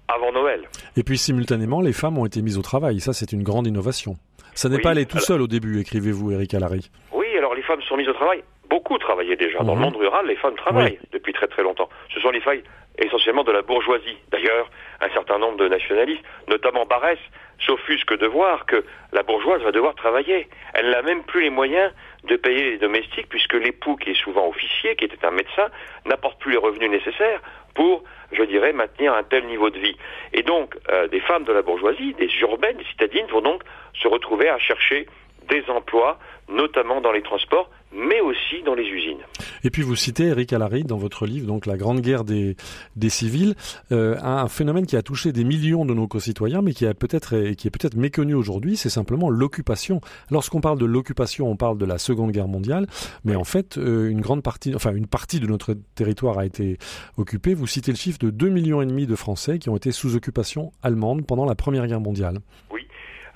avant 0.08 0.32
Noël. 0.32 0.67
Et 0.98 1.04
puis, 1.04 1.17
simultanément, 1.17 1.82
les 1.82 1.93
femmes 1.93 2.17
ont 2.17 2.26
été 2.26 2.41
mises 2.41 2.58
au 2.58 2.62
travail. 2.62 3.00
Ça, 3.00 3.13
c'est 3.13 3.32
une 3.32 3.43
grande 3.43 3.67
innovation. 3.67 4.15
Ça 4.56 4.67
n'est 4.67 4.78
Oui, 4.78 4.82
pas 4.82 4.89
allé 4.89 5.06
tout 5.06 5.17
alors- 5.17 5.28
seul 5.28 5.41
au 5.41 5.48
début, 5.48 5.80
écrivez-vous, 5.80 6.32
Eric 6.32 6.54
Allary. 6.54 6.89
Oui, 7.13 7.28
alors 7.38 7.54
les 7.56 7.62
femmes 7.62 7.82
sont 7.84 7.95
mises 7.95 8.10
au 8.10 8.13
travail. 8.13 8.43
Beaucoup 8.69 8.98
travaillaient 8.98 9.36
déjà. 9.38 9.60
Dans 9.60 9.74
le 9.74 9.80
Mhm. 9.80 9.86
monde 9.86 9.95
rural, 9.95 10.26
les 10.28 10.36
femmes 10.36 10.56
travaillent 10.56 11.00
depuis 11.13 11.32
très 11.34 11.48
très 11.48 11.63
longtemps. 11.63 11.89
Ce 12.13 12.19
sont 12.19 12.30
les 12.32 12.41
failles 12.41 12.63
essentiellement 13.06 13.44
de 13.44 13.52
la 13.52 13.62
bourgeoisie. 13.62 14.18
D'ailleurs, 14.32 14.70
un 15.02 15.10
certain 15.10 15.38
nombre 15.38 15.58
de 15.58 15.68
nationalistes, 15.68 16.24
notamment 16.48 16.86
Barès, 16.86 17.20
s'offusquent 17.66 18.18
de 18.18 18.28
voir 18.28 18.66
que 18.66 18.84
la 19.12 19.24
bourgeoise 19.24 19.62
va 19.62 19.72
devoir 19.72 19.96
travailler. 19.96 20.48
Elle 20.74 20.90
n'a 20.92 21.02
même 21.02 21.24
plus 21.24 21.42
les 21.42 21.50
moyens 21.50 21.92
de 22.24 22.36
payer 22.36 22.72
les 22.72 22.78
domestiques 22.78 23.28
puisque 23.30 23.54
l'époux, 23.54 23.96
qui 23.96 24.12
est 24.12 24.22
souvent 24.22 24.48
officier, 24.48 24.96
qui 24.96 25.06
était 25.06 25.26
un 25.26 25.32
médecin, 25.32 25.68
n'apporte 26.06 26.40
plus 26.40 26.52
les 26.52 26.58
revenus 26.58 26.90
nécessaires 26.90 27.42
pour, 27.76 28.04
je 28.32 28.44
dirais, 28.44 28.74
maintenir 28.74 29.14
un 29.14 29.24
tel 29.24 29.46
niveau 29.46 29.70
de 29.70 29.80
vie. 29.80 29.98
Et 30.34 30.44
donc, 30.44 30.76
euh, 30.90 31.08
des 31.08 31.20
femmes 31.22 31.44
de 31.44 31.54
la 31.54 31.62
bourgeoisie, 31.62 32.14
des 32.14 32.30
urbaines, 32.42 32.78
des 32.78 32.86
citadines, 32.86 33.28
vont 33.28 33.42
donc 33.42 33.64
se 33.94 34.08
retrouver 34.08 34.50
à 34.50 34.58
chercher 34.58 35.08
des 35.50 35.64
emplois, 35.70 36.20
notamment 36.48 37.02
dans 37.02 37.12
les 37.12 37.22
transports, 37.22 37.70
mais 37.92 38.22
aussi 38.22 38.62
dans 38.66 38.76
les 38.76 38.84
usines. 38.84 39.20
Et 39.64 39.70
puis 39.70 39.82
vous 39.82 39.96
citez 39.96 40.26
Eric 40.26 40.54
Allary 40.54 40.84
dans 40.84 40.98
votre 40.98 41.26
livre, 41.26 41.48
donc 41.48 41.66
la 41.66 41.78
Grande 41.78 42.02
Guerre 42.02 42.24
des, 42.24 42.56
des 42.96 43.10
civils, 43.10 43.56
euh, 43.92 44.16
un 44.22 44.48
phénomène 44.48 44.86
qui 44.86 44.96
a 44.96 45.02
touché 45.02 45.32
des 45.32 45.44
millions 45.44 45.86
de 45.86 45.94
nos 45.94 46.08
concitoyens, 46.08 46.62
mais 46.62 46.74
qui 46.74 46.86
a 46.86 46.94
peut-être 46.94 47.34
et 47.34 47.56
qui 47.56 47.68
est 47.68 47.72
peut-être 47.72 47.96
méconnu 47.96 48.36
aujourd'hui, 48.36 48.78
c'est 48.78 48.90
simplement 48.90 49.30
l'occupation. 49.30 50.02
Lorsqu'on 50.30 50.62
parle 50.62 50.78
de 50.78 50.86
l'occupation, 50.86 51.50
on 51.50 51.56
parle 51.56 51.78
de 51.78 51.86
la 51.86 51.98
Seconde 51.98 52.32
Guerre 52.32 52.48
mondiale, 52.48 52.86
mais 53.24 53.36
en 53.36 53.44
fait, 53.44 53.78
euh, 53.78 54.10
une 54.10 54.22
grande 54.22 54.44
partie, 54.44 54.74
enfin 54.76 54.94
une 54.94 55.08
partie 55.08 55.40
de 55.40 55.48
notre 55.48 55.76
territoire 55.96 56.38
a 56.38 56.46
été 56.46 56.78
occupée. 57.18 57.54
Vous 57.54 57.68
citez 57.68 57.92
le 57.92 57.98
chiffre 57.98 58.20
de 58.20 58.30
2 58.30 58.50
millions 58.50 58.82
et 58.82 58.86
demi 58.86 59.08
de 59.08 59.16
Français 59.16 59.60
qui 59.60 59.70
ont 59.70 59.76
été 59.76 59.92
sous 59.92 60.16
occupation 60.16 60.72
allemande 60.84 61.26
pendant 61.26 61.46
la 61.46 61.56
Première 61.56 61.88
Guerre 61.88 62.02
mondiale. 62.02 62.40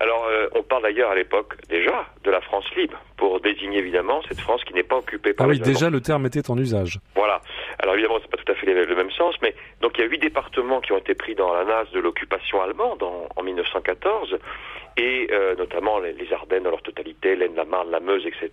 Alors, 0.04 0.26
euh, 0.30 0.48
on 0.54 0.64
parle 0.64 0.84
d'ailleurs 0.84 1.12
à 1.12 1.16
l'époque 1.16 1.56
déjà 1.70 2.06
de 2.26 2.30
la 2.30 2.42
France 2.42 2.66
libre, 2.76 3.00
pour 3.16 3.40
désigner 3.40 3.78
évidemment 3.78 4.20
cette 4.28 4.42
France 4.42 4.62
qui 4.66 4.74
n'est 4.74 4.84
pas 4.84 4.98
occupée 4.98 5.32
par 5.32 5.48
Ah 5.48 5.50
les 5.50 5.60
oui, 5.60 5.64
déjà 5.64 5.90
le 5.90 6.02
terme 6.02 6.26
était 6.26 6.52
en 6.52 6.58
usage. 6.58 7.00
Voilà. 7.16 7.40
Alors 7.84 7.96
évidemment, 7.96 8.18
c'est 8.22 8.32
pas 8.32 8.38
tout 8.38 8.50
à 8.50 8.56
fait 8.56 8.66
le 8.66 8.96
même 8.96 9.12
sens, 9.12 9.36
mais 9.42 9.54
donc 9.82 9.98
il 9.98 10.02
y 10.02 10.04
a 10.06 10.08
huit 10.08 10.18
départements 10.20 10.80
qui 10.80 10.94
ont 10.94 10.98
été 10.98 11.16
pris 11.16 11.36
dans 11.36 11.54
la 11.54 11.66
nasse 11.66 11.92
de 11.92 12.00
l'occupation 12.00 12.62
allemande 12.62 13.04
en, 13.04 13.28
en 13.36 13.44
1914, 13.44 14.38
et 14.96 15.28
euh, 15.34 15.54
notamment 15.58 16.00
les, 16.00 16.14
les 16.14 16.32
Ardennes 16.32 16.64
dans 16.64 16.70
leur 16.70 16.82
totalité, 16.82 17.36
l'Aisne, 17.36 17.56
la 17.58 17.66
Marne, 17.66 17.92
la 17.92 18.00
Meuse, 18.00 18.26
etc. 18.26 18.50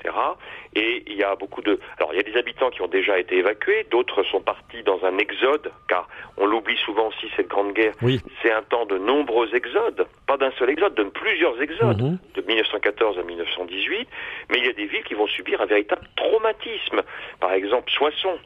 Et 0.75 1.05
il 1.07 1.17
y 1.17 1.23
a 1.23 1.37
beaucoup 1.37 1.63
de, 1.63 1.79
alors 1.99 2.13
il 2.13 2.17
y 2.17 2.19
a 2.19 2.25
des 2.25 2.37
habitants 2.37 2.71
qui 2.71 2.83
ont 2.83 2.89
déjà 2.89 3.21
été 3.21 3.37
évacués, 3.37 3.87
d'autres 3.93 4.25
sont 4.25 4.41
partis 4.41 4.83
dans 4.83 4.99
un 5.05 5.17
exode, 5.19 5.71
car 5.89 6.09
on 6.37 6.47
l'oublie 6.47 6.77
souvent 6.79 7.07
aussi 7.09 7.31
cette 7.37 7.47
grande 7.49 7.73
guerre. 7.73 7.95
Oui. 8.03 8.21
C'est 8.43 8.51
un 8.51 8.63
temps 8.63 8.85
de 8.87 8.99
nombreux 8.99 9.55
exodes, 9.55 10.09
pas 10.27 10.39
d'un 10.39 10.51
seul 10.59 10.71
exode, 10.71 10.95
de 10.95 11.05
plusieurs 11.05 11.61
exodes 11.63 12.03
Mhm. 12.03 12.19
de 12.35 12.43
1914 12.43 13.17
à 13.17 13.23
1918, 13.23 14.09
mais 14.51 14.59
il 14.59 14.67
y 14.67 14.69
a 14.69 14.73
des 14.73 14.87
villes 14.87 15.05
qui 15.05 15.15
vont 15.15 15.29
subir 15.29 15.61
un 15.61 15.67
véritable 15.67 16.03
traumatisme. 16.17 17.03
Par 17.39 17.53
exemple, 17.53 17.91
Soissons, 17.93 18.39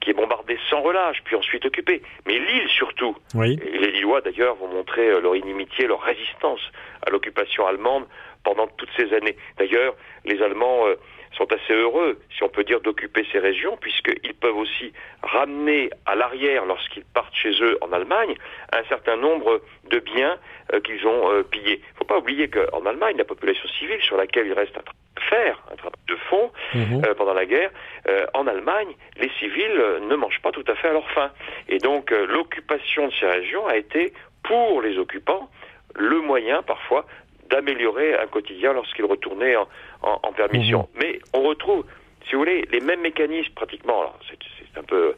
qui 0.00 0.10
est 0.10 0.14
bombardée 0.14 0.58
sans 0.70 0.80
relâche, 0.82 1.18
puis 1.24 1.36
ensuite 1.36 1.64
occupée. 1.64 2.02
Mais 2.26 2.38
Lille 2.38 2.68
surtout. 2.68 3.16
Oui. 3.34 3.58
Et 3.62 3.78
les 3.78 3.90
Lillois 3.92 4.20
d'ailleurs 4.20 4.56
vont 4.56 4.68
montrer 4.68 5.08
euh, 5.08 5.20
leur 5.20 5.36
inimitié, 5.36 5.86
leur 5.86 6.00
résistance 6.00 6.60
à 7.06 7.10
l'occupation 7.10 7.66
allemande 7.66 8.06
pendant 8.44 8.66
toutes 8.66 8.90
ces 8.96 9.12
années. 9.14 9.36
D'ailleurs, 9.58 9.94
les 10.24 10.40
Allemands 10.42 10.86
euh, 10.86 10.94
sont 11.36 11.50
assez 11.52 11.72
heureux, 11.72 12.18
si 12.36 12.42
on 12.42 12.48
peut 12.48 12.64
dire, 12.64 12.80
d'occuper 12.80 13.26
ces 13.32 13.38
régions, 13.38 13.76
puisqu'ils 13.76 14.34
peuvent 14.34 14.56
aussi 14.56 14.92
ramener 15.22 15.90
à 16.06 16.14
l'arrière, 16.14 16.64
lorsqu'ils 16.64 17.04
partent 17.04 17.34
chez 17.34 17.52
eux 17.62 17.78
en 17.80 17.92
Allemagne, 17.92 18.34
un 18.72 18.82
certain 18.88 19.16
nombre 19.16 19.60
de 19.90 19.98
biens 19.98 20.36
euh, 20.72 20.80
qu'ils 20.80 21.06
ont 21.06 21.30
euh, 21.32 21.42
pillés. 21.42 21.80
Il 21.82 21.92
ne 21.92 21.98
faut 21.98 22.04
pas 22.04 22.18
oublier 22.18 22.48
qu'en 22.48 22.84
Allemagne, 22.86 23.16
la 23.16 23.24
population 23.24 23.68
civile, 23.78 24.00
sur 24.02 24.16
laquelle 24.16 24.46
il 24.46 24.52
reste 24.52 24.76
un 24.76 24.82
travail 24.82 24.94
à 25.16 25.20
faire, 25.20 25.62
un 25.72 25.76
travail 25.76 26.00
de 26.08 26.16
fond, 26.16 26.50
Mhm. 26.74 27.02
euh, 27.06 27.14
pendant 27.14 27.34
la 27.34 27.46
guerre, 27.46 27.70
en 28.34 28.46
Allemagne, 28.46 28.88
les 29.20 29.28
civils 29.38 29.82
ne 30.08 30.16
mangent 30.16 30.40
pas 30.40 30.50
tout 30.50 30.64
à 30.66 30.74
fait 30.74 30.88
à 30.88 30.92
leur 30.92 31.08
faim. 31.10 31.30
Et 31.68 31.78
donc 31.78 32.10
l'occupation 32.10 33.08
de 33.08 33.12
ces 33.20 33.26
régions 33.26 33.66
a 33.66 33.76
été, 33.76 34.14
pour 34.44 34.80
les 34.80 34.96
occupants, 34.98 35.50
le 35.94 36.20
moyen 36.20 36.62
parfois 36.62 37.04
d'améliorer 37.50 38.14
un 38.18 38.26
quotidien 38.26 38.72
lorsqu'ils 38.72 39.04
retournaient 39.04 39.56
en, 39.56 39.68
en- 40.02 40.18
en 40.22 40.32
permission. 40.32 40.88
Mais 41.00 41.18
on 41.32 41.42
retrouve 41.42 41.84
si 42.26 42.34
vous 42.34 42.40
voulez, 42.40 42.68
les 42.70 42.80
mêmes 42.80 43.00
mécanismes 43.00 43.54
pratiquement. 43.54 44.12
C'est 44.28 44.78
un 44.78 44.82
peu, 44.82 45.14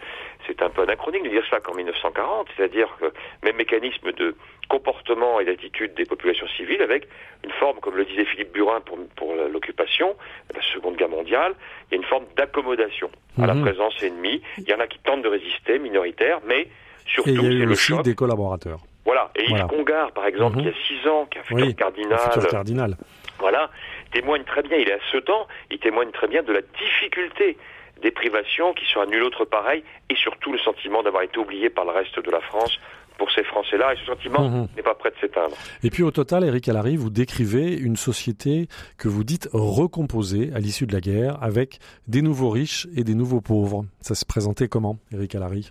c'est 0.46 0.62
un 0.62 0.70
peu 0.70 0.82
anachronique 0.82 1.24
de 1.24 1.28
dire 1.30 1.42
ça 1.50 1.58
qu'en 1.58 1.74
1940, 1.74 2.46
c'est-à-dire 2.56 2.88
que 3.00 3.06
même 3.42 3.56
mécanisme 3.56 4.12
de 4.12 4.36
comportement 4.68 5.40
et 5.40 5.44
d'attitude 5.44 5.94
des 5.94 6.04
populations 6.04 6.46
civiles 6.56 6.80
avec 6.82 7.08
une 7.42 7.50
forme, 7.52 7.80
comme 7.80 7.96
le 7.96 8.04
disait 8.04 8.24
Philippe 8.26 8.52
Burin 8.52 8.80
pour, 8.82 8.96
pour 9.16 9.34
l'occupation, 9.34 10.14
la 10.54 10.62
Seconde 10.62 10.96
Guerre 10.96 11.08
mondiale, 11.08 11.54
il 11.90 11.94
y 11.94 11.98
a 11.98 12.02
une 12.02 12.06
forme 12.08 12.26
d'accommodation 12.36 13.10
à 13.42 13.46
la 13.48 13.54
Mhm. 13.54 13.62
présence 13.62 14.00
ennemie. 14.04 14.40
Il 14.58 14.68
y 14.68 14.74
en 14.74 14.78
a 14.78 14.86
qui 14.86 15.00
tentent 15.00 15.22
de 15.22 15.28
résister, 15.28 15.80
minoritaires, 15.80 16.38
mais 16.46 16.68
surtout 17.06 17.30
Et 17.30 17.32
il 17.32 17.42
y 17.42 17.46
a 17.46 17.50
eu 17.50 17.66
le 17.66 17.74
choc. 17.74 18.02
des 18.02 18.14
collaborateurs. 18.14 18.78
Voilà. 19.10 19.30
Et 19.34 19.46
Voilà. 19.48 19.64
Yves 19.64 19.70
Congar, 19.76 20.12
par 20.12 20.26
exemple, 20.26 20.58
Mhm. 20.58 20.62
qui 20.62 20.68
a 20.68 20.72
6 20.86 21.08
ans, 21.08 21.26
qui 21.30 21.38
a 21.38 21.42
fait 21.42 21.54
Oui, 21.54 21.74
cardinal, 21.74 22.12
Le 22.12 22.32
futur 22.32 22.48
cardinal. 22.48 22.96
voilà, 23.40 23.68
témoigne 24.12 24.44
très 24.44 24.62
bien, 24.62 24.76
il 24.76 24.88
est 24.88 24.92
à 24.92 25.00
Sedan, 25.10 25.48
il 25.72 25.78
témoigne 25.80 26.12
très 26.12 26.28
bien 26.28 26.44
de 26.44 26.52
la 26.52 26.60
difficulté 26.78 27.56
des 28.02 28.12
privations 28.12 28.72
qui 28.72 28.84
sont 28.86 29.00
à 29.00 29.06
nul 29.06 29.24
autre 29.24 29.44
pareil, 29.44 29.82
et 30.10 30.14
surtout 30.14 30.52
le 30.52 30.58
sentiment 30.58 31.02
d'avoir 31.02 31.24
été 31.24 31.38
oublié 31.38 31.70
par 31.70 31.84
le 31.86 31.90
reste 31.90 32.18
de 32.24 32.30
la 32.30 32.40
France 32.40 32.78
pour 33.18 33.30
ces 33.32 33.42
Français-là, 33.44 33.92
et 33.94 33.96
ce 33.96 34.04
sentiment 34.06 34.48
Mhm. 34.48 34.68
n'est 34.76 34.82
pas 34.82 34.94
prêt 34.94 35.10
de 35.10 35.16
s'éteindre. 35.20 35.56
Et 35.82 35.90
puis 35.90 36.02
au 36.04 36.10
total, 36.12 36.44
Eric 36.44 36.68
Allary, 36.68 36.96
vous 36.96 37.10
décrivez 37.10 37.76
une 37.76 37.96
société 37.96 38.68
que 38.96 39.08
vous 39.08 39.24
dites 39.24 39.48
recomposée 39.52 40.50
à 40.54 40.60
l'issue 40.60 40.86
de 40.86 40.92
la 40.94 41.00
guerre 41.00 41.36
avec 41.42 41.78
des 42.06 42.22
nouveaux 42.22 42.50
riches 42.50 42.86
et 42.96 43.02
des 43.04 43.14
nouveaux 43.14 43.40
pauvres. 43.40 43.84
Ça 44.00 44.14
se 44.14 44.24
présentait 44.24 44.68
comment, 44.68 44.96
Eric 45.12 45.34
Allary 45.34 45.70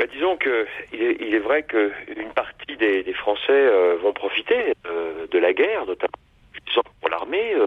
Bah, 0.00 0.06
disons 0.06 0.38
que 0.38 0.66
il 0.94 1.34
est, 1.34 1.38
vrai 1.40 1.62
qu'une 1.62 2.32
partie 2.34 2.74
des, 2.78 3.12
Français 3.12 3.50
euh, 3.50 3.98
vont 4.00 4.14
profiter 4.14 4.72
euh, 4.86 5.26
de 5.30 5.38
la 5.38 5.52
guerre, 5.52 5.84
notamment 5.84 6.14
pour 7.02 7.10
l'armée. 7.10 7.52
Euh, 7.54 7.66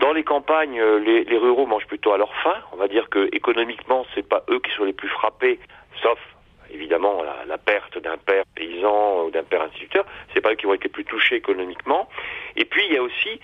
Dans 0.00 0.12
les 0.12 0.22
campagnes, 0.22 0.80
les, 0.80 1.36
ruraux 1.36 1.66
mangent 1.66 1.88
plutôt 1.88 2.12
à 2.12 2.16
leur 2.16 2.32
faim. 2.44 2.54
On 2.72 2.76
va 2.76 2.86
dire 2.86 3.08
que 3.10 3.28
économiquement, 3.34 4.06
c'est 4.14 4.22
pas 4.22 4.44
eux 4.50 4.60
qui 4.60 4.70
sont 4.70 4.84
les 4.84 4.92
plus 4.92 5.08
frappés, 5.08 5.58
sauf 6.00 6.20
évidemment 6.70 7.24
la, 7.44 7.58
perte 7.58 7.98
d'un 7.98 8.18
père 8.18 8.44
paysan 8.54 9.24
ou 9.24 9.32
d'un 9.32 9.42
père 9.42 9.62
instituteur. 9.62 10.06
C'est 10.32 10.40
pas 10.40 10.52
eux 10.52 10.54
qui 10.54 10.66
vont 10.66 10.74
être 10.74 10.84
les 10.84 10.90
plus 10.90 11.04
touchés 11.04 11.34
économiquement. 11.34 12.08
Et 12.54 12.66
puis 12.66 12.84
il 12.86 12.94
y 12.94 12.98
a 12.98 13.02
aussi, 13.02 13.40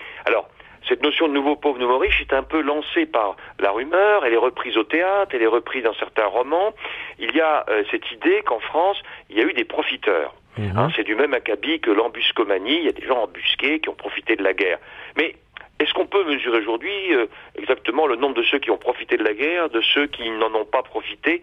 cette 0.87 1.03
notion 1.03 1.27
de 1.27 1.33
nouveau 1.33 1.55
pauvre, 1.55 1.79
nouveau 1.79 1.97
riche 1.97 2.21
est 2.21 2.33
un 2.33 2.43
peu 2.43 2.61
lancée 2.61 3.05
par 3.05 3.35
la 3.59 3.71
rumeur, 3.71 4.25
elle 4.25 4.33
est 4.33 4.37
reprise 4.37 4.77
au 4.77 4.83
théâtre, 4.83 5.31
elle 5.33 5.43
est 5.43 5.47
reprise 5.47 5.83
dans 5.83 5.93
certains 5.93 6.25
romans. 6.25 6.73
Il 7.19 7.35
y 7.35 7.41
a 7.41 7.65
euh, 7.69 7.83
cette 7.91 8.11
idée 8.11 8.41
qu'en 8.45 8.59
France, 8.59 8.97
il 9.29 9.37
y 9.37 9.41
a 9.41 9.43
eu 9.43 9.53
des 9.53 9.63
profiteurs. 9.63 10.33
Mhm. 10.57 10.77
Hein, 10.77 10.89
c'est 10.95 11.03
du 11.03 11.15
même 11.15 11.33
acabit 11.33 11.79
que 11.79 11.91
l'embuscomanie, 11.91 12.77
il 12.77 12.83
y 12.83 12.89
a 12.89 12.93
des 12.93 13.05
gens 13.05 13.23
embusqués 13.23 13.79
qui 13.79 13.89
ont 13.89 13.95
profité 13.95 14.35
de 14.35 14.43
la 14.43 14.53
guerre. 14.53 14.79
Mais 15.17 15.35
est-ce 15.79 15.93
qu'on 15.93 16.07
peut 16.07 16.23
mesurer 16.23 16.57
aujourd'hui 16.59 17.13
euh, 17.13 17.27
exactement 17.57 18.07
le 18.07 18.15
nombre 18.15 18.35
de 18.35 18.43
ceux 18.43 18.59
qui 18.59 18.71
ont 18.71 18.77
profité 18.77 19.17
de 19.17 19.23
la 19.23 19.33
guerre, 19.33 19.69
de 19.69 19.81
ceux 19.81 20.07
qui 20.07 20.29
n'en 20.29 20.53
ont 20.53 20.65
pas 20.65 20.83
profité? 20.83 21.41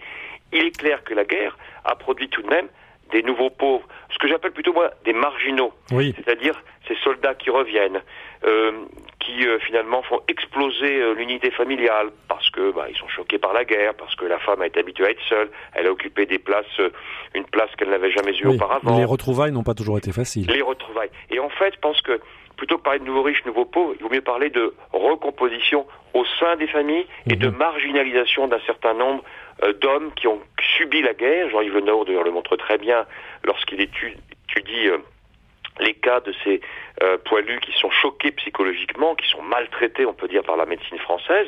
Il 0.53 0.65
est 0.65 0.79
clair 0.79 1.05
que 1.05 1.15
la 1.15 1.25
guerre 1.25 1.57
a 1.85 1.95
produit 1.95 2.29
tout 2.29 2.43
de 2.43 2.49
même 2.49 2.69
des 3.11 3.23
nouveaux 3.23 3.51
pauvres, 3.51 3.87
ce 4.19 4.23
que 4.25 4.29
j'appelle 4.29 4.51
plutôt 4.51 4.73
moi 4.73 4.91
des 5.05 5.13
marginaux, 5.13 5.73
Oui, 5.93 6.13
c'est-à-dire 6.17 6.61
ces 6.89 6.97
soldats 7.05 7.35
qui 7.35 7.51
reviennent, 7.51 8.03
euh, 8.45 8.73
qui 9.21 9.47
euh, 9.47 9.59
finalement 9.61 10.03
font 10.03 10.21
exploser 10.27 10.97
euh, 11.01 11.13
l'unité 11.15 11.51
familiale 11.53 12.09
parce 12.29 12.51
que 12.51 12.73
bah, 12.73 12.87
ils 12.91 12.97
sont 12.97 13.07
choqués 13.09 13.39
par 13.39 13.53
la 13.53 13.65
guerre, 13.65 13.95
parce 13.95 14.17
que 14.17 14.25
la 14.25 14.39
femme 14.41 14.61
a 14.63 14.67
été 14.67 14.81
habituée 14.81 15.07
à 15.07 15.11
être 15.11 15.23
seule, 15.29 15.51
elle 15.75 15.87
a 15.87 15.93
occupé 15.93 16.27
des 16.27 16.39
places, 16.41 16.67
euh, 16.81 16.91
une 17.35 17.45
place 17.45 17.71
qu'elle 17.77 17.91
n'avait 17.91 18.11
jamais 18.11 18.33
eue 18.37 18.47
oui. 18.49 18.57
auparavant 18.57 18.99
les 18.99 19.05
retrouvailles 19.05 19.53
n'ont 19.53 19.63
pas 19.63 19.75
toujours 19.75 19.99
été 19.99 20.11
faciles. 20.11 20.47
les 20.51 20.63
retrouvailles. 20.63 21.11
Et 21.31 21.39
en 21.39 21.51
fait, 21.51 21.75
je 21.75 21.79
pense 21.81 22.01
que 22.03 22.21
plutôt 22.57 22.77
que 22.79 22.83
parler 22.83 22.99
de 22.99 23.05
nouveaux 23.05 23.23
riches, 23.23 23.45
nouveaux 23.45 23.67
pauvres, 23.67 23.93
il 24.01 24.03
vaut 24.03 24.11
mieux 24.13 24.21
parler 24.21 24.51
de 24.51 24.75
recomposition 24.93 25.87
au 26.15 26.25
sein 26.41 26.57
des 26.57 26.67
familles 26.67 27.07
et 27.31 27.37
de 27.37 27.49
Mhm. 27.49 27.57
marginalisation 27.57 28.49
d'un 28.49 28.59
certain 28.67 28.95
nombre 28.95 29.23
d'hommes 29.81 30.13
qui 30.15 30.27
ont 30.29 30.41
subi 30.77 31.03
la 31.03 31.15
guerre. 31.15 31.51
Jean-Yves 31.51 31.75
Le 31.75 31.81
d'ailleurs, 31.81 32.25
le 32.25 32.31
montre 32.31 32.57
très 32.57 32.79
bien 32.79 33.07
lorsqu'il 33.45 33.81
étudie, 33.81 34.89
euh, 34.89 34.99
les 35.81 35.95
cas 35.95 36.21
de 36.21 36.35
ces 36.45 36.61
euh, 37.03 37.19
poilus 37.25 37.61
qui 37.61 37.73
sont 37.73 37.91
choqués 37.91 38.33
psychologiquement, 38.33 39.15
qui 39.15 39.29
sont 39.29 39.43
maltraités, 39.43 40.07
on 40.07 40.15
peut 40.15 40.29
dire, 40.29 40.43
par 40.43 40.57
la 40.57 40.67
médecine 40.67 40.99
française. 40.99 41.47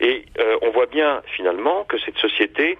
Et 0.00 0.24
euh, 0.38 0.58
on 0.62 0.70
voit 0.70 0.86
bien, 0.86 1.22
finalement, 1.34 1.84
que 1.84 1.98
cette 1.98 2.16
société 2.18 2.78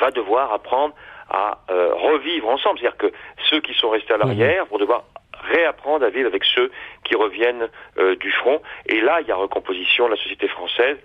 va 0.00 0.10
devoir 0.10 0.52
apprendre 0.52 0.94
à 1.28 1.58
euh, 1.70 1.94
revivre 1.94 2.48
ensemble. 2.48 2.80
C'est-à-dire 2.80 2.98
que 2.98 3.12
ceux 3.48 3.60
qui 3.60 3.74
sont 3.74 3.90
restés 3.90 4.14
à 4.14 4.18
l'arrière 4.18 4.66
vont 4.66 4.78
devoir 4.78 5.04
réapprendre 5.32 6.04
à 6.04 6.10
vivre 6.10 6.26
avec 6.26 6.44
ceux 6.44 6.70
qui 7.04 7.14
reviennent 7.14 7.68
euh, 7.98 8.16
du 8.16 8.30
front. 8.32 8.60
Et 8.86 9.00
là, 9.00 9.20
il 9.20 9.28
y 9.28 9.32
a 9.32 9.36
recomposition 9.36 10.06
de 10.06 10.10
la 10.10 10.16
société 10.16 10.48
française, 10.48 10.98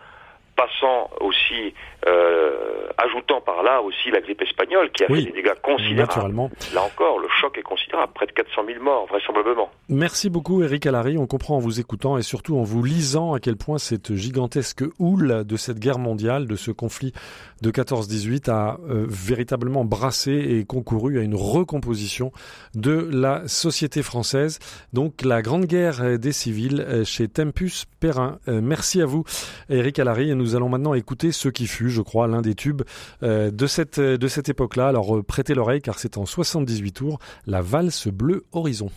passant 0.56 1.10
aussi, 1.20 1.74
euh, 2.08 2.88
ajoutant 2.98 3.42
par 3.42 3.64
là 3.64 3.82
aussi 3.82 4.12
la 4.12 4.22
grippe 4.22 4.42
espagnole 4.42 4.92
qui 4.92 5.04
a 5.04 5.08
Oui, 5.10 5.24
fait 5.24 5.32
des 5.32 5.42
dégâts 5.42 5.54
considérables. 5.62 6.02
Naturellement. 6.02 6.50
Là 6.74 6.84
encore, 6.84 7.20
le 7.20 7.28
choc 7.42 7.58
est 7.58 7.64
considérable, 7.64 8.14
près 8.14 8.26
de 8.26 8.32
400 8.32 8.62
000 8.68 8.84
morts, 8.84 9.08
vraisemblablement. 9.08 9.70
Merci 9.90 10.30
beaucoup 10.30 10.64
Eric 10.64 10.86
Allary, 10.86 11.18
on 11.18 11.28
comprend 11.28 11.56
en 11.56 11.60
vous 11.60 11.80
écoutant 11.80 12.18
et 12.18 12.22
surtout 12.22 12.58
en 12.58 12.64
vous 12.64 12.84
lisant 12.84 13.34
à 13.34 13.40
quel 13.40 13.56
point 13.56 13.78
cette 13.78 14.14
gigantesque 14.16 14.84
houle 15.00 15.44
de 15.46 15.58
cette 15.58 15.80
guerre 15.80 16.00
mondiale, 16.00 16.48
de 16.48 16.56
ce 16.56 16.72
conflit 16.72 17.14
de 17.62 17.72
14-18 17.72 18.50
a 18.50 18.78
euh, 18.90 19.06
véritablement 19.08 19.86
brassé 19.86 20.32
et 20.32 20.66
concouru 20.66 21.20
à 21.20 21.24
une 21.24 21.36
recomposition 21.36 22.32
de 22.74 23.10
la 23.12 23.48
société 23.48 24.04
française. 24.04 24.60
Donc 24.94 25.24
la 25.24 25.42
grande 25.42 25.66
guerre 25.66 26.02
euh, 26.02 26.18
des 26.18 26.32
civils 26.32 26.86
chez 27.06 27.28
Tempus 27.28 27.86
Perrin. 28.00 28.40
Euh, 28.48 28.62
merci 28.62 29.02
à 29.02 29.06
vous 29.06 29.24
Eric 29.70 30.00
Allary 30.00 30.30
et 30.30 30.36
nous 30.36 30.56
allons 30.56 30.70
maintenant 30.70 30.94
écouter 30.94 31.32
ce 31.32 31.50
qui 31.50 31.68
fut, 31.68 31.90
je 31.96 32.02
crois, 32.02 32.28
l'un 32.28 32.42
des 32.42 32.54
tubes 32.56 32.84
euh, 33.24 33.50
de 33.50 33.68
cette, 33.68 34.00
de 34.00 34.28
cette 34.28 34.50
époque-là. 34.50 34.88
Alors 34.90 35.18
euh, 35.18 35.24
prêtez 35.24 35.56
l'oreille 35.56 35.82
car 35.82 35.98
c'est 35.98 36.18
en 36.18 36.26
78 36.26 36.92
tours, 36.92 37.20
la 37.48 37.62
valse 37.62 38.08
bleue 38.08 38.46
horizon. 38.52 38.92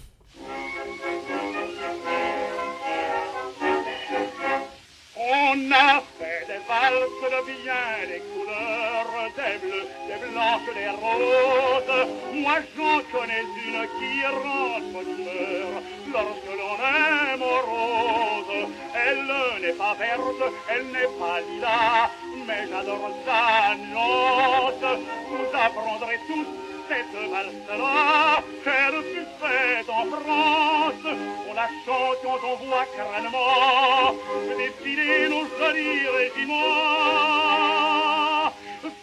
On 5.17 5.73
a 5.73 6.03
fait 6.19 6.47
des 6.47 6.61
valses 6.69 7.19
de 7.23 7.41
bien 7.47 7.85
des 8.07 8.23
couleurs, 8.33 9.13
des 9.39 9.57
bleus, 9.63 9.87
des 10.09 10.19
blanches, 10.33 10.75
des 10.75 10.91
roses. 11.03 12.09
Moi 12.35 12.59
j'en 12.77 12.99
connais 13.13 13.45
une 13.67 13.81
qui 13.97 14.13
rend 14.27 14.81
bonheur 14.93 15.71
lorsque 16.13 16.53
l'on 16.59 16.77
est 16.85 17.37
morose. 17.39 18.69
Elle 18.95 19.63
n'est 19.63 19.73
pas 19.75 19.95
verte, 19.95 20.53
elle 20.71 20.87
n'est 20.87 21.13
pas 21.19 21.41
lilas, 21.41 22.11
mais 22.49 22.65
j'adore 22.71 23.11
sa 23.27 23.77
note. 23.95 24.87
Vous 25.31 25.49
apprendrez 25.67 26.19
tous 26.27 26.49
cette 26.89 27.17
valse-là, 27.31 28.43
qu'elle 28.65 28.99
fut 29.13 29.31
faite 29.41 29.91
en 29.91 30.05
France. 30.17 31.07
On 31.49 31.55
la 31.55 31.69
chante 31.85 32.19
quand 32.25 32.43
on 32.51 32.57
voit 32.65 32.89
crânement 32.97 34.15
défiler 34.57 35.29
nos 35.29 35.47
jolis 35.59 36.09
régiments. 36.19 36.57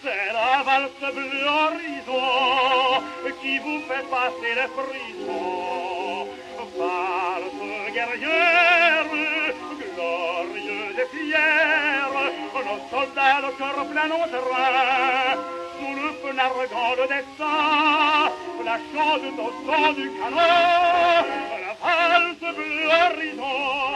C'est 0.02 0.32
la 0.34 0.52
valse 0.64 1.06
bleu 1.14 1.46
horizon 1.66 2.28
qui 3.42 3.54
vous 3.60 3.82
fait 3.88 4.08
passer 4.10 4.54
les 4.60 4.70
frissons. 4.78 6.28
Valse 6.78 7.94
guerrière, 7.94 9.12
et 10.98 11.18
fière, 11.18 12.10
nos 12.56 12.90
soldats, 12.90 13.42
le 13.42 13.58
cœur 13.58 13.86
plein 13.88 14.10
sous 15.78 15.94
le 15.94 16.10
feu 16.22 16.34
narguant 16.36 16.96
le 16.98 17.08
dessin, 17.08 18.32
la 18.64 18.78
chante 18.94 19.40
au 19.40 19.52
son 19.66 19.94
du 19.94 20.10
canon, 20.10 20.38
la 21.66 21.74
valse 21.84 22.56
bleu 22.56 22.86
horizon. 22.88 23.96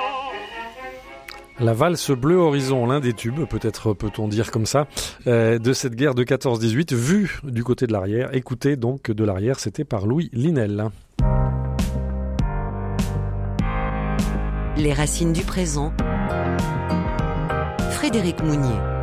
La 1.61 1.73
valse 1.73 2.11
bleu 2.11 2.35
horizon, 2.35 2.85
l'un 2.85 2.99
des 2.99 3.13
tubes, 3.13 3.45
peut-être 3.45 3.93
peut-on 3.93 4.27
dire 4.27 4.51
comme 4.51 4.65
ça, 4.65 4.87
euh, 5.27 5.57
de 5.59 5.73
cette 5.73 5.95
guerre 5.95 6.15
de 6.15 6.23
14-18, 6.23 6.93
vue 6.93 7.39
du 7.43 7.63
côté 7.63 7.87
de 7.87 7.93
l'arrière. 7.93 8.33
Écoutez 8.33 8.75
donc 8.75 9.11
de 9.11 9.23
l'arrière, 9.23 9.59
c'était 9.59 9.85
par 9.85 10.05
Louis 10.05 10.29
Linel. 10.33 10.89
Les 14.77 14.93
racines 14.93 15.33
du 15.33 15.43
présent. 15.43 15.91
Frédéric 17.99 18.41
Mounier. 18.41 18.99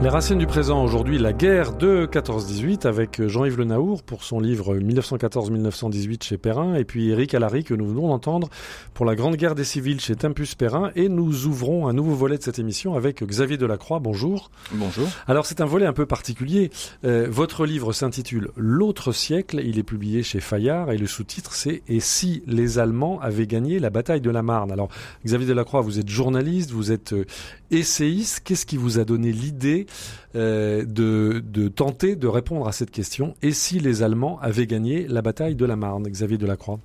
Les 0.00 0.08
racines 0.08 0.38
du 0.38 0.46
présent 0.46 0.84
aujourd'hui, 0.84 1.18
la 1.18 1.32
guerre 1.32 1.72
de 1.72 2.06
14-18 2.06 2.86
avec 2.86 3.26
Jean-Yves 3.26 3.58
Le 3.58 3.64
Naour 3.64 4.04
pour 4.04 4.22
son 4.22 4.38
livre 4.38 4.76
1914-1918 4.76 6.22
chez 6.22 6.38
Perrin 6.38 6.76
et 6.76 6.84
puis 6.84 7.10
Éric 7.10 7.34
Allary 7.34 7.64
que 7.64 7.74
nous 7.74 7.88
venons 7.88 8.06
d'entendre 8.06 8.48
pour 8.94 9.04
la 9.04 9.16
grande 9.16 9.34
guerre 9.34 9.56
des 9.56 9.64
civils 9.64 10.00
chez 10.00 10.14
Tempus 10.14 10.54
Perrin 10.54 10.92
et 10.94 11.08
nous 11.08 11.46
ouvrons 11.46 11.88
un 11.88 11.92
nouveau 11.92 12.14
volet 12.14 12.38
de 12.38 12.44
cette 12.44 12.60
émission 12.60 12.94
avec 12.94 13.24
Xavier 13.24 13.56
Delacroix. 13.56 13.98
Bonjour. 13.98 14.52
Bonjour. 14.70 15.08
Alors 15.26 15.46
c'est 15.46 15.60
un 15.60 15.66
volet 15.66 15.86
un 15.86 15.92
peu 15.92 16.06
particulier. 16.06 16.70
Euh, 17.04 17.26
votre 17.28 17.66
livre 17.66 17.92
s'intitule 17.92 18.50
L'autre 18.56 19.10
siècle, 19.10 19.60
il 19.64 19.80
est 19.80 19.82
publié 19.82 20.22
chez 20.22 20.38
Fayard 20.38 20.92
et 20.92 20.96
le 20.96 21.08
sous-titre 21.08 21.54
c'est 21.54 21.82
Et 21.88 21.98
si 21.98 22.44
les 22.46 22.78
Allemands 22.78 23.18
avaient 23.20 23.48
gagné 23.48 23.80
la 23.80 23.90
bataille 23.90 24.20
de 24.20 24.30
la 24.30 24.44
Marne? 24.44 24.70
Alors 24.70 24.90
Xavier 25.26 25.48
Delacroix, 25.48 25.80
vous 25.80 25.98
êtes 25.98 26.08
journaliste, 26.08 26.70
vous 26.70 26.92
êtes 26.92 27.14
euh, 27.14 27.24
essayiste, 27.70 28.40
qu'est-ce 28.44 28.66
qui 28.66 28.76
vous 28.76 28.98
a 28.98 29.04
donné 29.04 29.32
l'idée 29.32 29.86
euh, 30.34 30.84
de, 30.84 31.68
tenter 31.68 32.16
de 32.16 32.26
répondre 32.26 32.66
à 32.68 32.72
cette 32.72 32.90
question? 32.90 33.34
Et 33.42 33.52
si 33.52 33.78
les 33.78 34.02
Allemands 34.02 34.38
avaient 34.40 34.66
gagné 34.66 35.06
la 35.06 35.22
bataille 35.22 35.54
de 35.54 35.64
la 35.64 35.76
Marne, 35.76 36.08
Xavier 36.08 36.38
Delacroix. 36.38 36.78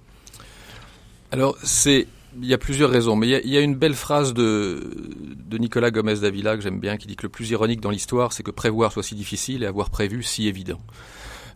Alors, 1.32 1.58
il 1.86 2.06
y 2.46 2.54
a 2.54 2.58
plusieurs 2.58 2.90
raisons, 2.90 3.16
mais 3.16 3.28
il 3.28 3.50
y 3.50 3.58
a, 3.58 3.62
une 3.62 3.76
belle 3.76 3.94
phrase 3.94 4.34
de, 4.34 4.92
de 5.48 5.58
Nicolas 5.58 5.92
Gomez 5.92 6.16
d'Avila 6.16 6.56
que 6.56 6.62
j'aime 6.62 6.80
bien, 6.80 6.98
qui 6.98 7.08
dit 7.08 7.16
que 7.16 7.24
le 7.24 7.30
plus 7.30 7.50
ironique 7.50 7.82
dans 7.82 7.90
l'histoire, 7.90 8.34
c'est 8.34 8.44
que 8.44 8.52
prévoir 8.52 8.92
soit 8.92 9.04
si 9.04 9.16
difficile 9.16 9.64
et 9.64 9.66
avoir 9.66 9.90
prévu 9.90 10.24
si 10.24 10.48
évident. 10.48 10.80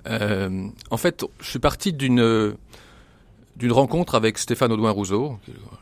Euh, 0.10 0.68
en 0.90 0.98
fait, 0.98 1.26
je 1.40 1.50
suis 1.50 1.60
parti 1.60 1.94
d'une 1.94 2.56
d'une 3.58 3.72
rencontre 3.72 4.16
avec 4.16 4.38
Stéphane 4.38 4.72
Audouin 4.72 4.92
Rousseau, 4.92 5.38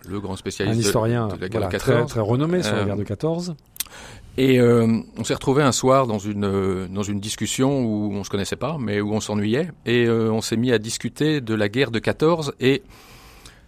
le 0.07 0.19
grand 0.19 0.35
spécialiste 0.35 0.77
Un 0.77 0.87
historien 0.87 1.27
de, 1.27 1.33
la 1.33 1.37
guerre 1.49 1.61
voilà, 1.61 1.67
de 1.67 1.77
très, 1.77 1.91
14. 1.93 2.09
très 2.11 2.19
renommé 2.21 2.63
sur 2.63 2.73
la 2.73 2.81
Euh, 2.81 2.85
guerre 2.85 2.97
de 2.97 3.03
14. 3.03 3.55
Et 4.37 4.59
euh, 4.59 4.99
on 5.17 5.23
s'est 5.23 5.33
retrouvé 5.33 5.63
un 5.63 5.71
soir 5.71 6.07
dans 6.07 6.19
une 6.19 6.43
euh, 6.45 6.87
dans 6.89 7.03
une 7.03 7.19
discussion 7.19 7.83
où 7.85 8.11
on 8.13 8.23
se 8.23 8.29
connaissait 8.29 8.55
pas, 8.57 8.77
mais 8.79 8.99
où 8.99 9.13
on 9.13 9.19
s'ennuyait, 9.21 9.69
et 9.85 10.05
euh, 10.05 10.31
on 10.31 10.41
s'est 10.41 10.57
mis 10.57 10.71
à 10.71 10.77
discuter 10.77 11.39
de 11.41 11.53
la 11.53 11.69
guerre 11.69 11.91
de 11.91 11.99
14. 11.99 12.53
Et 12.59 12.83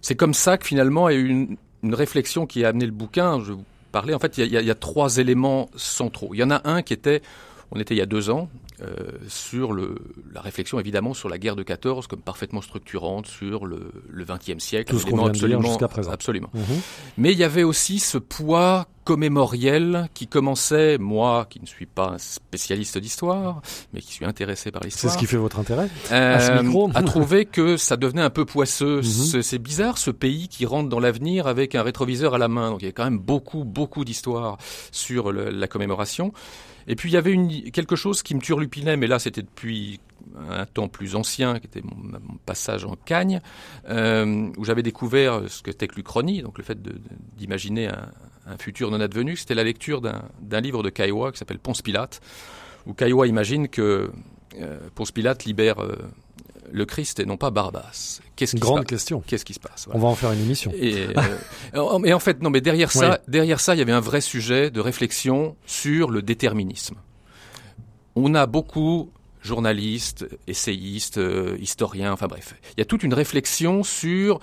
c'est 0.02 0.16
comme 0.16 0.34
ça 0.34 0.58
que 0.58 0.66
finalement 0.66 1.08
il 1.10 1.14
y 1.14 1.18
a 1.18 1.22
eu 1.22 1.28
une, 1.28 1.58
une 1.84 1.96
réflexion 1.96 2.46
qui 2.46 2.66
a 2.66 2.70
amené 2.70 2.86
le 2.86 2.92
bouquin. 2.92 3.40
Je 3.44 3.54
vous 3.54 3.64
parlais. 3.94 4.14
En 4.14 4.20
fait, 4.20 4.38
il 4.38 4.42
y, 4.42 4.44
a, 4.44 4.46
il 4.48 4.54
y 4.54 4.58
a- 4.58 4.62
il 4.62 4.68
y 4.68 4.72
a 4.72 4.76
trois 4.76 5.18
éléments 5.18 5.70
centraux. 5.78 6.30
Il 6.34 6.40
y 6.40 6.44
en 6.44 6.52
a 6.52 6.62
un 6.70 6.82
qui 6.82 6.94
était, 6.94 7.22
on 7.72 7.80
était 7.80 7.94
il 7.94 7.98
y 8.00 8.02
a 8.02 8.06
deux 8.06 8.30
ans 8.30 8.50
euh, 8.82 9.12
sur 9.28 9.74
le, 9.74 9.96
la 10.34 10.42
réflexion 10.42 10.80
évidemment 10.80 11.14
sur 11.14 11.30
la 11.30 11.38
guerre 11.38 11.56
de 11.56 11.64
14 11.64 12.08
comme 12.08 12.22
parfaitement 12.22 12.62
structurante 12.62 13.26
sur 13.28 13.66
le, 13.66 13.92
le 14.10 14.24
20e 14.26 14.60
siècle. 14.60 14.92
Tout 14.94 15.00
ce 15.00 15.06
qu'on 15.06 15.18
vient 15.18 15.28
de 15.28 15.32
dire 15.32 15.44
absolument- 15.46 15.68
jusqu'à 15.70 15.88
présent. 15.88 16.12
Absolument. 16.12 16.50
Mhm. 16.54 16.62
Mais 17.18 17.32
il 17.32 17.38
y 17.40 17.44
avait 17.44 17.64
aussi 17.64 18.00
ce 18.00 18.18
poids 18.18 18.88
commémoriel 19.04 20.10
qui 20.14 20.28
commençait, 20.28 20.98
moi 20.98 21.46
qui 21.50 21.60
ne 21.62 21.66
suis 21.66 21.86
pas 21.86 22.10
un 22.10 22.18
spécialiste 22.18 22.98
d'histoire, 22.98 23.62
mais 23.94 24.02
qui 24.02 24.12
suis 24.14 24.26
intéressé 24.26 24.72
par 24.72 24.82
C'est 24.84 24.88
l'histoire, 24.90 25.14
ce 25.14 25.18
qui 25.18 25.26
fait 25.26 25.38
votre 25.38 25.60
intérêt 25.60 25.88
euh, 26.12 26.36
à 26.36 26.40
ce 26.40 26.64
micro. 26.64 26.90
à 26.94 27.02
trouver 27.04 27.46
que 27.46 27.78
ça 27.78 27.98
devenait 27.98 28.22
un 28.22 28.30
peu 28.30 28.46
poisseux. 28.46 28.98
Mhm. 28.98 29.04
C'est- 29.04 29.42
C'est 29.42 29.60
bizarre 29.60 29.98
ce 29.98 30.12
pays 30.12 30.48
qui 30.50 30.66
rentre 30.66 30.90
dans 30.90 31.00
l'avenir 31.00 31.48
avec 31.48 31.76
un 31.76 31.84
rétroviseur 31.84 32.36
à 32.36 32.38
la 32.38 32.48
main. 32.48 32.70
Donc 32.72 32.82
il 32.82 32.86
y 32.86 32.90
a 32.90 32.92
quand 32.92 33.06
même 33.06 33.20
beaucoup, 33.20 33.64
beaucoup 33.64 34.04
d'histoires 34.06 34.58
sur 34.92 35.32
le- 35.32 35.50
la 35.52 35.68
commémoration. 35.68 36.34
Et 36.88 36.96
puis 36.96 37.10
il 37.10 37.14
y 37.14 37.18
avait 37.18 37.36
quelque 37.72 37.96
chose 37.96 38.24
qui 38.24 38.34
me 38.34 38.42
turlupinait, 38.42 38.98
mais 38.98 39.08
là 39.08 39.20
c'était 39.20 39.42
depuis 39.42 40.00
un 40.50 40.66
temps 40.66 40.88
plus 40.88 41.16
ancien, 41.16 41.60
qui 41.60 41.68
était 41.68 41.82
mon, 41.82 42.38
passage 42.46 42.86
en 42.86 42.96
Cagne, 42.96 43.42
euh, 43.90 44.50
où 44.58 44.66
j'avais 44.66 44.84
découvert 44.84 45.42
ce 45.48 45.62
que 45.62 45.72
c'était 45.72 45.88
que 45.88 45.96
l'Uchronie, 45.96 46.42
donc 46.42 46.58
le 46.58 46.64
fait 46.64 46.78
d'imaginer 47.38 47.88
un, 47.88 48.58
futur 48.58 48.92
non 48.92 49.02
advenu. 49.02 49.36
C'était 49.36 49.56
la 49.56 49.66
lecture 49.66 50.02
d'un 50.02 50.62
livre 50.62 50.82
de 50.82 50.90
Caillois 50.90 51.34
qui 51.34 51.38
s'appelle 51.38 51.60
Ponce 51.60 51.82
Pilate, 51.82 52.22
où 52.86 52.94
Caillois 52.94 53.28
imagine 53.28 53.68
que 53.68 54.10
euh, 54.60 54.80
Ponce 54.96 55.12
Pilate 55.12 55.44
libère 55.44 55.84
euh, 55.84 55.98
le 56.72 56.86
Christ 56.86 57.20
et 57.20 57.26
non 57.26 57.38
pas 57.38 57.50
Barbas. 57.52 58.20
Qu'est-ce 58.36 58.52
qui, 58.54 58.58
se 58.58 58.62
Grande 58.62 58.78
passe 58.80 58.86
question. 58.88 59.24
Qu'est-ce 59.26 59.46
qui 59.46 59.54
se 59.54 59.60
passe 59.60 59.88
On 59.94 60.00
va 60.00 60.08
en 60.08 60.16
faire 60.16 60.32
une 60.32 60.40
émission. 60.42 60.72
et, 60.80 61.08
euh, 61.76 62.00
mais 62.02 62.14
en 62.14 62.20
fait, 62.20 62.42
non, 62.42 62.50
mais 62.50 62.62
derrière 62.62 62.92
ça, 62.92 63.20
derrière 63.28 63.60
ça, 63.60 63.76
il 63.76 63.80
y 63.80 63.82
avait 63.82 63.92
un 63.92 64.00
vrai 64.00 64.22
sujet 64.22 64.70
de 64.72 64.80
réflexion 64.80 65.56
sur 65.66 66.10
le 66.12 66.22
déterminisme. 66.22 66.96
On 68.16 68.34
a 68.36 68.46
beaucoup 68.48 69.12
journalistes, 69.42 70.26
essayistes, 70.48 71.18
euh, 71.20 71.56
historiens, 71.60 72.12
enfin 72.12 72.28
bref, 72.28 72.56
il 72.76 72.80
y 72.80 72.82
a 72.82 72.86
toute 72.86 73.04
une 73.04 73.14
réflexion 73.14 73.84
sur 73.84 74.40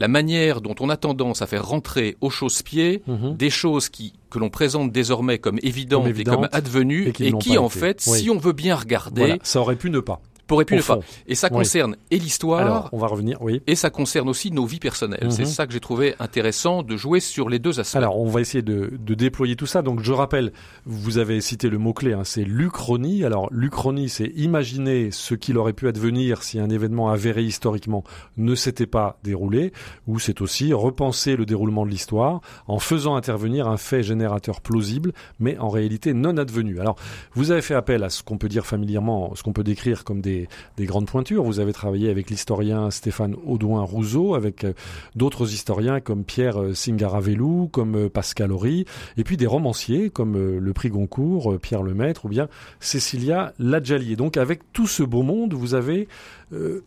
la 0.00 0.08
manière 0.08 0.60
dont 0.60 0.74
on 0.80 0.88
a 0.90 0.96
tendance 0.96 1.42
à 1.42 1.46
faire 1.46 1.66
rentrer 1.66 2.16
au 2.20 2.30
chausse-pied 2.30 3.02
Mhm. 3.06 3.36
des 3.36 3.50
choses 3.50 3.88
qui 3.88 4.14
que 4.30 4.38
l'on 4.38 4.50
présente 4.50 4.92
désormais 4.92 5.38
comme 5.38 5.58
évidentes, 5.62 6.04
Comme 6.12 6.20
et 6.20 6.24
comme 6.24 6.48
advenues 6.52 7.04
et 7.04 7.28
et 7.28 7.32
qui 7.38 7.56
en 7.58 7.68
été. 7.68 7.78
fait, 7.78 8.04
Oui. 8.06 8.18
si 8.20 8.30
on 8.30 8.38
veut 8.38 8.52
bien 8.52 8.76
regarder, 8.76 9.20
Voilà, 9.22 9.36
ça 9.42 9.60
aurait 9.60 9.76
pu 9.76 9.90
ne 9.90 10.00
pas. 10.00 10.20
Pourrait 10.48 10.64
pu 10.64 10.74
ne 10.74 10.82
pas. 10.82 10.98
Et 11.28 11.36
ça 11.36 11.46
Oui. 11.52 11.58
concerne 11.58 11.96
et 12.10 12.18
l'histoire, 12.18 12.88
on 12.92 12.98
va 12.98 13.06
revenir. 13.06 13.40
Oui. 13.40 13.62
et 13.68 13.76
ça 13.76 13.90
concerne 13.90 14.28
aussi 14.28 14.50
nos 14.50 14.66
vies 14.66 14.80
personnelles. 14.80 15.24
Mhm. 15.24 15.30
C'est 15.30 15.44
ça 15.44 15.66
que 15.66 15.72
j'ai 15.72 15.78
trouvé 15.80 16.14
intéressant 16.18 16.82
de 16.82 16.96
jouer 16.96 17.20
sur 17.20 17.48
les 17.48 17.58
deux 17.60 17.78
aspects. 17.78 17.96
Alors, 17.96 18.18
on 18.18 18.26
va 18.28 18.40
essayer 18.40 18.62
de, 18.62 18.90
de 18.98 19.14
déployer 19.14 19.54
tout 19.54 19.66
ça. 19.66 19.82
Donc, 19.82 20.02
je 20.02 20.12
rappelle, 20.12 20.52
vous 20.86 21.18
avez 21.18 21.40
cité 21.40 21.68
le 21.68 21.78
mot-clé, 21.78 22.14
hein, 22.14 22.24
c'est 22.24 22.44
l'Uchronie. 22.44 23.24
Alors, 23.24 23.48
l'Uchronie, 23.52 24.08
c'est 24.08 24.32
imaginer 24.36 25.10
ce 25.10 25.34
qu'il 25.34 25.58
aurait 25.58 25.72
pu 25.74 25.86
advenir 25.88 26.42
si 26.42 26.58
un 26.58 26.70
événement 26.70 27.10
avéré 27.10 27.42
historiquement 27.42 28.02
ne 28.36 28.54
s'était 28.54 28.86
pas 28.86 29.18
déroulé, 29.22 29.72
ou 30.06 30.18
c'est 30.18 30.40
aussi 30.40 30.72
repenser 30.72 31.36
le 31.36 31.44
déroulement 31.46 31.84
de 31.84 31.90
l'histoire 31.90 32.40
en 32.66 32.78
faisant 32.78 33.16
intervenir 33.16 33.68
un 33.68 33.76
fait 33.76 34.02
générateur 34.02 34.60
plausible, 34.60 35.12
mais 35.38 35.58
en 35.58 35.68
réalité 35.68 36.14
non 36.14 36.36
advenu. 36.36 36.80
Alors, 36.80 36.96
vous 37.34 37.50
avez 37.50 37.62
fait 37.62 37.74
appel 37.74 38.02
à 38.04 38.10
ce 38.10 38.22
qu'on 38.22 38.38
peut 38.38 38.48
dire 38.48 38.64
familièrement, 38.66 39.34
ce 39.34 39.42
qu'on 39.42 39.52
peut 39.52 39.64
décrire 39.64 40.04
comme 40.04 40.20
des, 40.20 40.37
des 40.76 40.86
grandes 40.86 41.06
pointures. 41.06 41.42
Vous 41.42 41.58
avez 41.58 41.72
travaillé 41.72 42.10
avec 42.10 42.30
l'historien 42.30 42.90
Stéphane 42.90 43.34
Audouin 43.46 43.82
Rousseau, 43.82 44.34
avec 44.34 44.64
euh, 44.64 44.74
d'autres 45.16 45.52
historiens 45.52 46.00
comme 46.00 46.24
Pierre 46.24 46.60
euh, 46.60 46.74
Singaravelou, 46.74 47.68
comme 47.72 47.96
euh, 47.96 48.08
Pascal 48.08 48.52
Horry, 48.52 48.84
et 49.16 49.24
puis 49.24 49.36
des 49.36 49.46
romanciers 49.46 50.10
comme 50.10 50.36
le 50.36 50.72
prix 50.72 50.90
Goncourt, 50.90 51.58
Pierre 51.60 51.82
Lemaître 51.82 52.26
ou 52.26 52.28
bien 52.28 52.48
Cécilia 52.80 53.52
Ladjali. 53.58 54.12
Et 54.12 54.16
donc 54.16 54.36
avec 54.36 54.72
tout 54.72 54.86
ce 54.86 55.02
beau 55.02 55.22
monde, 55.22 55.54
vous 55.54 55.74
avez 55.74 56.08
euh, 56.52 56.84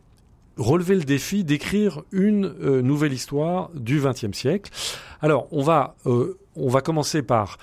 relevé 0.57 0.95
le 0.95 1.03
défi 1.03 1.43
d'écrire 1.43 2.03
une 2.11 2.53
nouvelle 2.81 3.13
histoire 3.13 3.69
du 3.73 3.99
XXe 4.01 4.37
siècle. 4.37 4.71
Alors 5.21 5.47
on 5.51 5.63
va 5.63 5.95
commencer 6.83 7.23
par 7.23 7.57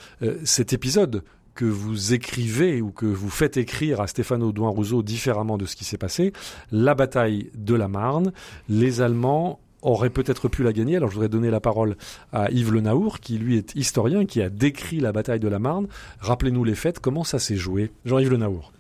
cet 0.44 0.72
épisode 0.72 1.22
que 1.58 1.64
vous 1.64 2.14
écrivez 2.14 2.80
ou 2.80 2.92
que 2.92 3.04
vous 3.04 3.30
faites 3.30 3.56
écrire 3.56 4.00
à 4.00 4.06
Stéphane 4.06 4.44
Audouin 4.44 4.68
Rousseau 4.68 5.02
différemment 5.02 5.58
de 5.58 5.66
ce 5.66 5.74
qui 5.74 5.84
s'est 5.84 5.98
passé, 5.98 6.32
la 6.70 6.94
bataille 6.94 7.50
de 7.56 7.74
la 7.74 7.88
Marne, 7.88 8.32
les 8.68 9.00
Allemands 9.00 9.58
auraient 9.82 10.08
peut-être 10.08 10.46
pu 10.46 10.62
la 10.62 10.72
gagner. 10.72 10.94
Alors 10.94 11.08
je 11.08 11.14
voudrais 11.14 11.28
donner 11.28 11.50
la 11.50 11.58
parole 11.58 11.96
à 12.32 12.48
Yves 12.52 12.72
Le 12.72 12.80
Naour, 12.80 13.18
qui 13.18 13.38
lui 13.38 13.56
est 13.56 13.74
historien, 13.74 14.24
qui 14.24 14.40
a 14.40 14.50
décrit 14.50 15.00
la 15.00 15.10
bataille 15.10 15.40
de 15.40 15.48
la 15.48 15.58
Marne. 15.58 15.88
Rappelez-nous 16.20 16.62
les 16.62 16.76
faits, 16.76 17.00
comment 17.00 17.24
ça 17.24 17.40
s'est 17.40 17.56
joué? 17.56 17.90
Jean-Yves 18.04 18.30
Le 18.30 18.36
Naour. 18.36 18.72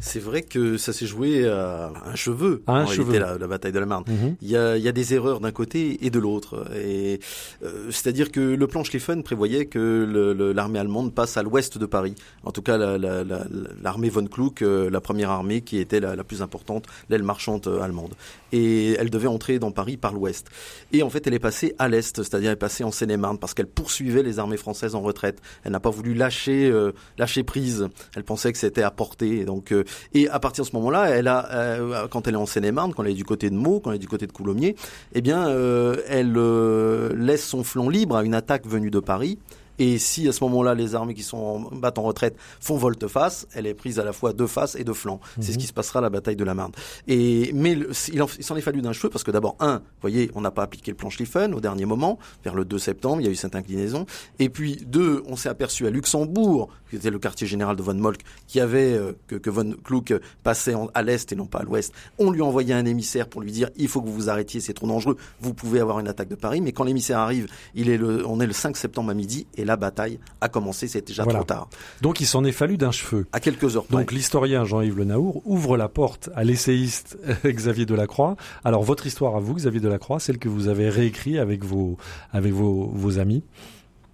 C'est 0.00 0.18
vrai 0.20 0.42
que 0.42 0.76
ça 0.76 0.92
s'est 0.92 1.06
joué 1.06 1.46
à 1.48 1.92
un 2.06 2.14
cheveu, 2.16 2.62
À 2.66 2.72
un 2.78 2.82
en 2.82 2.86
cheveu. 2.86 3.12
réalité, 3.12 3.18
la, 3.20 3.38
la 3.38 3.46
bataille 3.46 3.72
de 3.72 3.78
la 3.78 3.86
Marne. 3.86 4.04
Mhm. 4.08 4.36
Il 4.42 4.50
y 4.50 4.56
a, 4.56 4.76
il 4.76 4.82
y 4.82 4.88
a 4.88 4.92
des 4.92 5.14
erreurs 5.14 5.38
d'un 5.40 5.52
côté 5.52 6.04
et 6.04 6.10
de 6.10 6.18
l'autre. 6.18 6.66
Et 6.76 7.20
euh, 7.62 7.86
c'est-à-dire 7.90 8.32
que 8.32 8.40
le 8.40 8.66
plan 8.66 8.82
Schlieffen 8.84 9.22
prévoyait 9.22 9.66
que 9.66 10.52
l'armée 10.54 10.78
allemande 10.78 11.14
passe 11.14 11.36
à 11.36 11.42
l'ouest 11.42 11.78
de 11.78 11.86
Paris. 11.86 12.14
En 12.42 12.50
tout 12.52 12.62
cas, 12.62 12.76
la- 12.76 12.98
la- 12.98 13.22
la- 13.24 13.46
l'armée 13.82 14.08
von 14.08 14.26
Kluck, 14.26 14.62
euh, 14.62 14.90
la 14.90 15.00
première 15.00 15.30
armée 15.30 15.60
qui 15.60 15.78
était 15.78 16.00
la, 16.00 16.22
plus 16.24 16.42
importante, 16.42 16.86
l'aile 17.08 17.22
marchande 17.22 17.66
euh, 17.68 17.80
allemande. 17.80 18.14
Et 18.52 18.92
elle 18.98 19.08
devait 19.10 19.28
entrer 19.28 19.58
dans 19.58 19.70
Paris 19.70 19.96
par 19.96 20.12
l'ouest. 20.12 20.48
Et 20.92 21.02
en 21.02 21.10
fait, 21.10 21.26
elle 21.26 21.34
est 21.34 21.38
passée 21.38 21.74
à 21.78 21.88
l'est, 21.88 22.16
c'est-à-dire 22.22 22.50
elle 22.50 22.54
est 22.54 22.56
passée 22.56 22.84
en 22.84 22.90
Seine-et-Marne 22.90 23.38
parce 23.38 23.54
qu'elle 23.54 23.66
poursuivait 23.66 24.22
les 24.22 24.38
armées 24.38 24.56
françaises 24.56 24.94
en 24.94 25.00
retraite. 25.00 25.40
Elle 25.64 25.72
n'a 25.72 25.80
pas 25.80 25.90
voulu 25.90 26.12
lâcher 26.14 26.68
euh, 26.70 26.92
lâcher 27.18 27.44
prise. 27.44 27.88
Elle 28.16 28.24
pensait 28.24 28.52
que 28.52 28.58
c'était 28.58 28.82
à 28.82 28.90
portée. 28.90 29.38
Et 29.40 29.44
donc, 29.44 29.72
euh, 29.72 29.81
et 30.14 30.28
à 30.28 30.38
partir 30.38 30.64
de 30.64 30.70
ce 30.70 30.76
moment-là, 30.76 31.10
elle 31.10 31.28
a, 31.28 31.50
euh, 31.52 32.06
quand 32.08 32.26
elle 32.26 32.34
est 32.34 32.38
en 32.38 32.46
Seine-et-Marne, 32.46 32.92
quand 32.94 33.04
elle 33.04 33.10
est 33.10 33.14
du 33.14 33.24
côté 33.24 33.50
de 33.50 33.54
Meaux, 33.54 33.80
quand 33.80 33.90
elle 33.90 33.96
est 33.96 34.00
du 34.00 34.08
côté 34.08 34.26
de 34.26 34.32
Coulommiers, 34.32 34.76
eh 35.14 35.20
bien, 35.20 35.48
euh, 35.48 35.96
elle 36.08 36.34
euh, 36.36 37.12
laisse 37.16 37.46
son 37.46 37.64
flanc 37.64 37.88
libre 37.88 38.16
à 38.16 38.24
une 38.24 38.34
attaque 38.34 38.66
venue 38.66 38.90
de 38.90 39.00
Paris. 39.00 39.38
Et 39.78 39.98
si 39.98 40.28
à 40.28 40.32
ce 40.32 40.42
moment-là 40.44 40.74
les 40.74 40.94
armées 40.94 41.14
qui 41.14 41.22
sont 41.22 41.38
en, 41.38 41.60
battent 41.76 41.98
en 41.98 42.02
retraite 42.02 42.36
font 42.60 42.76
volte-face, 42.76 43.46
elle 43.54 43.66
est 43.66 43.74
prise 43.74 43.98
à 43.98 44.04
la 44.04 44.12
fois 44.12 44.32
de 44.32 44.46
face 44.46 44.74
et 44.76 44.84
de 44.84 44.92
flanc. 44.92 45.20
C'est 45.40 45.52
ce 45.52 45.58
qui 45.58 45.66
se 45.66 45.72
passera 45.72 45.98
à 46.00 46.02
la 46.02 46.10
bataille 46.10 46.36
de 46.36 46.44
la 46.44 46.54
Marne. 46.54 46.72
Et 47.08 47.50
mais 47.54 47.74
le- 47.74 47.90
il, 48.12 48.22
en- 48.22 48.28
il 48.38 48.44
s'en 48.44 48.56
est 48.56 48.60
fallu 48.60 48.82
d'un 48.82 48.92
cheveu 48.92 49.08
parce 49.08 49.24
que 49.24 49.30
d'abord 49.30 49.56
un, 49.60 49.76
vous 49.78 49.82
voyez, 50.02 50.30
on 50.34 50.40
n'a 50.40 50.50
pas 50.50 50.62
appliqué 50.62 50.90
le 50.90 50.96
plan 50.96 51.10
Schlieffen 51.10 51.54
au 51.54 51.60
dernier 51.60 51.84
moment, 51.86 52.18
vers 52.44 52.54
le 52.54 52.64
2 52.64 52.78
septembre, 52.78 53.20
il 53.20 53.24
y 53.24 53.28
a 53.28 53.30
eu 53.32 53.36
cette 53.36 53.56
inclinaison. 53.56 54.06
Et 54.38 54.48
puis 54.48 54.76
deux, 54.86 55.22
on 55.26 55.36
s'est 55.36 55.48
aperçu 55.48 55.86
à 55.86 55.90
Luxembourg, 55.90 56.68
qui 56.90 56.96
était 56.96 57.10
le 57.10 57.18
quartier 57.18 57.46
général 57.46 57.76
de 57.76 57.82
von 57.82 57.94
Moltke, 57.94 58.22
qui 58.46 58.60
avait 58.60 58.92
euh, 58.94 59.12
que, 59.26 59.36
que 59.36 59.50
von 59.50 59.74
Kluck 59.84 60.12
passait 60.42 60.74
en- 60.74 60.90
à 60.94 61.02
l'est 61.02 61.30
et 61.32 61.36
non 61.36 61.46
pas 61.46 61.60
à 61.60 61.62
l'ouest. 61.62 61.92
On 62.18 62.30
lui 62.30 62.42
a 62.42 62.44
envoyé 62.44 62.74
un 62.74 62.84
émissaire 62.84 63.28
pour 63.28 63.40
lui 63.40 63.52
dire 63.52 63.70
il 63.76 63.88
faut 63.88 64.00
que 64.02 64.06
vous 64.06 64.12
vous 64.14 64.28
arrêtiez, 64.30 64.60
c'est 64.60 64.74
trop 64.74 64.86
dangereux, 64.86 65.16
vous 65.40 65.54
pouvez 65.54 65.80
avoir 65.80 65.98
une 66.00 66.08
attaque 66.08 66.28
de 66.28 66.34
Paris. 66.34 66.60
Mais 66.60 66.72
quand 66.72 66.84
l'émissaire 66.84 67.18
arrive, 67.18 67.48
il 67.74 67.88
est 67.88 67.96
le, 67.96 68.26
on 68.26 68.40
est 68.40 68.46
le 68.46 68.52
5 68.52 68.76
septembre 68.76 69.10
à 69.10 69.14
midi 69.14 69.46
et 69.56 69.61
la 69.64 69.76
bataille 69.76 70.18
a 70.40 70.48
commencé, 70.48 70.88
c'était 70.88 71.06
déjà 71.08 71.24
Voilà. 71.24 71.40
trop 71.40 71.46
tard, 71.46 71.68
Donc 72.00 72.20
il 72.20 72.26
s'en 72.26 72.44
est 72.44 72.52
fallu 72.52 72.76
d'un 72.76 72.90
cheveu. 72.92 73.26
à 73.32 73.40
quelques 73.40 73.76
heures 73.76 73.84
près. 73.86 73.96
Donc 73.96 74.12
l'historien 74.12 74.64
Jean-Yves 74.64 74.96
Le 74.98 75.04
Naour 75.04 75.42
ouvre 75.44 75.76
la 75.76 75.88
porte 75.88 76.30
à 76.34 76.44
l'essayiste 76.44 77.18
Xavier 77.46 77.86
Delacroix. 77.86 78.36
Alors 78.64 78.82
votre 78.82 79.06
histoire 79.06 79.36
à 79.36 79.40
vous, 79.40 79.54
Xavier 79.54 79.80
Delacroix, 79.80 80.20
celle 80.20 80.38
que 80.38 80.48
vous 80.48 80.68
avez 80.68 80.88
réécrit 80.88 81.38
avec 81.38 81.64
vos, 81.64 81.96
avec 82.32 82.52
vos, 82.52 82.88
vos 82.92 83.18
amis. 83.18 83.42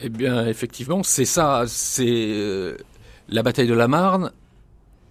Eh 0.00 0.08
bien, 0.10 0.46
effectivement, 0.46 1.02
c'est 1.02 1.24
ça. 1.24 1.64
C'est 1.66 2.04
euh, 2.06 2.76
la 3.28 3.42
bataille 3.42 3.66
de 3.66 3.74
la 3.74 3.88
Marne. 3.88 4.30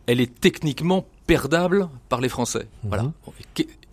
Elle 0.06 0.22
est 0.22 0.40
techniquement 0.40 1.06
perdable 1.26 1.90
par 2.08 2.22
les 2.22 2.30
Français. 2.30 2.68
Mhm. 2.84 2.90
Voilà. 2.90 3.12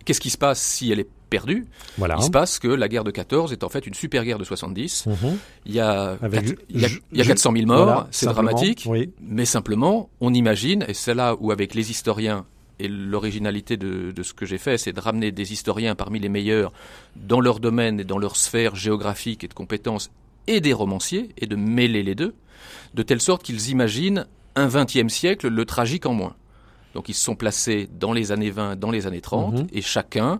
Qu'est- 0.05 0.13
qu'est-ce 0.13 0.21
qui 0.21 0.29
se 0.29 0.37
passe 0.37 0.61
si 0.61 0.91
elle 0.91 0.99
est 0.99 1.07
perdue? 1.29 1.65
Voilà. 1.97 2.15
Il 2.19 2.23
se 2.23 2.29
passe 2.29 2.59
que 2.59 2.67
la 2.67 2.87
guerre 2.87 3.03
de 3.03 3.11
14 3.11 3.51
est 3.51 3.63
en 3.63 3.69
fait 3.69 3.85
une 3.87 3.93
super 3.93 4.23
guerre 4.23 4.37
de 4.37 4.43
70. 4.43 5.05
Mhm. 5.07 5.37
Il 5.65 5.73
y 5.73 5.79
a, 5.79 6.17
Avec 6.21 6.31
quatre- 6.31 6.47
ju- 6.47 6.57
il 6.69 6.81
y 6.81 6.85
a, 6.85 6.87
ju- 6.87 7.01
il 7.11 7.17
y 7.17 7.21
a 7.21 7.23
ju- 7.23 7.29
400 7.29 7.51
000 7.53 7.65
morts, 7.65 7.83
voilà, 7.85 8.07
c'est 8.11 8.27
dramatique. 8.27 8.83
Oui. 8.87 9.11
Mais 9.21 9.45
simplement, 9.45 10.09
on 10.21 10.33
imagine, 10.33 10.85
et 10.87 10.93
c'est 10.93 11.13
là 11.15 11.35
où 11.39 11.51
avec 11.51 11.73
les 11.73 11.91
historiens, 11.91 12.45
et 12.79 12.87
l'originalité 12.87 13.77
de, 13.77 14.11
de 14.11 14.23
ce 14.23 14.33
que 14.33 14.45
j'ai 14.45 14.57
fait, 14.57 14.77
c'est 14.77 14.91
de 14.93 14.99
ramener 14.99 15.31
des 15.31 15.53
historiens 15.53 15.95
parmi 15.95 16.19
les 16.19 16.29
meilleurs 16.29 16.71
dans 17.15 17.39
leur 17.39 17.59
domaine 17.59 17.99
et 17.99 18.03
dans 18.03 18.17
leur 18.17 18.35
sphère 18.35 18.75
géographique 18.75 19.43
et 19.43 19.47
de 19.47 19.53
compétences, 19.53 20.11
et 20.47 20.59
des 20.61 20.73
romanciers, 20.73 21.29
et 21.37 21.47
de 21.47 21.55
mêler 21.55 22.03
les 22.03 22.15
deux, 22.15 22.35
de 22.93 23.01
telle 23.01 23.21
sorte 23.21 23.43
qu'ils 23.43 23.69
imaginent 23.69 24.27
un 24.55 24.67
XXe 24.67 25.07
siècle, 25.11 25.47
le 25.47 25.65
tragique 25.65 26.05
en 26.05 26.13
moins. 26.13 26.35
Donc 26.95 27.09
ils 27.09 27.13
se 27.13 27.23
sont 27.23 27.35
placés 27.35 27.87
dans 27.99 28.13
les 28.13 28.31
années 28.31 28.49
20, 28.49 28.77
dans 28.77 28.89
les 28.89 29.05
années 29.05 29.21
30, 29.21 29.53
Mhm. 29.53 29.67
et 29.73 29.81
chacun, 29.81 30.39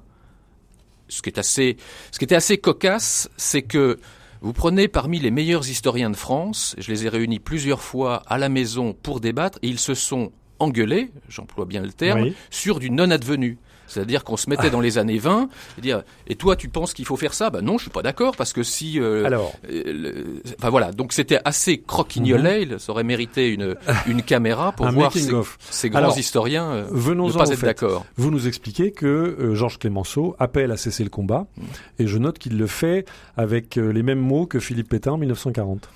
ce 1.09 1.21
qui 1.21 1.29
est 1.29 1.37
assez, 1.37 1.77
ce 2.11 2.17
qui 2.17 2.23
était 2.25 2.35
assez 2.35 2.57
cocasse, 2.57 3.29
c'est 3.37 3.61
que 3.61 3.99
vous 4.41 4.53
prenez 4.53 4.87
parmi 4.87 5.19
les 5.19 5.31
meilleurs 5.31 5.67
historiens 5.69 6.09
de 6.09 6.15
France, 6.15 6.75
je 6.79 6.89
les 6.91 7.05
ai 7.05 7.09
réunis 7.09 7.39
plusieurs 7.39 7.81
fois 7.81 8.23
à 8.27 8.37
la 8.37 8.49
maison 8.49 8.93
pour 8.93 9.19
débattre, 9.19 9.59
et 9.61 9.67
ils 9.67 9.79
se 9.79 9.93
sont 9.93 10.31
engueulés, 10.59 11.11
j'emploie 11.27 11.65
bien 11.65 11.81
le 11.81 11.91
terme, 11.91 12.21
Oui. 12.21 12.35
sur 12.49 12.79
du 12.79 12.89
non-advenu. 12.89 13.57
C'est-à-dire 13.87 14.23
qu'on 14.23 14.37
se 14.37 14.49
mettait 14.49 14.69
dans 14.69 14.81
les 14.81 14.97
années 14.97 15.17
20 15.19 15.49
et 15.77 15.81
dire 15.81 16.03
et 16.27 16.35
toi 16.35 16.55
tu 16.55 16.69
penses 16.69 16.93
qu'il 16.93 17.05
faut 17.05 17.17
faire 17.17 17.33
ça? 17.33 17.49
Ben 17.49 17.61
non, 17.61 17.77
je 17.77 17.83
suis 17.83 17.91
pas 17.91 18.01
d'accord 18.01 18.35
parce 18.35 18.51
que 18.53 18.63
si 18.63 18.99
euh, 18.99 19.25
Alors, 19.25 19.53
euh, 19.69 19.83
le- 19.85 20.41
enfin 20.59 20.69
voilà, 20.69 20.91
donc 20.91 21.13
c'était 21.13 21.39
assez 21.45 21.79
croquignolet, 21.79 22.63
il 22.63 22.79
ça 22.79 22.91
aurait 22.91 23.03
mérité 23.03 23.49
une 23.49 23.75
une 24.07 24.21
caméra 24.21 24.71
pour 24.71 24.87
un 24.87 24.91
voir 24.91 25.11
ces, 25.13 25.89
grands 25.89 25.99
Alors, 25.99 26.17
historiens 26.17 26.69
euh, 26.71 26.85
ne 26.91 26.97
Venons-en 26.97 27.37
pas 27.37 27.49
au 27.49 27.51
être 27.53 27.61
d'accord. 27.61 28.05
Vous 28.17 28.31
nous 28.31 28.47
expliquez 28.47 28.91
que 28.91 29.05
euh, 29.05 29.55
Georges 29.55 29.77
Clémenceau 29.79 30.35
appelle 30.39 30.71
à 30.71 30.77
cesser 30.77 31.03
le 31.03 31.09
combat, 31.09 31.45
Mm. 31.57 31.63
et 31.99 32.07
je 32.07 32.17
note 32.17 32.37
qu'il 32.39 32.57
le 32.57 32.67
fait 32.67 33.05
avec 33.37 33.75
les 33.75 34.03
mêmes 34.03 34.19
mots 34.19 34.45
que 34.45 34.59
Philippe 34.59 34.89
Pétain 34.89 35.11
en 35.11 35.17
1940. 35.17 35.87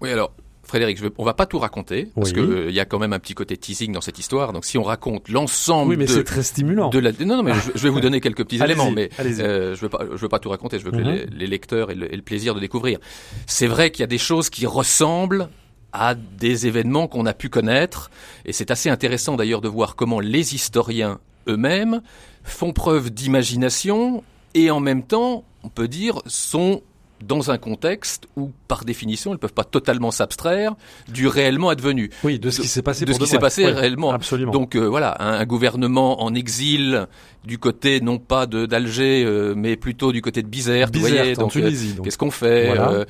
Oui, 0.00 0.10
alors, 0.10 0.32
Frédéric, 0.66 0.98
je 0.98 1.04
vais, 1.04 1.10
on 1.18 1.24
va 1.24 1.32
pas 1.34 1.46
tout 1.46 1.58
raconter, 1.58 2.08
parce 2.14 2.30
Oui. 2.30 2.34
que 2.34 2.40
euh, 2.40 2.70
y 2.70 2.80
a 2.80 2.84
quand 2.84 2.98
même 2.98 3.12
un 3.12 3.18
petit 3.18 3.34
côté 3.34 3.56
teasing 3.56 3.92
dans 3.92 4.00
cette 4.00 4.18
histoire. 4.18 4.52
Donc, 4.52 4.64
si 4.64 4.78
on 4.78 4.82
raconte 4.82 5.28
l'ensemble 5.28 5.90
Oui, 5.92 5.96
mais 5.96 6.06
c'est 6.06 6.24
très 6.24 6.42
stimulant. 6.42 6.90
de 6.90 6.98
la, 6.98 7.12
non, 7.12 7.36
non, 7.36 7.42
mais 7.42 7.52
je, 7.54 7.70
je 7.74 7.82
vais 7.84 7.88
vous 7.90 8.00
donner 8.06 8.20
quelques 8.20 8.44
petits 8.44 8.62
éléments, 8.62 8.90
mais 8.90 9.10
euh, 9.20 9.74
je 9.76 9.80
veux 9.80 9.88
pas, 9.88 10.00
je 10.10 10.16
veux 10.16 10.28
pas 10.28 10.38
tout 10.40 10.48
raconter. 10.50 10.78
Je 10.78 10.84
veux 10.84 10.90
que 10.90 10.96
Mhm. 10.96 11.10
les, 11.10 11.26
les 11.26 11.46
lecteurs 11.46 11.90
aient 11.90 11.94
le, 11.94 12.12
aient 12.12 12.16
le 12.16 12.22
plaisir 12.22 12.54
de 12.54 12.60
découvrir. 12.60 12.98
C'est 13.46 13.66
vrai 13.68 13.90
qu'il 13.90 14.00
y 14.00 14.04
a 14.04 14.08
des 14.08 14.18
choses 14.18 14.50
qui 14.50 14.66
ressemblent 14.66 15.48
à 15.92 16.14
des 16.14 16.66
événements 16.66 17.06
qu'on 17.06 17.26
a 17.26 17.32
pu 17.32 17.48
connaître, 17.48 18.10
et 18.44 18.52
c'est 18.52 18.70
assez 18.70 18.90
intéressant 18.90 19.36
d'ailleurs 19.36 19.60
de 19.60 19.68
voir 19.68 19.94
comment 19.96 20.20
les 20.20 20.54
historiens 20.54 21.20
eux-mêmes 21.48 22.02
font 22.42 22.72
preuve 22.72 23.10
d'imagination 23.10 24.22
et 24.54 24.70
en 24.70 24.80
même 24.80 25.04
temps, 25.04 25.44
on 25.62 25.68
peut 25.68 25.88
dire, 25.88 26.20
sont 26.26 26.82
dans 27.22 27.50
un 27.50 27.58
contexte 27.58 28.26
où, 28.36 28.50
par 28.68 28.84
définition, 28.84 29.30
ils 29.30 29.34
ne 29.34 29.38
peuvent 29.38 29.52
pas 29.54 29.64
totalement 29.64 30.10
s'abstraire 30.10 30.74
du 31.08 31.26
réellement 31.28 31.68
advenu. 31.70 32.10
Oui, 32.24 32.38
de 32.38 32.50
ce 32.50 32.60
qui 32.60 32.68
s'est 32.68 32.82
passé 32.82 33.04
de 33.04 33.10
pour 33.10 33.18
ce 33.20 33.24
qui 33.24 33.30
s'est 33.30 33.38
passé 33.38 33.64
Oui, 33.64 33.72
réellement. 33.72 34.10
Absolument. 34.12 34.52
Donc 34.52 34.74
euh, 34.76 34.86
voilà, 34.86 35.16
un, 35.20 35.32
un 35.40 35.44
gouvernement 35.46 36.22
en 36.22 36.34
exil 36.34 37.06
du 37.44 37.58
côté 37.58 38.00
non 38.00 38.18
pas 38.18 38.46
de 38.46 38.66
d'Alger, 38.66 39.24
euh, 39.24 39.54
mais 39.56 39.76
plutôt 39.76 40.12
du 40.12 40.20
côté 40.20 40.42
de 40.42 40.48
Bizerte. 40.48 40.94
vous 40.94 41.00
Bizerte, 41.04 41.18
voyez, 41.18 41.36
en 41.38 41.40
donc 41.42 41.56
euh, 41.56 41.60
Tunisie. 41.60 41.94
qu'est-ce 42.04 42.18
qu'on 42.18 42.30
fait 42.30 42.66
Voilà. 42.66 42.90
euh, 42.90 43.04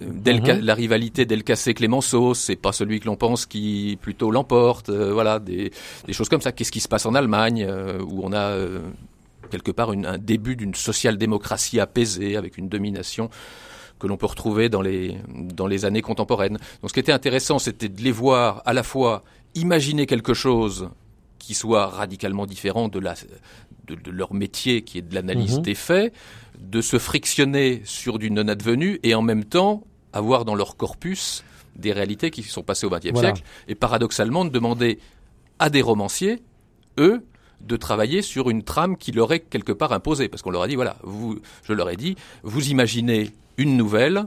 Delca- 0.00 0.58
Mhm. 0.58 0.64
La 0.64 0.74
rivalité 0.74 1.26
d'Elcacé 1.26 1.74
Clémenceau, 1.74 2.32
c'est 2.32 2.54
pas 2.54 2.70
celui 2.70 3.00
que 3.00 3.06
l'on 3.06 3.16
pense 3.16 3.46
qui 3.46 3.98
plutôt 4.00 4.30
l'emporte. 4.30 4.90
euh, 4.90 5.12
voilà, 5.12 5.40
des, 5.40 5.72
des 6.06 6.12
choses 6.12 6.28
comme 6.28 6.40
ça. 6.40 6.52
Qu'est-ce 6.52 6.70
qui 6.70 6.78
se 6.78 6.86
passe 6.86 7.04
en 7.04 7.16
Allemagne 7.16 7.66
euh, 7.68 7.98
où 8.00 8.20
on 8.22 8.32
a 8.32 8.50
euh, 8.50 8.78
quelque 9.48 9.70
part 9.72 9.92
une- 9.92 10.06
un 10.06 10.18
début 10.18 10.56
d'une 10.56 10.74
social-démocratie 10.74 11.80
apaisée 11.80 12.36
avec 12.36 12.58
une 12.58 12.68
domination 12.68 13.30
que 13.98 14.06
l'on 14.06 14.16
peut 14.16 14.26
retrouver 14.26 14.68
dans 14.68 14.82
les, 14.82 15.16
dans 15.28 15.66
les 15.66 15.84
années 15.84 16.02
contemporaines. 16.02 16.58
Donc 16.82 16.90
ce 16.90 16.94
qui 16.94 17.00
était 17.00 17.12
intéressant, 17.12 17.58
c'était 17.58 17.88
de 17.88 18.00
les 18.00 18.12
voir 18.12 18.62
à 18.64 18.72
la 18.72 18.82
fois 18.84 19.24
imaginer 19.54 20.06
quelque 20.06 20.34
chose 20.34 20.88
qui 21.38 21.54
soit 21.54 21.86
radicalement 21.86 22.46
différent 22.46 22.88
de, 22.88 22.98
la, 23.00 23.14
de, 23.86 23.94
de 23.96 24.10
leur 24.10 24.34
métier, 24.34 24.82
qui 24.82 24.98
est 24.98 25.02
de 25.02 25.14
l'analyse 25.14 25.56
Mhm. 25.56 25.62
des 25.62 25.74
faits, 25.74 26.12
de 26.60 26.80
se 26.80 26.98
frictionner 26.98 27.82
sur 27.84 28.18
du 28.18 28.30
non-advenu 28.30 29.00
et 29.02 29.14
en 29.14 29.22
même 29.22 29.44
temps 29.44 29.82
avoir 30.12 30.44
dans 30.44 30.54
leur 30.54 30.76
corpus 30.76 31.42
des 31.76 31.92
réalités 31.92 32.30
qui 32.30 32.42
se 32.42 32.50
sont 32.50 32.62
passées 32.62 32.86
au 32.86 32.90
XXe 32.90 33.10
Voilà. 33.12 33.28
siècle 33.34 33.42
et 33.68 33.74
paradoxalement 33.74 34.44
de 34.44 34.50
demander 34.50 34.98
à 35.60 35.70
des 35.70 35.82
romanciers, 35.82 36.42
eux, 36.98 37.22
de 37.60 37.76
travailler 37.76 38.22
sur 38.22 38.50
une 38.50 38.62
trame 38.62 38.96
qui 38.96 39.12
leur 39.12 39.32
est 39.32 39.40
quelque 39.40 39.72
part 39.72 39.92
imposée. 39.92 40.28
Parce 40.28 40.42
qu'on 40.42 40.50
leur 40.50 40.62
a 40.62 40.68
dit, 40.68 40.74
voilà, 40.76 40.96
vous, 41.02 41.38
je 41.64 41.72
leur 41.72 41.90
ai 41.90 41.96
dit, 41.96 42.16
vous 42.42 42.68
imaginez 42.68 43.30
une 43.56 43.76
nouvelle 43.76 44.24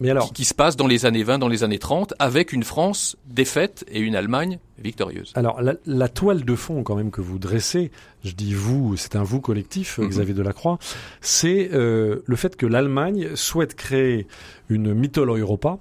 Mais 0.00 0.10
alors, 0.10 0.26
qui, 0.28 0.32
qui 0.32 0.44
se 0.44 0.54
passe 0.54 0.76
dans 0.76 0.86
les 0.88 1.06
années 1.06 1.22
20, 1.22 1.38
dans 1.38 1.48
les 1.48 1.62
années 1.62 1.78
30, 1.78 2.14
avec 2.18 2.52
une 2.52 2.64
France 2.64 3.16
défaite 3.26 3.84
et 3.88 4.00
une 4.00 4.16
Allemagne 4.16 4.58
victorieuse. 4.78 5.32
alors 5.36 5.62
la, 5.62 5.74
la 5.86 6.08
toile 6.08 6.44
de 6.44 6.54
fond 6.56 6.82
quand 6.82 6.96
même 6.96 7.12
que 7.12 7.20
vous 7.20 7.38
dressez, 7.38 7.92
je 8.24 8.32
dis 8.32 8.52
vous, 8.52 8.96
c'est 8.96 9.14
un 9.16 9.22
vous 9.22 9.40
collectif, 9.40 9.98
Mhm. 9.98 10.08
Xavier 10.08 10.34
Delacroix, 10.34 10.78
c'est 11.20 11.70
euh, 11.72 12.22
le 12.26 12.36
fait 12.36 12.56
que 12.56 12.66
l'Allemagne 12.66 13.36
souhaite 13.36 13.74
créer 13.76 14.26
une 14.68 14.92
mythologie 14.94 15.42
Europa, 15.42 15.78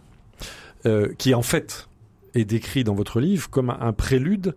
euh, 0.86 1.12
qui 1.18 1.34
en 1.34 1.42
fait 1.42 1.88
est 2.36 2.46
décrit 2.46 2.84
dans 2.84 2.94
votre 2.94 3.20
livre 3.20 3.50
comme 3.50 3.70
un 3.72 3.94
prélude 3.94 4.56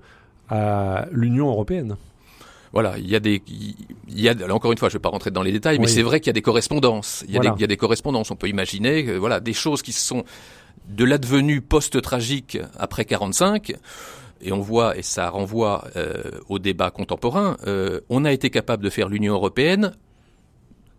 à 0.48 1.06
l'Union 1.12 1.48
européenne. 1.48 1.96
Voilà, 2.72 2.98
il 2.98 3.08
y 3.08 3.16
a 3.16 3.20
des, 3.20 3.42
il 3.48 4.20
y 4.20 4.28
a, 4.28 4.32
alors 4.32 4.56
encore 4.56 4.72
une 4.72 4.76
fois, 4.78 4.88
je 4.88 4.94
ne 4.94 4.98
vais 4.98 5.02
pas 5.02 5.08
rentrer 5.08 5.30
dans 5.30 5.42
les 5.42 5.52
détails, 5.52 5.78
mais 5.78 5.86
Oui. 5.86 5.90
c'est 5.92 6.02
vrai 6.02 6.20
qu'il 6.20 6.26
y 6.26 6.30
a 6.30 6.34
des 6.34 6.42
correspondances. 6.42 7.24
Il 7.26 7.32
y, 7.32 7.36
a 7.36 7.40
Voilà. 7.40 7.50
des, 7.52 7.58
il 7.58 7.60
y 7.62 7.64
a 7.64 7.68
des 7.68 7.76
correspondances. 7.76 8.30
On 8.30 8.36
peut 8.36 8.48
imaginer, 8.48 9.04
que, 9.04 9.12
voilà, 9.12 9.40
des 9.40 9.52
choses 9.54 9.80
qui 9.82 9.92
sont 9.92 10.24
de 10.88 11.04
l'advenu 11.04 11.62
post-tragique 11.62 12.58
après 12.78 13.04
45. 13.06 13.74
Et 14.42 14.52
on 14.52 14.60
voit, 14.60 14.98
et 14.98 15.02
ça 15.02 15.30
renvoie 15.30 15.84
euh, 15.96 16.22
au 16.50 16.58
débat 16.58 16.90
contemporain, 16.90 17.56
euh, 17.66 18.00
on 18.10 18.26
a 18.26 18.32
été 18.32 18.50
capable 18.50 18.84
de 18.84 18.90
faire 18.90 19.08
l'Union 19.08 19.32
européenne, 19.32 19.92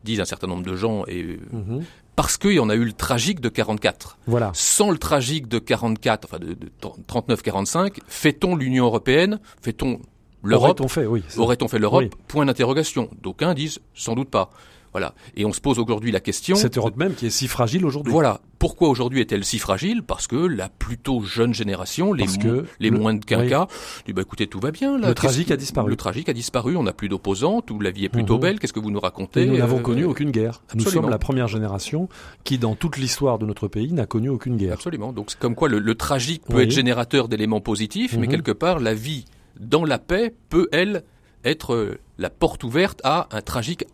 disent 0.03 0.19
un 0.21 0.25
certain 0.25 0.47
nombre 0.47 0.63
de 0.65 0.75
gens, 0.75 1.05
et 1.07 1.21
euh, 1.21 1.37
Mhm. 1.51 1.83
Parce 2.17 2.35
qu'il 2.35 2.51
y 2.53 2.59
en 2.59 2.67
a 2.69 2.75
eu 2.75 2.83
le 2.83 2.91
tragique 2.91 3.39
de 3.39 3.47
44. 3.47 4.17
Voilà. 4.27 4.51
Sans 4.53 4.91
le 4.91 4.97
tragique 4.97 5.47
de 5.47 5.59
44, 5.59 6.25
enfin 6.25 6.39
de, 6.39 6.47
de 6.55 6.69
39-45, 7.07 7.99
fait-on 8.07 8.55
l'Union 8.57 8.85
européenne 8.85 9.39
Fait-on 9.61 10.01
l'Europe? 10.43 10.79
Aurait-on 10.81 10.87
fait, 10.89 11.05
oui. 11.05 11.23
c'est- 11.29 11.39
Aurait-on 11.39 11.67
fait 11.67 11.79
l'Europe? 11.79 12.03
Oui. 12.03 12.09
Point 12.27 12.45
d'interrogation. 12.45 13.09
D'aucuns 13.21 13.53
disent 13.53 13.79
sans 13.93 14.15
doute 14.15 14.29
pas. 14.29 14.49
Voilà. 14.97 15.13
Et 15.35 15.45
on 15.45 15.53
se 15.53 15.61
pose 15.61 15.77
aujourd'hui 15.77 16.11
la 16.11 16.19
question. 16.19 16.55
Cette 16.55 16.75
Europe 16.77 16.97
même 16.97 17.13
qui 17.13 17.27
est 17.27 17.29
si 17.29 17.47
fragile 17.47 17.85
aujourd'hui. 17.85 18.11
Voilà. 18.11 18.41
Pourquoi 18.57 18.89
aujourd'hui 18.89 19.21
est-elle 19.21 19.45
si 19.45 19.59
fragile? 19.59 20.01
Parce 20.01 20.25
que 20.25 20.35
la 20.35 20.69
plutôt 20.69 21.21
jeune 21.21 21.53
génération, 21.53 22.13
les, 22.13 22.23
Parce 22.25 22.37
mo- 22.37 22.43
que 22.43 22.65
les 22.79 22.89
le- 22.89 22.97
moins 22.97 23.13
de 23.13 23.23
quinquas, 23.23 23.67
dit 24.07 24.13
bah 24.13 24.23
écoutez 24.23 24.47
tout 24.47 24.59
va 24.59 24.71
bien 24.71 24.97
là. 24.97 25.09
Le 25.09 25.13
tragique 25.13 25.51
a 25.51 25.57
disparu. 25.57 25.91
Le 25.91 25.95
tragique 25.95 26.29
a 26.29 26.33
disparu. 26.33 26.75
On 26.75 26.81
n'a 26.81 26.93
plus 26.93 27.09
d'opposants. 27.09 27.61
Tout 27.61 27.79
la 27.79 27.91
vie 27.91 28.05
est 28.05 28.09
plutôt 28.09 28.35
Mhm. 28.37 28.41
belle. 28.41 28.59
Qu'est-ce 28.59 28.73
que 28.73 28.79
vous 28.79 28.89
nous 28.89 28.99
racontez? 28.99 29.43
Et 29.43 29.45
nous 29.45 29.57
n'avons 29.59 29.77
Euh, 29.77 29.81
connu 29.83 30.03
aucune 30.05 30.31
guerre. 30.31 30.63
Nous 30.73 30.81
absolument. 30.81 31.03
sommes 31.03 31.11
la 31.11 31.19
première 31.19 31.47
génération 31.47 32.09
qui, 32.43 32.57
dans 32.57 32.73
toute 32.73 32.97
l'histoire 32.97 33.37
de 33.37 33.45
notre 33.45 33.67
pays, 33.67 33.93
n'a 33.93 34.07
connu 34.07 34.29
aucune 34.29 34.57
guerre. 34.57 34.73
Absolument. 34.73 35.13
Donc 35.13 35.29
c'est 35.29 35.39
comme 35.39 35.53
quoi 35.53 35.69
le, 35.69 35.77
le 35.77 35.93
tragique 35.93 36.41
peut 36.47 36.57
Oui. 36.57 36.63
être 36.63 36.71
générateur 36.71 37.27
d'éléments 37.27 37.61
positifs, 37.61 38.17
mais 38.17 38.25
Mhm. 38.25 38.31
quelque 38.31 38.51
part 38.53 38.79
la 38.79 38.95
vie 38.95 39.25
dans 39.59 39.85
la 39.85 39.99
paix 39.99 40.33
peut 40.49 40.67
elle 40.71 41.03
être 41.43 41.75
euh, 41.75 41.99
la 42.17 42.31
porte 42.31 42.63
ouverte 42.63 43.01
à 43.03 43.27
un 43.31 43.41
tragique 43.41 43.85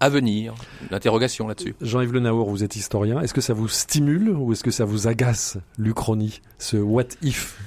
à 0.00 0.08
venir. 0.08 0.54
L'interrogation 0.90 1.48
là-dessus. 1.48 1.74
Jean-Yves 1.80 2.12
Le 2.12 2.20
Naour, 2.20 2.50
vous 2.50 2.64
êtes 2.64 2.76
historien. 2.76 3.20
Est-ce 3.20 3.34
que 3.34 3.40
ça 3.40 3.54
vous 3.54 3.68
stimule 3.68 4.30
ou 4.30 4.52
est-ce 4.52 4.62
que 4.62 4.70
ça 4.70 4.84
vous 4.84 5.08
agace, 5.08 5.58
l'Uchronie, 5.78 6.40
ce 6.58 6.76
what 6.76 7.04
if? 7.22 7.58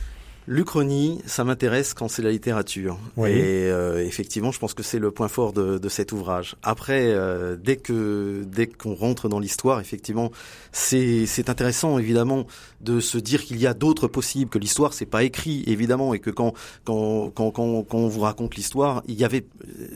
L'Uchronie, 0.51 1.21
ça 1.25 1.45
m'intéresse 1.45 1.93
quand 1.93 2.09
c'est 2.09 2.21
la 2.21 2.29
littérature. 2.29 2.99
Oui. 3.15 3.29
Et 3.29 3.71
euh, 3.71 4.05
effectivement, 4.05 4.51
je 4.51 4.59
pense 4.59 4.73
que 4.73 4.83
c'est 4.83 4.99
le 4.99 5.09
point 5.09 5.29
fort 5.29 5.53
de, 5.53 5.77
de 5.77 5.87
cet 5.87 6.11
ouvrage. 6.11 6.57
Après, 6.61 7.05
euh, 7.05 7.55
dès 7.55 7.77
que 7.77 8.43
dès 8.45 8.67
qu'on 8.67 8.93
rentre 8.93 9.29
dans 9.29 9.39
l'histoire, 9.39 9.79
effectivement, 9.79 10.29
c'est 10.73 11.25
c'est 11.25 11.49
intéressant 11.49 11.97
évidemment 11.99 12.47
de 12.81 12.99
se 12.99 13.17
dire 13.17 13.45
qu'il 13.45 13.61
y 13.61 13.65
a 13.65 13.73
d'autres 13.73 14.09
possibles, 14.09 14.49
que 14.49 14.59
l'histoire 14.59 14.91
c'est 14.91 15.05
pas 15.05 15.23
écrit 15.23 15.63
évidemment, 15.67 16.13
et 16.13 16.19
que 16.19 16.29
quand 16.29 16.51
quand 16.83 17.31
quand 17.33 17.51
quand, 17.51 17.83
quand 17.83 17.97
on 17.97 18.09
vous 18.09 18.19
raconte 18.19 18.55
l'histoire, 18.55 19.03
il 19.07 19.15
y 19.15 19.23
avait 19.23 19.45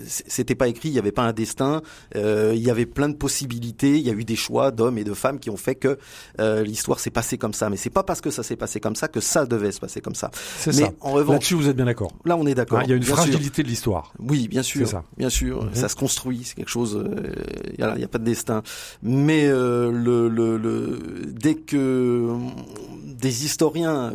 c'était 0.05 0.55
pas 0.55 0.69
écrit, 0.69 0.87
il 0.87 0.95
y 0.95 0.99
avait 0.99 1.11
pas 1.11 1.23
un 1.23 1.33
destin, 1.33 1.81
euh, 2.15 2.53
il 2.55 2.61
y 2.61 2.69
avait 2.69 2.85
plein 2.85 3.09
de 3.09 3.15
possibilités, 3.17 3.97
il 3.97 4.07
y 4.07 4.09
a 4.09 4.13
eu 4.13 4.23
des 4.23 4.37
choix 4.37 4.71
d'hommes 4.71 4.99
et 4.99 5.03
de 5.03 5.13
femmes 5.13 5.39
qui 5.39 5.49
ont 5.49 5.57
fait 5.57 5.75
que 5.75 5.97
euh, 6.39 6.63
l'histoire 6.63 7.01
s'est 7.01 7.09
passée 7.09 7.37
comme 7.37 7.53
ça. 7.53 7.69
Mais 7.69 7.75
c'est 7.75 7.89
pas 7.89 8.03
parce 8.03 8.21
que 8.21 8.29
ça 8.29 8.41
s'est 8.41 8.55
passé 8.55 8.79
comme 8.79 8.95
ça 8.95 9.09
que 9.09 9.19
ça 9.19 9.45
devait 9.45 9.73
se 9.73 9.81
passer 9.81 9.99
comme 9.99 10.15
ça. 10.15 10.31
C'est 10.57 10.75
Mais 10.75 10.83
ça. 10.83 10.91
en 11.01 11.11
revanche, 11.11 11.33
Là-dessus, 11.33 11.55
vous 11.55 11.67
êtes 11.69 11.75
bien 11.75 11.85
d'accord. 11.85 12.11
là 12.25 12.37
on 12.37 12.45
est 12.47 12.55
d'accord. 12.55 12.79
Hein, 12.79 12.83
Il 12.85 12.89
y 12.89 12.93
a 12.93 12.95
une 12.95 13.03
fragilité 13.03 13.63
de 13.63 13.67
l'histoire. 13.67 14.13
Oui, 14.19 14.47
bien 14.47 14.63
sûr, 14.63 14.85
C'est 14.87 14.91
ça. 14.93 15.03
bien 15.17 15.29
sûr, 15.29 15.63
Mhm. 15.63 15.69
ça 15.75 15.89
se 15.89 15.95
construit, 15.95 16.41
c'est 16.43 16.55
quelque 16.55 16.69
chose. 16.69 16.95
euh, 16.95 17.33
Il 17.77 17.85
n'y 17.97 18.03
a, 18.03 18.07
pas 18.07 18.17
de 18.19 18.23
destin, 18.23 18.63
mais 19.03 19.45
euh, 19.47 19.91
le, 19.91 20.27
le, 20.29 20.57
le, 20.57 20.99
dès 21.27 21.55
que 21.55 22.29
des 23.03 23.45
historiens 23.45 24.11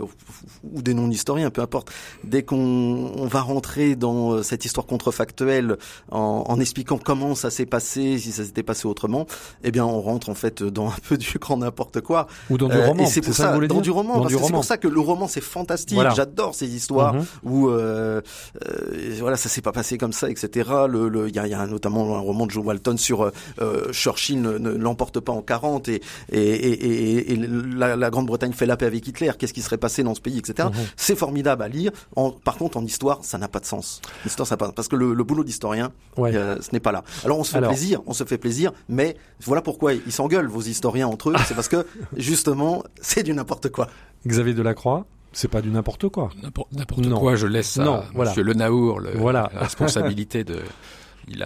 ou 0.74 0.82
des 0.82 0.94
non-historiens, 0.94 1.50
peu 1.50 1.62
importe, 1.62 1.90
dès 2.24 2.42
qu'on 2.42 3.12
on 3.16 3.26
va 3.26 3.40
rentrer 3.40 3.96
dans 3.96 4.32
euh, 4.34 4.42
cette 4.42 4.64
histoire 4.64 4.86
contrefactuelle 4.86 5.78
en, 6.10 6.44
en 6.46 6.60
expliquant 6.60 6.98
comment 7.02 7.34
ça 7.34 7.50
s'est 7.50 7.66
passé, 7.66 8.18
si 8.18 8.30
ça 8.32 8.44
s'était 8.44 8.62
passé 8.62 8.86
autrement, 8.86 9.26
eh 9.64 9.70
bien 9.70 9.84
on 9.86 10.00
rentre 10.00 10.28
en 10.28 10.34
fait 10.34 10.62
dans 10.62 10.88
un 10.88 10.94
peu 11.08 11.16
du 11.16 11.38
grand 11.38 11.56
n'importe 11.56 12.00
quoi. 12.02 12.26
Ou 12.50 12.58
dans 12.58 12.68
du 12.68 12.76
euh, 12.76 12.86
roman. 12.88 13.02
Et 13.02 13.06
c'est 13.06 13.20
pour 13.22 13.34
ça, 13.34 13.56
dans 13.58 13.80
du 13.80 13.90
roman, 13.90 14.28
c'est 14.28 14.52
pour 14.52 14.64
ça 14.64 14.76
que 14.76 14.88
le 14.88 15.00
roman 15.00 15.28
c'est 15.28 15.40
fantastique. 15.40 15.96
J'adore 16.14 16.54
ces 16.54 16.74
histoires 16.74 17.14
mhm. 17.14 17.24
où 17.44 17.68
euh, 17.68 18.20
euh, 18.66 19.16
voilà 19.18 19.36
ça 19.36 19.48
s'est 19.48 19.62
pas 19.62 19.72
passé 19.72 19.98
comme 19.98 20.12
ça, 20.12 20.30
etc. 20.30 20.70
Le 20.88 21.28
il 21.28 21.34
y 21.34 21.38
a, 21.38 21.46
y 21.46 21.54
a, 21.54 21.66
notamment 21.66 22.16
un 22.16 22.20
roman 22.20 22.46
de 22.46 22.50
Joe 22.50 22.64
Walton 22.64 22.96
sur 22.96 23.30
euh, 23.60 23.92
Churchill 23.92 24.40
ne, 24.40 24.70
l'emporte 24.70 25.20
pas 25.20 25.32
en 25.32 25.42
40 25.42 25.88
et 25.88 26.00
et, 26.32 26.38
et, 26.38 27.32
et 27.32 27.36
la, 27.36 27.96
la 27.96 28.10
Grande-Bretagne 28.10 28.52
fait 28.52 28.66
la 28.66 28.76
paix 28.76 28.86
avec 28.86 29.06
Hitler. 29.06 29.32
Qu'est-ce 29.38 29.52
qui 29.52 29.62
serait 29.62 29.78
passé 29.78 30.02
dans 30.02 30.14
ce 30.14 30.20
pays, 30.20 30.38
etc. 30.38 30.68
Mhm. 30.68 30.80
C'est 30.96 31.16
formidable 31.16 31.62
à 31.62 31.68
lire. 31.68 31.92
En, 32.16 32.30
par 32.30 32.56
contre, 32.56 32.76
en 32.76 32.84
histoire, 32.84 33.18
ça 33.22 33.38
n'a 33.38 33.48
pas 33.48 33.60
de 33.60 33.66
sens. 33.66 34.00
L'histoire, 34.24 34.46
ça 34.46 34.56
pas 34.56 34.72
parce 34.72 34.88
que 34.88 34.96
le, 34.96 35.14
le 35.14 35.24
boulot 35.24 35.44
d'historien, 35.44 35.92
euh, 36.18 36.56
ce 36.60 36.70
n'est 36.72 36.80
pas 36.80 36.92
là. 36.92 37.04
Alors 37.24 37.38
on 37.38 37.44
se 37.44 37.52
fait 37.52 37.60
plaisir, 37.60 38.00
on 38.06 38.12
se 38.12 38.24
fait 38.24 38.38
plaisir, 38.38 38.72
mais 38.88 39.16
voilà 39.40 39.62
pourquoi 39.62 39.94
ils 39.94 40.12
s'engueulent 40.12 40.48
vos 40.48 40.62
historiens 40.62 41.08
entre 41.08 41.30
eux. 41.30 41.34
c'est 41.46 41.54
parce 41.54 41.68
que 41.68 41.86
justement, 42.16 42.82
c'est 43.00 43.22
du 43.22 43.32
n'importe 43.32 43.70
quoi. 43.70 43.88
Xavier 44.26 44.54
Delacroix 44.54 45.06
c'est 45.32 45.48
pas 45.48 45.62
du 45.62 45.70
n'importe 45.70 46.08
quoi. 46.08 46.30
N'importe 46.42 47.08
quoi, 47.10 47.36
je 47.36 47.46
laisse 47.46 47.78
à 47.78 47.84
non, 47.84 48.02
voilà. 48.14 48.30
Monsieur 48.30 48.42
Le 48.42 48.54
Naour 48.54 49.00
le, 49.00 49.12
voilà. 49.16 49.50
la 49.52 49.60
responsabilité 49.60 50.44
de. 50.44 50.60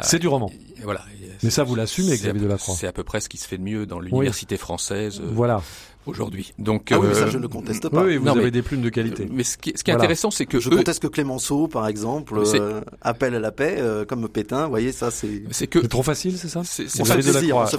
C'est 0.02 0.18
du 0.18 0.28
roman. 0.28 0.50
Voilà. 0.82 1.02
Mais 1.42 1.50
ça, 1.50 1.62
vous 1.62 1.74
l'assumez, 1.74 2.16
Xavier 2.16 2.40
Delacroix. 2.40 2.74
C'est 2.74 2.86
à 2.86 2.92
peu 2.92 3.04
près 3.04 3.20
ce 3.20 3.28
qui 3.28 3.36
se 3.36 3.46
fait 3.46 3.58
de 3.58 3.62
mieux 3.62 3.86
dans 3.86 4.00
l'université 4.00 4.56
française. 4.56 5.20
Euh, 5.20 5.28
voilà 5.30 5.60
aujourd'hui. 6.06 6.52
Donc 6.58 6.90
ah 6.92 6.98
oui, 6.98 7.08
ça 7.12 7.22
euh, 7.22 7.30
je 7.30 7.38
ne 7.38 7.46
conteste 7.46 7.88
pas. 7.88 8.04
Oui, 8.04 8.16
vous 8.16 8.28
avez 8.28 8.50
des 8.50 8.62
plumes 8.62 8.82
de 8.82 8.88
qualité. 8.88 9.28
Mais 9.30 9.44
ce 9.44 9.56
qui, 9.56 9.72
ce 9.74 9.84
qui 9.84 9.90
est 9.90 9.94
intéressant, 9.94 10.30
c'est 10.30 10.46
que 10.46 10.60
je 10.60 10.70
conteste 10.70 11.02
que 11.02 11.06
Clémenceau, 11.06 11.68
par 11.68 11.86
exemple, 11.86 12.34
euh, 12.38 12.80
appelle 13.00 13.34
à 13.34 13.40
la 13.40 13.52
paix, 13.52 13.76
euh, 13.78 14.04
comme 14.04 14.28
Pétain. 14.28 14.64
Vous 14.64 14.70
voyez, 14.70 14.92
ça 14.92 15.10
c'est. 15.10 15.42
C'est 15.50 15.66
que 15.66 15.78
trop 15.78 16.02
facile, 16.02 16.36
c'est 16.38 16.48
ça. 16.48 16.62
C'est 16.64 16.88
ça. 16.88 17.04
Je 17.04 17.50
crois 17.50 17.66
que 17.66 17.70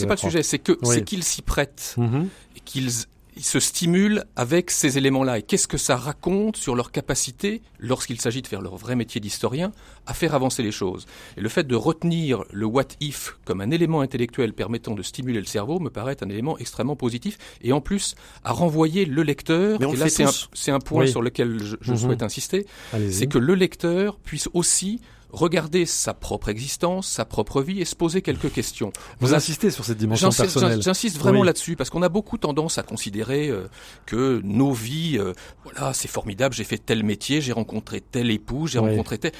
c'est 0.00 0.06
pas 0.06 0.14
le 0.14 0.18
sujet. 0.18 0.42
C'est 0.42 0.58
que 0.58 0.76
c'est 0.82 1.04
qu'ils 1.04 1.24
s'y 1.24 1.42
prêtent 1.42 1.94
mm-hmm. 1.98 2.26
et 2.56 2.60
qu'ils 2.64 2.90
ils 3.36 3.44
se 3.44 3.60
stimulent 3.60 4.24
avec 4.34 4.70
ces 4.70 4.96
éléments-là. 4.96 5.38
Et 5.38 5.42
qu'est-ce 5.42 5.68
que 5.68 5.76
ça 5.76 5.96
raconte 5.96 6.56
sur 6.56 6.74
leur 6.74 6.90
capacité, 6.90 7.62
lorsqu'il 7.78 8.20
s'agit 8.20 8.40
de 8.40 8.46
faire 8.46 8.62
leur 8.62 8.76
vrai 8.76 8.96
métier 8.96 9.20
d'historien, 9.20 9.72
à 10.06 10.14
faire 10.14 10.34
avancer 10.34 10.62
les 10.62 10.72
choses? 10.72 11.06
Et 11.36 11.42
le 11.42 11.48
fait 11.50 11.64
de 11.64 11.76
retenir 11.76 12.44
le 12.50 12.64
what 12.64 12.88
if 13.00 13.36
comme 13.44 13.60
un 13.60 13.70
élément 13.70 14.00
intellectuel 14.00 14.54
permettant 14.54 14.94
de 14.94 15.02
stimuler 15.02 15.38
le 15.38 15.46
cerveau 15.46 15.78
me 15.80 15.90
paraît 15.90 16.16
un 16.22 16.30
élément 16.30 16.56
extrêmement 16.58 16.96
positif. 16.96 17.36
Et 17.60 17.72
en 17.72 17.82
plus, 17.82 18.14
à 18.42 18.52
renvoyer 18.52 19.04
le 19.04 19.22
lecteur, 19.22 19.82
et 19.82 19.96
là 19.96 20.08
c'est 20.08 20.70
un, 20.70 20.78
point 20.80 21.06
sur 21.06 21.20
lequel 21.20 21.58
je, 21.62 21.90
mhm. 21.90 21.96
souhaite 21.96 22.22
insister, 22.22 22.66
c'est 23.10 23.26
que 23.26 23.38
le 23.38 23.54
lecteur 23.54 24.16
puisse 24.18 24.48
aussi 24.54 25.00
regarder 25.32 25.86
sa 25.86 26.14
propre 26.14 26.48
existence, 26.48 27.08
sa 27.08 27.24
propre 27.24 27.62
vie 27.62 27.80
et 27.80 27.84
se 27.84 27.94
poser 27.96 28.22
quelques 28.22 28.52
questions. 28.52 28.92
Vous 29.20 29.34
insistez 29.34 29.70
sur 29.70 29.84
cette 29.84 29.98
dimension 29.98 30.30
personnelle. 30.30 30.82
J'insiste 30.82 31.18
vraiment 31.18 31.42
là-dessus 31.42 31.76
parce 31.76 31.90
qu'on 31.90 32.02
a 32.02 32.08
beaucoup 32.08 32.38
tendance 32.38 32.78
à 32.78 32.82
considérer 32.82 33.48
euh, 33.48 33.68
que 34.06 34.40
nos 34.44 34.72
vies, 34.72 35.18
euh, 35.18 35.32
voilà, 35.64 35.92
c'est 35.92 36.08
formidable, 36.08 36.54
j'ai 36.54 36.64
fait 36.64 36.78
tel 36.78 37.02
métier, 37.02 37.40
j'ai 37.40 37.52
rencontré 37.52 38.00
tel 38.00 38.30
époux, 38.30 38.66
j'ai 38.66 38.78
rencontré 38.78 39.18
tel. 39.18 39.32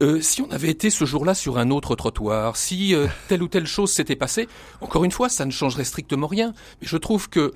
Euh, 0.00 0.20
si 0.20 0.42
on 0.42 0.50
avait 0.50 0.70
été 0.70 0.90
ce 0.90 1.04
jour-là 1.04 1.34
sur 1.34 1.58
un 1.58 1.70
autre 1.70 1.96
trottoir, 1.96 2.56
si 2.56 2.94
telle 3.26 3.42
ou 3.42 3.48
telle 3.48 3.66
chose 3.66 3.92
s'était 3.92 4.16
passée, 4.16 4.48
encore 4.80 5.04
une 5.04 5.10
fois, 5.10 5.28
ça 5.28 5.44
ne 5.44 5.50
changerait 5.50 5.84
strictement 5.84 6.28
rien. 6.28 6.54
Mais 6.80 6.86
je 6.86 6.96
trouve 6.96 7.28
que 7.28 7.52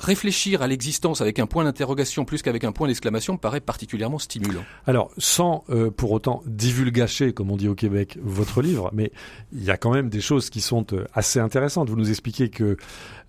réfléchir 0.00 0.62
à 0.62 0.66
l'existence 0.66 1.20
avec 1.20 1.38
un 1.38 1.46
point 1.46 1.64
d'interrogation 1.64 2.24
plus 2.24 2.42
qu'avec 2.42 2.64
un 2.64 2.72
point 2.72 2.88
d'exclamation 2.88 3.36
paraît 3.36 3.60
particulièrement 3.60 4.18
stimulant. 4.18 4.62
Alors, 4.86 5.10
sans 5.18 5.64
euh, 5.70 5.90
pour 5.90 6.12
autant 6.12 6.42
divulgacher, 6.46 7.32
comme 7.32 7.50
on 7.50 7.56
dit 7.56 7.68
au 7.68 7.74
Québec, 7.74 8.18
votre 8.22 8.62
livre, 8.62 8.90
mais 8.92 9.12
il 9.52 9.64
y 9.64 9.70
a 9.70 9.76
quand 9.76 9.90
même 9.90 10.08
des 10.08 10.20
choses 10.20 10.50
qui 10.50 10.60
sont 10.60 10.86
euh, 10.92 11.04
assez 11.14 11.40
intéressantes. 11.40 11.88
Vous 11.90 11.96
nous 11.96 12.10
expliquez 12.10 12.48
que 12.48 12.76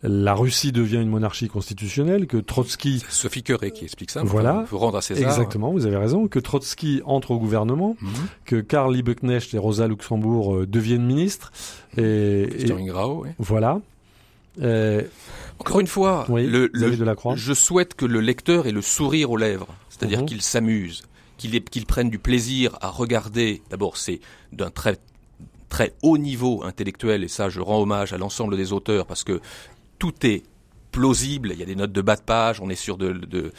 la 0.02 0.34
Russie 0.34 0.72
devient 0.72 1.02
une 1.02 1.10
monarchie 1.10 1.48
constitutionnelle, 1.48 2.28
que 2.28 2.38
Trotsky... 2.38 3.04
Sophie 3.10 3.44
Curé 3.44 3.72
qui 3.72 3.84
explique 3.84 4.12
ça. 4.12 4.22
Voilà. 4.24 4.64
Faut 4.68 4.78
rendre 4.78 4.98
à 4.98 5.02
César. 5.02 5.30
Exactement, 5.30 5.72
vous 5.72 5.86
avez 5.86 5.98
raison. 5.98 6.28
Que 6.28 6.40
Trotsky 6.40 7.02
entre 7.06 7.32
au 7.32 7.40
gouvernement, 7.40 7.98
mhm. 8.02 8.12
que 8.46 8.62
Karl 8.62 8.94
Liebknecht 8.94 9.54
et 9.54 9.58
Rosa 9.58 9.88
Luxembourg 9.88 10.56
euh, 10.56 10.68
deviennent 10.68 11.06
ministres. 11.06 11.52
Et, 11.98 12.44
et 12.44 12.86
Grau, 12.86 13.24
oui. 13.24 13.30
Voilà. 13.40 13.82
Euh, 14.62 15.04
encore 15.60 15.80
une 15.80 15.88
fois, 15.88 16.26
le, 16.30 16.72
je 17.36 17.54
souhaite 17.54 17.94
que 17.94 18.06
le 18.06 18.22
lecteur 18.22 18.66
ait 18.68 18.72
le 18.72 18.82
sourire 18.82 19.32
aux 19.32 19.38
lèvres, 19.38 19.68
c'est-à-dire 19.90 20.22
mhm. 20.22 20.26
qu'il 20.26 20.42
s'amuse, 20.42 21.04
qu'il 21.38 21.86
prenne 21.86 22.10
du 22.10 22.20
plaisir 22.20 22.78
à 22.82 22.90
regarder. 22.90 23.62
D'abord, 23.70 23.98
c'est 23.98 24.20
d'un 24.54 24.70
très 24.70 24.98
très 25.68 25.94
haut 26.02 26.18
niveau 26.18 26.64
intellectuel, 26.64 27.24
et 27.24 27.28
ça, 27.28 27.50
je 27.50 27.60
rends 27.60 27.82
hommage 27.82 28.14
à 28.14 28.18
l'ensemble 28.18 28.58
des 28.58 28.74
auteurs 28.74 29.06
parce 29.06 29.24
que 29.24 29.40
tout 30.00 30.14
est 30.26 30.44
plausible. 30.92 31.52
Il 31.54 31.60
y 31.60 31.64
a 31.64 31.66
des 31.66 31.76
notes 31.76 31.92
de 31.92 32.02
bas 32.02 32.16
de 32.16 32.22
page, 32.22 32.60
on 32.62 32.70
est 32.70 32.76
sûr 32.76 32.98
de, 32.98 33.12
de 33.12 33.52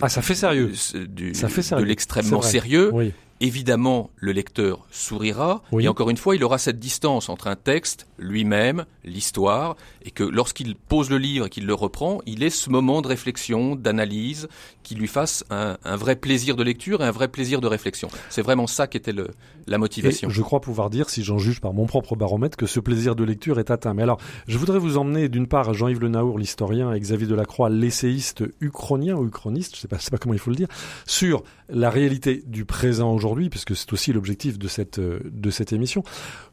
ah, 0.00 0.08
ça 0.08 0.22
fait 0.22 0.34
sérieux. 0.34 0.72
Du, 0.94 1.34
ça 1.34 1.48
fait 1.48 1.62
sérieux. 1.62 1.84
De 1.84 1.88
l'extrêmement 1.88 2.42
sérieux. 2.42 2.90
Oui. 2.92 3.12
Évidemment, 3.40 4.10
le 4.16 4.32
lecteur 4.32 4.84
sourira, 4.90 5.62
et 5.78 5.86
encore 5.86 6.10
une 6.10 6.16
fois, 6.16 6.34
il 6.34 6.42
aura 6.42 6.58
cette 6.58 6.80
distance 6.80 7.28
entre 7.28 7.46
un 7.46 7.54
texte, 7.54 8.08
lui-même, 8.18 8.84
l'histoire, 9.04 9.76
et 10.02 10.10
que 10.10 10.24
lorsqu'il 10.24 10.74
pose 10.74 11.08
le 11.08 11.18
livre 11.18 11.46
et 11.46 11.50
qu'il 11.50 11.66
le 11.66 11.74
reprend, 11.74 12.20
il 12.26 12.42
ait 12.42 12.50
ce 12.50 12.68
moment 12.68 13.00
de 13.00 13.08
réflexion, 13.08 13.76
d'analyse, 13.76 14.48
qui 14.88 14.94
lui 14.94 15.06
fasse 15.06 15.44
un, 15.50 15.76
vrai 15.96 16.16
plaisir 16.16 16.56
de 16.56 16.62
lecture 16.62 17.02
et 17.02 17.04
un 17.04 17.10
vrai 17.10 17.28
plaisir 17.28 17.60
de 17.60 17.66
réflexion. 17.66 18.08
C'est 18.30 18.40
vraiment 18.40 18.66
ça 18.66 18.86
qui 18.86 18.96
était 18.96 19.12
le, 19.12 19.28
la 19.66 19.76
motivation. 19.76 20.30
je 20.30 20.40
crois 20.40 20.62
pouvoir 20.62 20.88
dire, 20.88 21.10
si 21.10 21.22
j'en 21.22 21.36
juge 21.36 21.60
par 21.60 21.74
mon 21.74 21.84
propre 21.84 22.16
baromètre, 22.16 22.56
que 22.56 22.64
ce 22.64 22.80
plaisir 22.80 23.14
de 23.14 23.22
lecture 23.22 23.58
est 23.58 23.70
atteint. 23.70 23.92
Mais 23.92 24.02
alors, 24.02 24.18
je 24.46 24.56
voudrais 24.56 24.78
vous 24.78 24.96
emmener 24.96 25.28
d'une 25.28 25.46
part 25.46 25.74
Jean-Yves 25.74 26.00
Le 26.00 26.08
Naour, 26.08 26.38
l'historien, 26.38 26.94
et 26.94 27.00
Xavier 27.00 27.26
Delacroix, 27.26 27.68
l'essayiste 27.68 28.44
uchronien 28.62 29.14
ou 29.14 29.26
uchroniste, 29.26 29.76
je 29.76 29.82
sais 29.82 29.88
pas, 29.88 29.98
sais 29.98 30.10
pas 30.10 30.16
comment 30.16 30.32
il 30.32 30.40
faut 30.40 30.48
le 30.48 30.56
dire, 30.56 30.68
sur 31.04 31.42
la 31.68 31.90
réalité 31.90 32.42
du 32.46 32.64
présent 32.64 33.12
aujourd'hui, 33.12 33.50
puisque 33.50 33.76
c'est 33.76 33.92
aussi 33.92 34.14
l'objectif 34.14 34.58
de 34.58 34.68
cette, 34.68 35.00
euh, 35.00 35.20
de 35.24 35.50
cette 35.50 35.74
émission. 35.74 36.02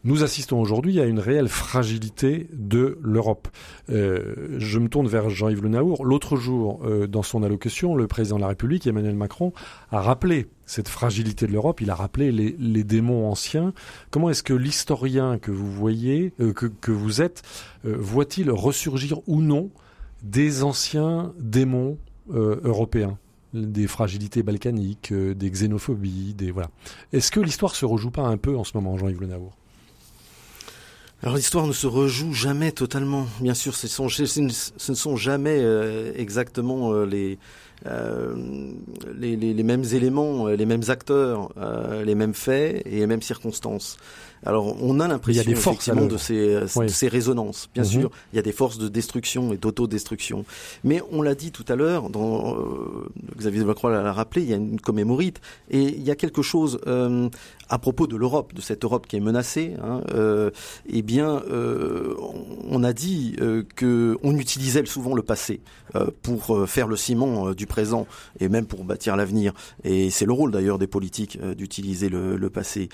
Nous 0.03 0.23
assistons 0.23 0.59
aujourd'hui 0.59 0.99
à 0.99 1.05
une 1.05 1.19
réelle 1.19 1.47
fragilité 1.47 2.49
de 2.51 2.97
l'Europe. 3.01 3.47
Euh, 3.89 4.57
je 4.57 4.77
me 4.77 4.89
tourne 4.89 5.07
vers 5.07 5.29
Jean-Yves 5.29 5.63
Le 5.63 5.69
Naour. 5.69 6.03
L'autre 6.03 6.35
jour, 6.35 6.81
euh, 6.83 7.07
dans 7.07 7.23
son 7.23 7.43
allocution, 7.43 7.95
le 7.95 8.07
président 8.07 8.24
de 8.33 8.41
la 8.41 8.47
République, 8.47 8.87
Emmanuel 8.87 9.15
Macron, 9.15 9.53
a 9.91 10.01
rappelé 10.01 10.47
cette 10.65 10.89
fragilité 10.89 11.45
de 11.47 11.51
l'Europe, 11.51 11.81
il 11.81 11.89
a 11.89 11.95
rappelé 11.95 12.31
les, 12.31 12.83
démons 12.83 13.29
anciens. 13.29 13.73
Comment 14.09 14.29
est-ce 14.29 14.43
que 14.43 14.53
l'historien 14.53 15.37
que 15.37 15.51
vous 15.51 15.71
voyez, 15.71 16.31
que, 16.55 16.65
que, 16.65 16.91
vous 16.91 17.21
êtes, 17.21 17.43
voit-il 17.83 18.49
ressurgir 18.49 19.19
ou 19.27 19.41
non 19.41 19.69
des 20.23 20.63
anciens 20.63 21.33
démons 21.39 21.97
européens? 22.29 23.17
Des 23.55 23.87
fragilités 23.87 24.43
balkaniques, 24.43 25.13
euh, 25.13 25.33
des 25.33 25.49
xénophobies, 25.49 26.33
des 26.33 26.51
voilà. 26.51 26.69
Est-ce 27.13 27.31
que 27.31 27.39
l'histoire 27.39 27.73
se 27.73 27.85
rejoue 27.85 28.11
pas 28.11 28.23
un 28.23 28.35
peu 28.35 28.57
en 28.57 28.65
ce 28.65 28.71
moment, 28.75 28.97
Jean-Yves 28.97 29.21
Le 29.21 29.27
Naour 29.27 29.53
alors 31.23 31.37
l'histoire 31.37 31.65
ne 31.65 31.73
se 31.73 31.87
rejoue 31.87 32.33
jamais 32.33 32.71
totalement. 32.71 33.25
Bien 33.41 33.55
sûr, 33.55 33.73
ce, 33.73 34.41
ne 34.41 34.95
sont 34.95 35.15
jamais 35.15 35.57
euh, 35.59 36.11
exactement 36.15 36.93
euh, 36.93 37.05
les, 37.05 37.39
les, 37.85 39.35
les, 39.35 39.53
les, 39.53 39.63
mêmes 39.63 39.83
éléments, 39.83 40.47
les 40.47 40.65
mêmes 40.65 40.83
acteurs, 40.87 41.49
les 42.03 42.15
mêmes 42.15 42.33
faits 42.33 42.81
et 42.85 42.99
les 42.99 43.07
mêmes 43.07 43.21
circonstances. 43.21 43.97
Alors, 44.45 44.75
on 44.81 44.99
a 44.99 45.07
l'impression 45.07 45.51
effectivement 45.51 46.05
de 46.05 46.17
ces, 46.17 46.59
de 46.61 46.87
ces 46.87 47.07
résonances. 47.07 47.69
Bien 47.73 47.83
mhm. 47.83 47.89
sûr, 47.89 48.11
il 48.31 48.35
y 48.35 48.39
a 48.39 48.43
des 48.43 48.51
forces 48.51 48.77
de 48.77 48.87
destruction 48.87 49.53
et 49.53 49.57
d'autodestruction. 49.57 50.45
Mais 50.83 51.01
on 51.11 51.21
l'a 51.21 51.35
dit 51.35 51.51
tout 51.51 51.65
à 51.67 51.75
l'heure, 51.75 52.09
dans 52.09 52.55
euh, 52.55 53.09
Xavier 53.37 53.61
Delacroix 53.61 53.91
l'a 53.91 54.13
rappelé, 54.13 54.43
il 54.43 54.49
y 54.49 54.53
a 54.53 54.57
une 54.57 54.79
commémorite 54.79 55.41
et 55.71 55.81
il 55.81 56.03
y 56.03 56.11
a 56.11 56.15
quelque 56.15 56.43
chose 56.43 56.79
euh, 56.85 57.29
à 57.69 57.79
propos 57.79 58.07
de 58.07 58.15
l'Europe, 58.15 58.53
de 58.53 58.61
cette 58.61 58.83
Europe 58.83 59.07
qui 59.07 59.15
est 59.15 59.21
menacée. 59.21 59.73
Hein, 59.81 60.01
euh, 60.13 60.51
eh 60.87 61.01
bien, 61.01 61.41
euh, 61.49 62.15
on 62.69 62.83
a 62.83 62.93
dit 62.93 63.35
euh, 63.41 63.63
que 63.75 64.17
on 64.23 64.37
utilisait 64.37 64.85
souvent 64.85 65.15
le 65.15 65.23
passé 65.23 65.61
euh, 65.95 66.07
pour 66.21 66.69
faire 66.69 66.87
le 66.87 66.95
ciment 66.95 67.51
du 67.51 67.64
présent 67.65 68.07
et 68.39 68.49
même 68.49 68.65
pour 68.65 68.83
bâtir 68.83 69.15
l'avenir. 69.15 69.53
Et 69.83 70.09
c'est 70.09 70.25
le 70.25 70.33
rôle 70.33 70.51
d'ailleurs 70.51 70.79
des 70.79 70.87
politiques 70.87 71.39
d'utiliser 71.41 72.09
le, 72.09 72.49
passé 72.49 72.89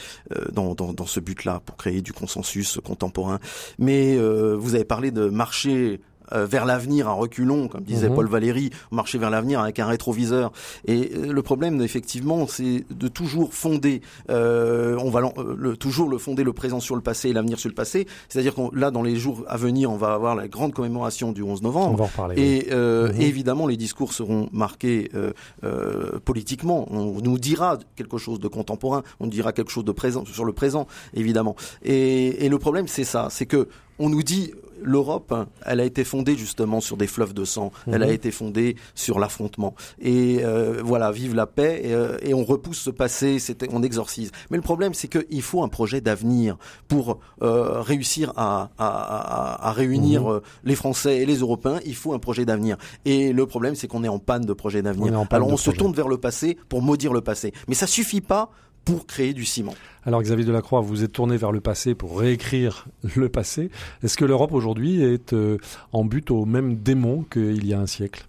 dans, 0.52 0.76
dans, 0.76 0.94
dans 0.94 1.06
ce 1.06 1.20
but 1.20 1.46
là 1.46 1.62
pour 1.66 1.78
créer 1.78 2.02
du 2.02 2.14
consensus 2.14 2.80
contemporain. 2.84 3.40
Mais 3.80 4.18
euh, 4.18 4.56
vous 4.58 4.76
avez 4.76 4.86
parlé 4.86 5.12
de 5.12 5.30
marché 5.30 5.72
euh, 5.72 5.98
vers 6.34 6.66
l'avenir 6.66 7.08
à 7.08 7.14
reculons, 7.14 7.68
comme 7.68 7.84
disait 7.84 8.10
Mhm. 8.10 8.16
Paul 8.16 8.28
Valéry, 8.28 8.70
marcher 8.92 9.18
vers 9.18 9.30
l'avenir 9.30 9.60
avec 9.60 9.80
un 9.80 9.86
rétroviseur. 9.86 10.52
Et 10.86 11.12
euh, 11.16 11.32
le 11.34 11.42
problème, 11.42 11.82
effectivement, 11.82 12.48
c'est 12.48 12.86
de 12.90 13.08
toujours 13.08 13.54
fonder, 13.54 14.02
euh, 14.30 14.98
on 15.00 15.10
va 15.10 15.20
euh, 15.22 15.56
le, 15.58 15.78
toujours 15.78 16.10
le 16.10 16.18
fonder 16.18 16.44
le 16.44 16.54
présent 16.54 16.80
sur 16.80 16.96
le 16.96 17.02
passé 17.02 17.30
et 17.30 17.34
l'avenir 17.34 17.60
sur 17.60 17.70
le 17.70 17.76
passé. 17.76 18.08
C'est-à-dire 18.30 18.56
que 18.56 18.62
là, 18.76 18.92
dans 18.92 19.04
les 19.04 19.16
jours 19.16 19.44
à 19.48 19.58
venir, 19.58 19.92
on 19.92 19.98
va 19.98 20.14
avoir 20.14 20.36
la 20.36 20.48
grande 20.48 20.74
commémoration 20.74 21.32
du 21.32 21.42
11 21.44 21.60
On 21.62 21.64
novembre. 21.64 21.98
va 21.98 22.04
en 22.04 22.08
reparler. 22.08 22.36
oui. 22.38 22.42
Et 22.42 22.68
euh, 22.74 23.12
Mhm. 23.14 23.22
évidemment, 23.22 23.68
les 23.68 23.78
discours 23.78 24.14
seront 24.14 24.48
marqués 24.52 25.10
euh, 25.16 25.32
euh, 25.64 26.20
politiquement. 26.24 26.88
On 26.92 27.22
nous 27.22 27.38
dira 27.38 27.78
quelque 27.96 28.18
chose 28.18 28.40
de 28.40 28.48
contemporain, 28.48 29.04
on 29.20 29.26
nous 29.26 29.32
dira 29.32 29.54
quelque 29.54 29.72
chose 29.72 29.86
de 29.86 29.92
présent 29.92 30.24
sur 30.26 30.46
le 30.46 30.54
présent, 30.54 30.88
évidemment. 31.14 31.56
Et, 31.84 32.46
et 32.46 32.50
le 32.50 32.60
problème, 32.60 32.88
c'est 32.88 33.04
ça, 33.04 33.28
c'est 33.30 33.46
que 33.46 33.68
on 34.00 34.10
nous 34.10 34.24
dit 34.24 34.52
l'Europe, 34.84 35.34
elle 35.66 35.80
a 35.80 35.86
été 35.86 36.04
fondée 36.04 36.36
justement 36.36 36.82
sur 36.82 36.98
des 36.98 37.08
fleuves 37.08 37.34
de 37.34 37.46
sang. 37.46 37.72
Elle 37.88 38.04
a 38.04 38.08
Mhm. 38.08 38.12
été 38.14 38.32
fondée 38.32 38.76
sur 38.96 39.20
l'affrontement. 39.20 39.76
Et 40.02 40.40
euh, 40.44 40.82
voilà, 40.84 41.12
vive 41.12 41.36
la 41.36 41.46
paix. 41.48 41.82
Et, 41.84 41.94
euh, 41.94 42.18
et 42.22 42.34
on 42.34 42.44
repousse 42.44 42.80
ce 42.80 42.90
passé, 42.90 43.38
on 43.72 43.84
exorcise. 43.84 44.32
Mais 44.50 44.58
le 44.58 44.64
problème, 44.64 44.94
c'est 44.94 45.08
qu'il 45.08 45.42
faut 45.42 45.64
un 45.64 45.70
projet 45.70 46.02
d'avenir 46.02 46.58
pour 46.88 47.20
euh, 47.42 47.82
réussir 47.82 48.34
à, 48.36 48.70
à, 48.78 48.88
à, 48.88 49.68
à 49.70 49.72
réunir 49.72 50.24
Mhm. 50.24 50.42
les 50.64 50.76
Français 50.76 51.18
et 51.20 51.26
les 51.26 51.38
Européens. 51.38 51.80
Il 51.86 51.96
faut 51.96 52.14
un 52.14 52.20
projet 52.20 52.46
d'avenir. 52.46 52.78
Et 53.06 53.34
le 53.34 53.46
problème, 53.46 53.76
c'est 53.76 53.88
qu'on 53.88 54.04
est 54.04 54.08
en 54.10 54.20
panne 54.20 54.46
de 54.46 54.54
projet 54.54 54.82
d'avenir. 54.82 55.14
Alors 55.32 55.48
on 55.50 55.58
se 55.58 55.72
tourne 55.72 55.94
vers 55.94 56.08
le 56.08 56.18
passé 56.18 56.58
pour 56.70 56.82
maudire 56.82 57.14
le 57.14 57.22
passé. 57.22 57.54
Mais 57.68 57.76
ça 57.76 57.88
suffit 57.88 58.22
pas 58.22 58.50
pour 58.86 59.06
créer 59.06 59.34
du 59.34 59.46
ciment. 59.46 59.76
Alors 60.06 60.22
Xavier 60.22 60.46
Delacroix, 60.46 60.82
vous 60.82 61.04
êtes 61.04 61.14
tourné 61.14 61.38
vers 61.38 61.52
le 61.52 61.62
passé 61.62 61.94
pour 61.96 62.20
réécrire 62.20 62.88
le 63.16 63.30
passé. 63.30 63.70
Est-ce 64.04 64.18
que 64.18 64.26
l'Europe 64.26 64.54
aujourd'hui 64.54 65.02
est 65.04 65.34
euh, 65.34 65.58
en 65.92 66.06
but 66.06 66.32
au 66.32 66.46
même 66.46 66.76
démon 66.76 67.24
qu'il 67.30 67.66
y 67.66 67.74
a 67.74 67.80
un 67.80 67.88
siècle? 67.88 68.28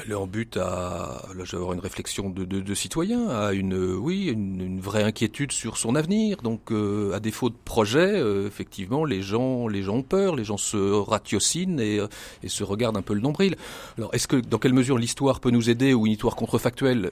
Elle 0.00 0.12
est 0.12 0.14
en 0.14 0.26
but 0.26 0.56
à, 0.56 1.22
là 1.36 1.44
je 1.44 1.52
vais 1.52 1.58
avoir 1.58 1.74
une 1.74 1.80
réflexion 1.80 2.30
de, 2.30 2.44
de, 2.44 2.60
de 2.60 2.74
citoyen, 2.74 3.28
à 3.28 3.52
une, 3.52 3.74
euh, 3.74 3.94
oui, 3.94 4.26
une, 4.26 4.60
une 4.60 4.80
vraie 4.80 5.02
inquiétude 5.02 5.52
sur 5.52 5.76
son 5.76 5.94
avenir. 5.94 6.38
Donc, 6.42 6.72
euh, 6.72 7.12
à 7.12 7.20
défaut 7.20 7.50
de 7.50 7.56
projet, 7.64 7.98
euh, 7.98 8.46
effectivement, 8.46 9.04
les 9.04 9.22
gens, 9.22 9.68
les 9.68 9.82
gens 9.82 9.96
ont 9.96 10.02
peur, 10.02 10.34
les 10.34 10.44
gens 10.44 10.56
se 10.56 10.76
ratiocinent 10.76 11.80
et, 11.80 12.00
et 12.42 12.48
se 12.48 12.64
regardent 12.64 12.96
un 12.96 13.02
peu 13.02 13.14
le 13.14 13.20
nombril. 13.20 13.56
Alors, 13.98 14.14
est-ce 14.14 14.26
que, 14.26 14.36
dans 14.36 14.58
quelle 14.58 14.72
mesure 14.72 14.96
l'histoire 14.96 15.40
peut 15.40 15.50
nous 15.50 15.68
aider 15.68 15.92
ou 15.92 16.06
une 16.06 16.12
histoire 16.12 16.36
contrefactuelle? 16.36 17.10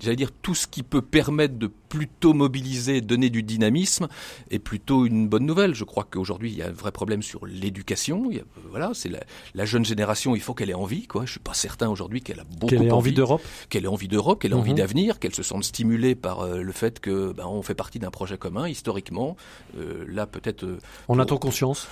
J'allais 0.00 0.16
dire 0.16 0.30
tout 0.42 0.54
ce 0.54 0.66
qui 0.66 0.82
peut 0.82 1.02
permettre 1.02 1.54
de 1.56 1.66
plutôt 1.88 2.34
mobiliser, 2.34 3.00
donner 3.00 3.30
du 3.30 3.42
dynamisme, 3.42 4.08
est 4.50 4.58
plutôt 4.58 5.06
une 5.06 5.28
bonne 5.28 5.46
nouvelle. 5.46 5.74
Je 5.74 5.84
crois 5.84 6.04
qu'aujourd'hui, 6.10 6.50
il 6.50 6.58
y 6.58 6.62
a 6.62 6.66
un 6.68 6.72
vrai 6.72 6.92
problème 6.92 7.22
sur 7.22 7.46
l'éducation. 7.46 8.30
Voilà, 8.70 8.90
c'est 8.94 9.08
la, 9.08 9.20
la 9.54 9.64
jeune 9.64 9.84
génération, 9.84 10.34
il 10.34 10.40
faut 10.42 10.54
qu'elle 10.54 10.70
ait 10.70 10.74
envie. 10.74 11.06
Quoi. 11.06 11.24
Je 11.26 11.30
suis 11.32 11.40
pas 11.40 11.54
certain 11.54 11.88
aujourd'hui 11.88 12.20
qu'elle 12.22 12.40
a 12.40 12.44
beaucoup 12.44 12.66
Quelle 12.66 12.86
est 12.86 12.90
envie 12.90 13.12
d'Europe 13.12 13.42
qu'elle 13.70 13.84
ait 13.84 13.88
envie 13.88 14.08
d'Europe, 14.08 14.40
qu'elle 14.42 14.52
ait 14.52 14.54
envie 14.54 14.70
Mhm. 14.72 14.76
d'avenir, 14.78 15.18
qu'elle 15.18 15.34
se 15.34 15.42
sente 15.42 15.64
stimulée 15.64 16.14
par 16.14 16.40
euh, 16.40 16.60
le 16.62 16.72
fait 16.72 17.00
que 17.00 17.32
ben, 17.32 17.46
on 17.46 17.62
fait 17.62 17.74
partie 17.74 17.98
d'un 17.98 18.10
projet 18.10 18.36
commun 18.38 18.68
historiquement. 18.68 19.36
Euh, 19.78 20.04
là, 20.08 20.26
peut-être, 20.26 20.64
euh, 20.64 20.78
On 21.08 21.14
a 21.14 21.18
Pour- 21.26 21.38
ton 21.38 21.38
conscience 21.38 21.86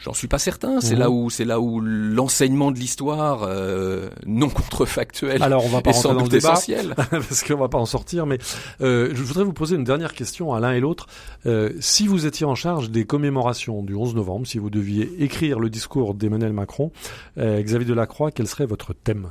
j'en 0.00 0.12
suis 0.12 0.28
pas 0.28 0.38
certain. 0.38 0.80
C'est 0.80 0.94
Mhm. 0.94 1.00
là 1.00 1.10
où 1.10 1.30
c'est 1.30 1.44
là 1.44 1.60
où 1.60 1.80
l'enseignement 1.80 2.70
de 2.70 2.78
l'histoire 2.78 3.42
euh, 3.44 4.08
non 4.26 4.48
contrefactuel 4.48 5.42
Alors 5.42 5.64
on 5.64 5.68
va 5.68 5.80
pas 5.82 5.90
est 5.90 5.92
rentrer 5.94 6.02
sans 6.08 6.08
dans 6.14 6.20
le 6.20 6.22
doute 6.24 6.32
débat 6.32 6.52
essentiel. 6.52 6.94
parce 7.10 7.42
qu'on 7.44 7.56
va 7.56 7.68
pas 7.68 7.78
en 7.78 7.86
sortir. 7.86 8.26
Mais 8.26 8.38
euh, 8.80 9.10
je 9.14 9.22
voudrais 9.22 9.44
vous 9.44 9.52
poser 9.52 9.76
une 9.76 9.84
dernière 9.84 10.12
question 10.14 10.52
à 10.54 10.60
l'un 10.60 10.72
et 10.72 10.80
l'autre. 10.80 11.06
Euh, 11.46 11.70
si 11.80 12.06
vous 12.06 12.26
étiez 12.26 12.46
en 12.46 12.54
charge 12.54 12.90
des 12.90 13.04
commémorations 13.04 13.82
du 13.82 13.94
11 13.94 14.14
novembre, 14.14 14.46
si 14.46 14.58
vous 14.58 14.70
deviez 14.70 15.22
écrire 15.22 15.58
le 15.60 15.70
discours 15.70 16.14
d'Emmanuel 16.14 16.52
Macron, 16.52 16.90
euh, 17.38 17.60
Xavier 17.62 17.86
Delacroix, 17.86 18.30
quel 18.30 18.46
serait 18.46 18.66
votre 18.66 18.92
thème? 18.94 19.28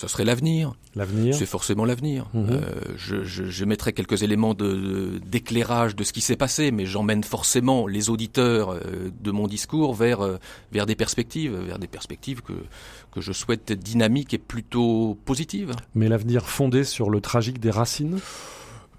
Ça 0.00 0.08
serait 0.08 0.24
l'avenir. 0.24 0.72
L'avenir 0.94 1.34
C'est 1.34 1.44
forcément 1.44 1.84
l'avenir. 1.84 2.24
Mhm. 2.32 2.46
Euh, 2.52 2.60
je, 2.96 3.22
je, 3.22 3.44
je 3.44 3.64
mettrai 3.66 3.92
quelques 3.92 4.22
éléments 4.22 4.54
de- 4.54 5.20
d'éclairage 5.26 5.94
de, 5.94 6.04
ce 6.04 6.14
qui 6.14 6.22
s'est 6.22 6.36
passé, 6.36 6.70
mais 6.70 6.86
j'emmène 6.86 7.22
forcément 7.22 7.86
les 7.86 8.08
auditeurs 8.08 8.70
euh, 8.70 9.10
de 9.20 9.30
mon 9.30 9.46
discours 9.46 9.92
vers, 9.94 10.22
euh, 10.22 10.38
vers 10.72 10.86
des 10.86 10.94
perspectives, 10.94 11.54
vers 11.54 11.78
des 11.78 11.86
perspectives 11.86 12.40
que, 12.40 12.54
que 13.12 13.20
je 13.20 13.30
souhaite 13.32 13.72
dynamiques 13.72 14.32
et 14.32 14.38
plutôt 14.38 15.18
positives. 15.26 15.72
Mais 15.94 16.08
l'avenir 16.08 16.46
fondé 16.48 16.84
sur 16.84 17.10
le 17.10 17.20
tragique 17.20 17.60
des 17.60 17.70
racines? 17.70 18.20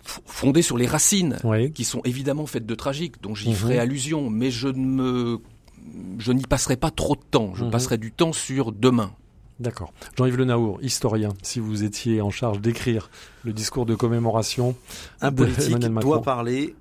F- 0.05 0.19
Fondées 0.27 0.61
sur 0.61 0.77
les 0.77 0.85
racines, 0.85 1.39
Oui. 1.43 1.71
qui 1.71 1.83
sont 1.83 2.01
évidemment 2.03 2.45
faites 2.45 2.67
de 2.67 2.75
tragique, 2.75 3.15
dont 3.23 3.33
j'y 3.33 3.49
Mhm. 3.49 3.55
ferai 3.55 3.79
allusion, 3.79 4.29
mais 4.29 4.51
je 4.51 4.67
ne 4.67 4.85
me... 4.85 5.39
Je 6.19 6.31
n'y 6.31 6.43
passerai 6.43 6.77
pas 6.77 6.91
trop 6.91 7.15
de 7.15 7.21
temps. 7.31 7.53
Je 7.55 7.63
Mhm. 7.65 7.71
passerai 7.71 7.97
du 7.97 8.11
temps 8.11 8.33
sur 8.33 8.71
demain. 8.71 9.11
D'accord. 9.61 9.93
Jean-Yves 10.17 10.37
Le 10.37 10.45
Naour, 10.45 10.79
historien, 10.81 11.29
si 11.43 11.59
vous 11.59 11.83
étiez 11.83 12.19
en 12.21 12.31
charge 12.31 12.59
d'écrire 12.61 13.09
le 13.43 13.53
discours 13.53 13.85
de 13.85 13.93
commémoration 13.95 14.75
Un 15.21 15.31
politique 15.31 15.77
doit 15.77 16.21
parler 16.23 16.75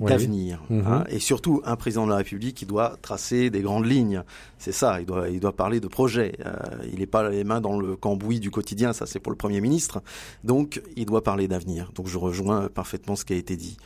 Oui. 0.00 0.10
d'avenir. 0.10 0.60
Mhm. 0.70 0.84
hein, 0.86 1.04
et 1.08 1.20
surtout, 1.20 1.62
un 1.64 1.76
président 1.76 2.04
de 2.06 2.10
la 2.10 2.16
République 2.16 2.56
qui 2.56 2.66
doit 2.66 2.96
tracer 3.00 3.50
des 3.50 3.60
grandes 3.62 3.86
lignes. 3.86 4.24
C'est 4.58 4.72
ça, 4.72 5.00
il 5.00 5.06
doit, 5.06 5.28
il 5.28 5.38
doit 5.38 5.52
parler 5.54 5.78
de 5.78 5.86
projet. 5.86 6.32
Euh, 6.44 6.52
il 6.92 6.98
n'est 6.98 7.06
pas 7.06 7.28
les 7.28 7.44
mains 7.44 7.60
dans 7.60 7.78
le 7.78 7.94
cambouis 7.94 8.40
du 8.40 8.50
quotidien, 8.50 8.92
ça 8.92 9.06
c'est 9.06 9.20
pour 9.20 9.30
le 9.30 9.38
Premier 9.38 9.60
ministre. 9.60 10.02
Donc, 10.42 10.82
il 10.96 11.06
doit 11.06 11.22
parler 11.22 11.46
d'avenir. 11.46 11.92
Donc, 11.94 12.08
je 12.08 12.18
rejoins 12.18 12.66
parfaitement 12.68 13.14
ce 13.14 13.24
qui 13.24 13.32
a 13.34 13.36
été 13.36 13.56
dit. 13.56 13.76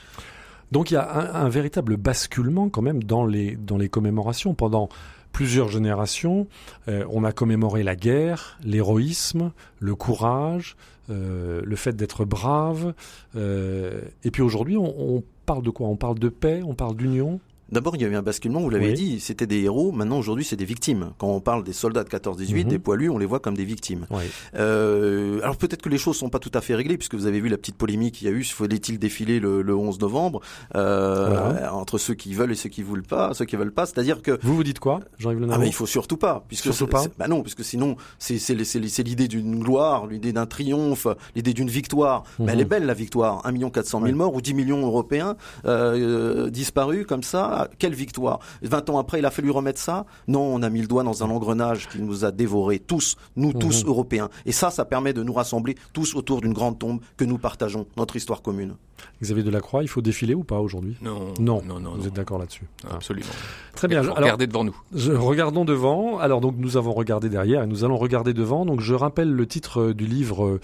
Donc 0.70 0.90
il 0.90 0.94
y 0.94 0.96
a 0.98 1.10
un, 1.34 1.46
un 1.46 1.48
véritable 1.48 1.96
basculement 1.96 2.68
quand 2.68 2.82
même 2.82 3.02
dans 3.02 3.24
les, 3.24 3.56
dans 3.56 3.78
les 3.78 3.88
commémorations. 3.88 4.52
Pendant 4.52 4.90
plusieurs 5.32 5.68
générations, 5.68 6.46
euh, 6.88 7.04
on 7.10 7.24
a 7.24 7.32
commémoré 7.32 7.82
la 7.82 7.96
guerre, 7.96 8.58
l'héroïsme, 8.64 9.52
le 9.78 9.94
courage, 9.94 10.76
euh, 11.10 11.62
le 11.64 11.76
fait 11.76 11.94
d'être 11.94 12.24
brave. 12.24 12.94
euh, 13.36 14.00
et 14.24 14.30
puis 14.30 14.42
aujourd'hui, 14.42 14.76
on, 14.76 15.16
on 15.16 15.22
parle 15.46 15.62
de 15.62 15.70
quoi? 15.70 15.88
On 15.88 15.96
parle 15.96 16.18
de 16.18 16.28
paix, 16.28 16.62
on 16.64 16.74
parle 16.74 16.96
d'union? 16.96 17.40
D'abord, 17.70 17.96
il 17.96 18.02
y 18.02 18.04
a 18.04 18.08
eu 18.08 18.16
un 18.16 18.22
basculement, 18.22 18.60
vous 18.60 18.70
l'avez 18.70 18.88
Oui. 18.88 18.94
dit, 18.94 19.20
c'était 19.20 19.46
des 19.46 19.60
héros. 19.62 19.92
Maintenant, 19.92 20.18
aujourd'hui, 20.18 20.44
c'est 20.44 20.56
des 20.56 20.64
victimes. 20.64 21.10
Quand 21.18 21.28
on 21.28 21.40
parle 21.40 21.64
des 21.64 21.74
soldats 21.74 22.02
de 22.02 22.08
14-18, 22.08 22.64
Mhm. 22.64 22.70
des 22.70 22.78
poilus, 22.78 23.10
on 23.10 23.18
les 23.18 23.26
voit 23.26 23.40
comme 23.40 23.56
des 23.56 23.64
victimes. 23.66 24.06
Oui. 24.10 24.22
Euh, 24.54 25.40
alors 25.42 25.56
peut-être 25.56 25.82
que 25.82 25.88
les 25.90 25.98
choses 25.98 26.16
sont 26.16 26.30
pas 26.30 26.38
tout 26.38 26.50
à 26.54 26.60
fait 26.60 26.74
réglées, 26.74 26.96
puisque 26.96 27.14
vous 27.14 27.26
avez 27.26 27.40
vu 27.40 27.48
la 27.48 27.58
petite 27.58 27.76
polémique 27.76 28.14
qu'il 28.16 28.26
y 28.28 28.30
a 28.30 28.34
eu, 28.34 28.42
fallait-il 28.44 28.98
défiler 28.98 29.38
le, 29.38 29.60
le 29.62 29.74
11 29.76 30.00
novembre, 30.00 30.40
euh, 30.76 31.28
Voilà. 31.28 31.74
entre 31.74 31.98
ceux 31.98 32.14
qui 32.14 32.34
veulent 32.34 32.52
et 32.52 32.54
ceux 32.54 32.68
qui 32.70 32.82
veulent 32.82 33.02
pas, 33.02 33.34
ceux 33.34 33.44
qui 33.44 33.56
veulent 33.56 33.72
pas. 33.72 33.84
C'est-à-dire 33.86 34.22
que 34.22 34.38
Vous 34.42 34.56
vous 34.56 34.64
dites 34.64 34.78
quoi, 34.78 35.00
Jean-Yves 35.18 35.40
Le 35.40 35.48
ah 35.52 35.58
mais 35.58 35.66
il 35.68 35.74
faut 35.74 35.86
surtout 35.86 36.16
pas, 36.16 36.44
puisque 36.48 36.64
Surtout 36.72 36.86
pas 36.86 37.04
bah 37.18 37.28
non, 37.28 37.42
puisque 37.42 37.64
sinon 37.64 37.96
c'est 38.18 38.38
c'est 38.38 38.64
c'est 38.64 38.86
c'est 38.88 39.02
l'idée 39.02 39.28
d'une 39.28 39.60
gloire, 39.62 40.06
l'idée 40.06 40.32
d'un 40.32 40.46
triomphe, 40.46 41.06
l'idée 41.36 41.52
d'une 41.52 41.68
victoire. 41.70 42.22
Mais 42.38 42.44
Mhm. 42.46 42.50
elle 42.50 42.60
est 42.60 42.64
belle 42.64 42.86
la 42.86 42.94
victoire, 42.94 43.44
1 43.46 43.52
million 43.52 43.70
400 43.70 43.98
000 43.98 44.04
Ouais. 44.10 44.12
morts 44.16 44.34
ou 44.34 44.40
10 44.40 44.54
millions 44.54 44.84
européens 44.86 45.36
euh, 45.66 46.50
disparus 46.50 47.04
comme 47.06 47.22
ça. 47.22 47.57
Quelle 47.78 47.94
victoire 47.94 48.38
20 48.62 48.90
ans 48.90 48.98
après, 48.98 49.18
il 49.18 49.24
a 49.26 49.30
fallu 49.30 49.50
remettre 49.50 49.80
ça 49.80 50.06
Non, 50.28 50.40
on 50.42 50.62
a 50.62 50.70
mis 50.70 50.80
le 50.80 50.86
doigt 50.86 51.02
dans 51.02 51.24
un 51.24 51.30
engrenage 51.30 51.88
qui 51.88 52.00
nous 52.00 52.24
a 52.24 52.30
dévorés 52.30 52.78
tous, 52.78 53.16
nous 53.36 53.52
tous 53.52 53.82
Mhm. 53.82 53.88
européens. 53.88 54.28
Et 54.46 54.52
ça, 54.52 54.70
ça 54.70 54.84
permet 54.84 55.12
de 55.12 55.22
nous 55.22 55.32
rassembler 55.32 55.74
tous 55.92 56.14
autour 56.14 56.40
d'une 56.40 56.52
grande 56.52 56.78
tombe 56.78 57.00
que 57.16 57.24
nous 57.24 57.38
partageons, 57.38 57.86
notre 57.96 58.16
histoire 58.16 58.42
commune. 58.42 58.74
Xavier 59.22 59.42
Delacroix, 59.44 59.82
il 59.82 59.88
faut 59.88 60.00
défiler 60.02 60.34
ou 60.34 60.42
pas 60.44 60.58
aujourd'hui? 60.60 60.96
Non, 61.02 61.32
Non, 61.40 61.62
non, 61.64 61.78
non, 61.80 61.90
vous 61.92 61.98
non. 61.98 62.04
êtes 62.06 62.12
d'accord 62.14 62.38
là-dessus. 62.38 62.64
Absolument. 62.90 63.26
Très 63.74 63.86
bien. 63.88 64.02
Regarder 64.02 64.46
devant 64.48 64.64
nous. 64.64 64.76
Je, 64.94 65.12
regardons 65.12 65.64
devant. 65.64 66.18
Alors 66.18 66.40
donc 66.40 66.54
nous 66.58 66.76
avons 66.76 66.92
regardé 66.92 67.28
derrière 67.28 67.62
et 67.62 67.66
nous 67.66 67.84
allons 67.84 67.96
regarder 67.96 68.34
devant. 68.34 68.66
Donc 68.66 68.80
je 68.80 68.94
rappelle 68.94 69.30
le 69.30 69.46
titre 69.46 69.80
euh, 69.80 69.94
du 69.94 70.06
livre 70.06 70.44
euh, 70.44 70.60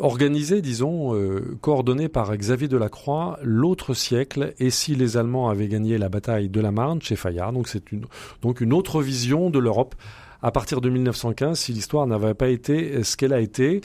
organisé, 0.00 0.62
disons, 0.62 1.14
euh, 1.14 1.56
coordonné 1.60 2.08
par 2.08 2.34
Xavier 2.36 2.68
Delacroix, 2.68 3.38
L'autre 3.42 3.94
siècle 3.94 4.54
et 4.58 4.70
si 4.70 4.94
les 4.94 5.16
Allemands 5.16 5.48
avaient 5.48 5.68
gagné 5.68 5.98
la 5.98 6.08
bataille 6.08 6.48
de 6.48 6.60
la 6.60 6.70
Marne 6.70 7.02
chez 7.02 7.16
Fayard. 7.16 7.52
Donc 7.52 7.68
c'est 7.68 7.82
donc 8.42 8.60
une 8.60 8.72
autre 8.72 9.02
vision 9.02 9.50
de 9.50 9.58
l'Europe 9.58 9.94
à 10.44 10.50
partir 10.50 10.82
de 10.82 10.90
1915 10.90 11.58
si 11.58 11.72
l'histoire 11.72 12.06
n'avait 12.06 12.34
pas 12.34 12.48
été 12.48 13.02
ce 13.02 13.16
qu'elle 13.16 13.32
a 13.32 13.40
été. 13.40 13.80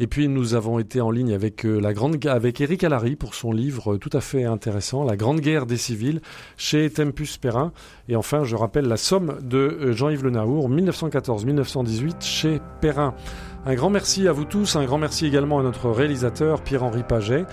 Et 0.00 0.08
puis 0.08 0.26
nous 0.26 0.54
avons 0.54 0.80
été 0.80 1.00
en 1.00 1.12
ligne 1.12 1.32
avec 1.32 1.64
euh, 1.64 1.80
la 1.80 1.94
grande 1.94 2.18
avec 2.26 2.60
Eric 2.60 2.82
Allary 2.82 3.14
pour 3.14 3.34
son 3.34 3.52
livre 3.52 3.94
euh, 3.94 3.98
tout 3.98 4.10
à 4.12 4.20
fait 4.20 4.44
intéressant, 4.44 5.04
La 5.04 5.16
Grande 5.16 5.40
Guerre 5.40 5.66
des 5.66 5.76
civils 5.76 6.20
chez 6.56 6.90
Tempus 6.90 7.38
Perrin. 7.38 7.72
Et 8.08 8.16
enfin, 8.16 8.42
je 8.42 8.56
rappelle 8.56 8.88
la 8.88 8.96
somme 8.96 9.38
de 9.40 9.58
euh, 9.58 9.92
Jean-Yves 9.92 10.24
Le 10.24 10.30
Naour, 10.30 10.68
1914-1918 10.68 12.22
chez 12.22 12.60
Perrin. 12.80 13.14
Un 13.64 13.74
grand 13.74 13.90
merci 13.90 14.26
à 14.26 14.32
vous 14.32 14.46
tous, 14.46 14.74
un 14.74 14.84
grand 14.86 14.98
merci 14.98 15.26
également 15.26 15.60
à 15.60 15.62
notre 15.62 15.90
réalisateur 15.90 16.62
Pierre-Henri 16.62 17.04
Paget. 17.06 17.44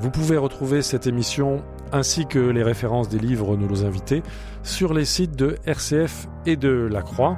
Vous 0.00 0.10
pouvez 0.10 0.38
retrouver 0.38 0.80
cette 0.80 1.06
émission 1.06 1.62
ainsi 1.92 2.26
que 2.26 2.38
les 2.38 2.62
références 2.62 3.08
des 3.08 3.18
livres 3.18 3.56
de 3.56 3.66
nos 3.66 3.84
invités 3.84 4.22
sur 4.62 4.94
les 4.94 5.04
sites 5.04 5.36
de 5.36 5.56
RCF 5.66 6.28
et 6.46 6.56
de 6.56 6.88
La 6.90 7.02
Croix. 7.02 7.36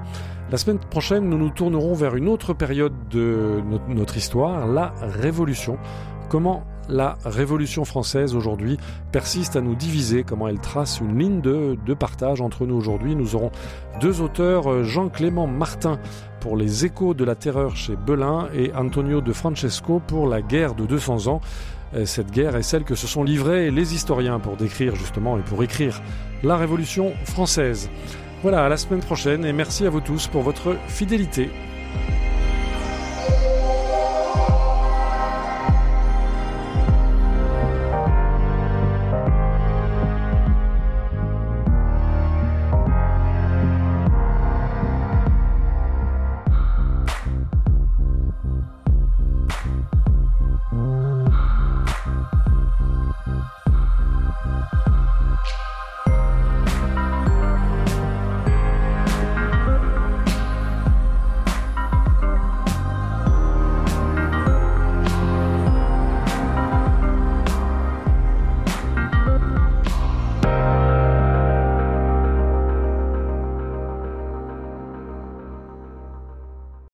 La 0.50 0.56
semaine 0.56 0.78
prochaine, 0.78 1.28
nous 1.28 1.38
nous 1.38 1.50
tournerons 1.50 1.94
vers 1.94 2.16
une 2.16 2.28
autre 2.28 2.54
période 2.54 2.92
de 3.10 3.60
no- 3.64 3.80
notre 3.88 4.16
histoire, 4.16 4.66
la 4.66 4.92
Révolution. 5.00 5.78
Comment 6.28 6.64
la 6.88 7.16
Révolution 7.24 7.84
française 7.84 8.34
aujourd'hui 8.34 8.76
persiste 9.12 9.54
à 9.54 9.60
nous 9.60 9.76
diviser, 9.76 10.24
comment 10.24 10.48
elle 10.48 10.58
trace 10.58 10.98
une 11.00 11.16
ligne 11.16 11.40
de, 11.40 11.94
partage 11.94 12.40
entre 12.40 12.66
nous? 12.66 12.74
Aujourd'hui. 12.74 13.14
Nous 13.14 13.36
aurons 13.36 13.52
deux 14.00 14.20
auteurs, 14.20 14.82
Jean-Clément 14.82 15.46
Martin 15.46 15.98
pour 16.40 16.56
Les 16.56 16.84
échos 16.84 17.14
de 17.14 17.24
la 17.24 17.36
terreur 17.36 17.76
chez 17.76 17.94
Belin 17.94 18.48
et 18.54 18.72
Antonio 18.74 19.20
de 19.20 19.32
Francesco 19.32 20.00
pour 20.04 20.26
La 20.26 20.42
guerre 20.42 20.74
de 20.74 20.84
200 20.84 21.28
ans. 21.28 21.40
Euh, 21.94 22.06
cette 22.06 22.30
guerre 22.30 22.56
est 22.56 22.62
celle 22.62 22.84
que 22.84 22.94
se 22.94 23.06
sont 23.06 23.22
livrés 23.24 23.70
les 23.70 23.94
historiens 23.94 24.38
pour 24.40 24.56
décrire 24.56 24.96
justement 24.96 25.36
et 25.38 25.42
pour 25.42 25.62
écrire 25.62 26.00
la 26.42 26.56
Révolution 26.56 27.12
française. 27.24 27.90
Voilà, 28.42 28.64
à 28.64 28.68
la 28.70 28.78
semaine 28.78 29.00
prochaine 29.00 29.44
et 29.44 29.52
merci 29.52 29.86
à 29.86 29.90
vous 29.90 30.00
tous 30.00 30.26
pour 30.26 30.40
votre 30.40 30.74
fidélité. 30.88 31.50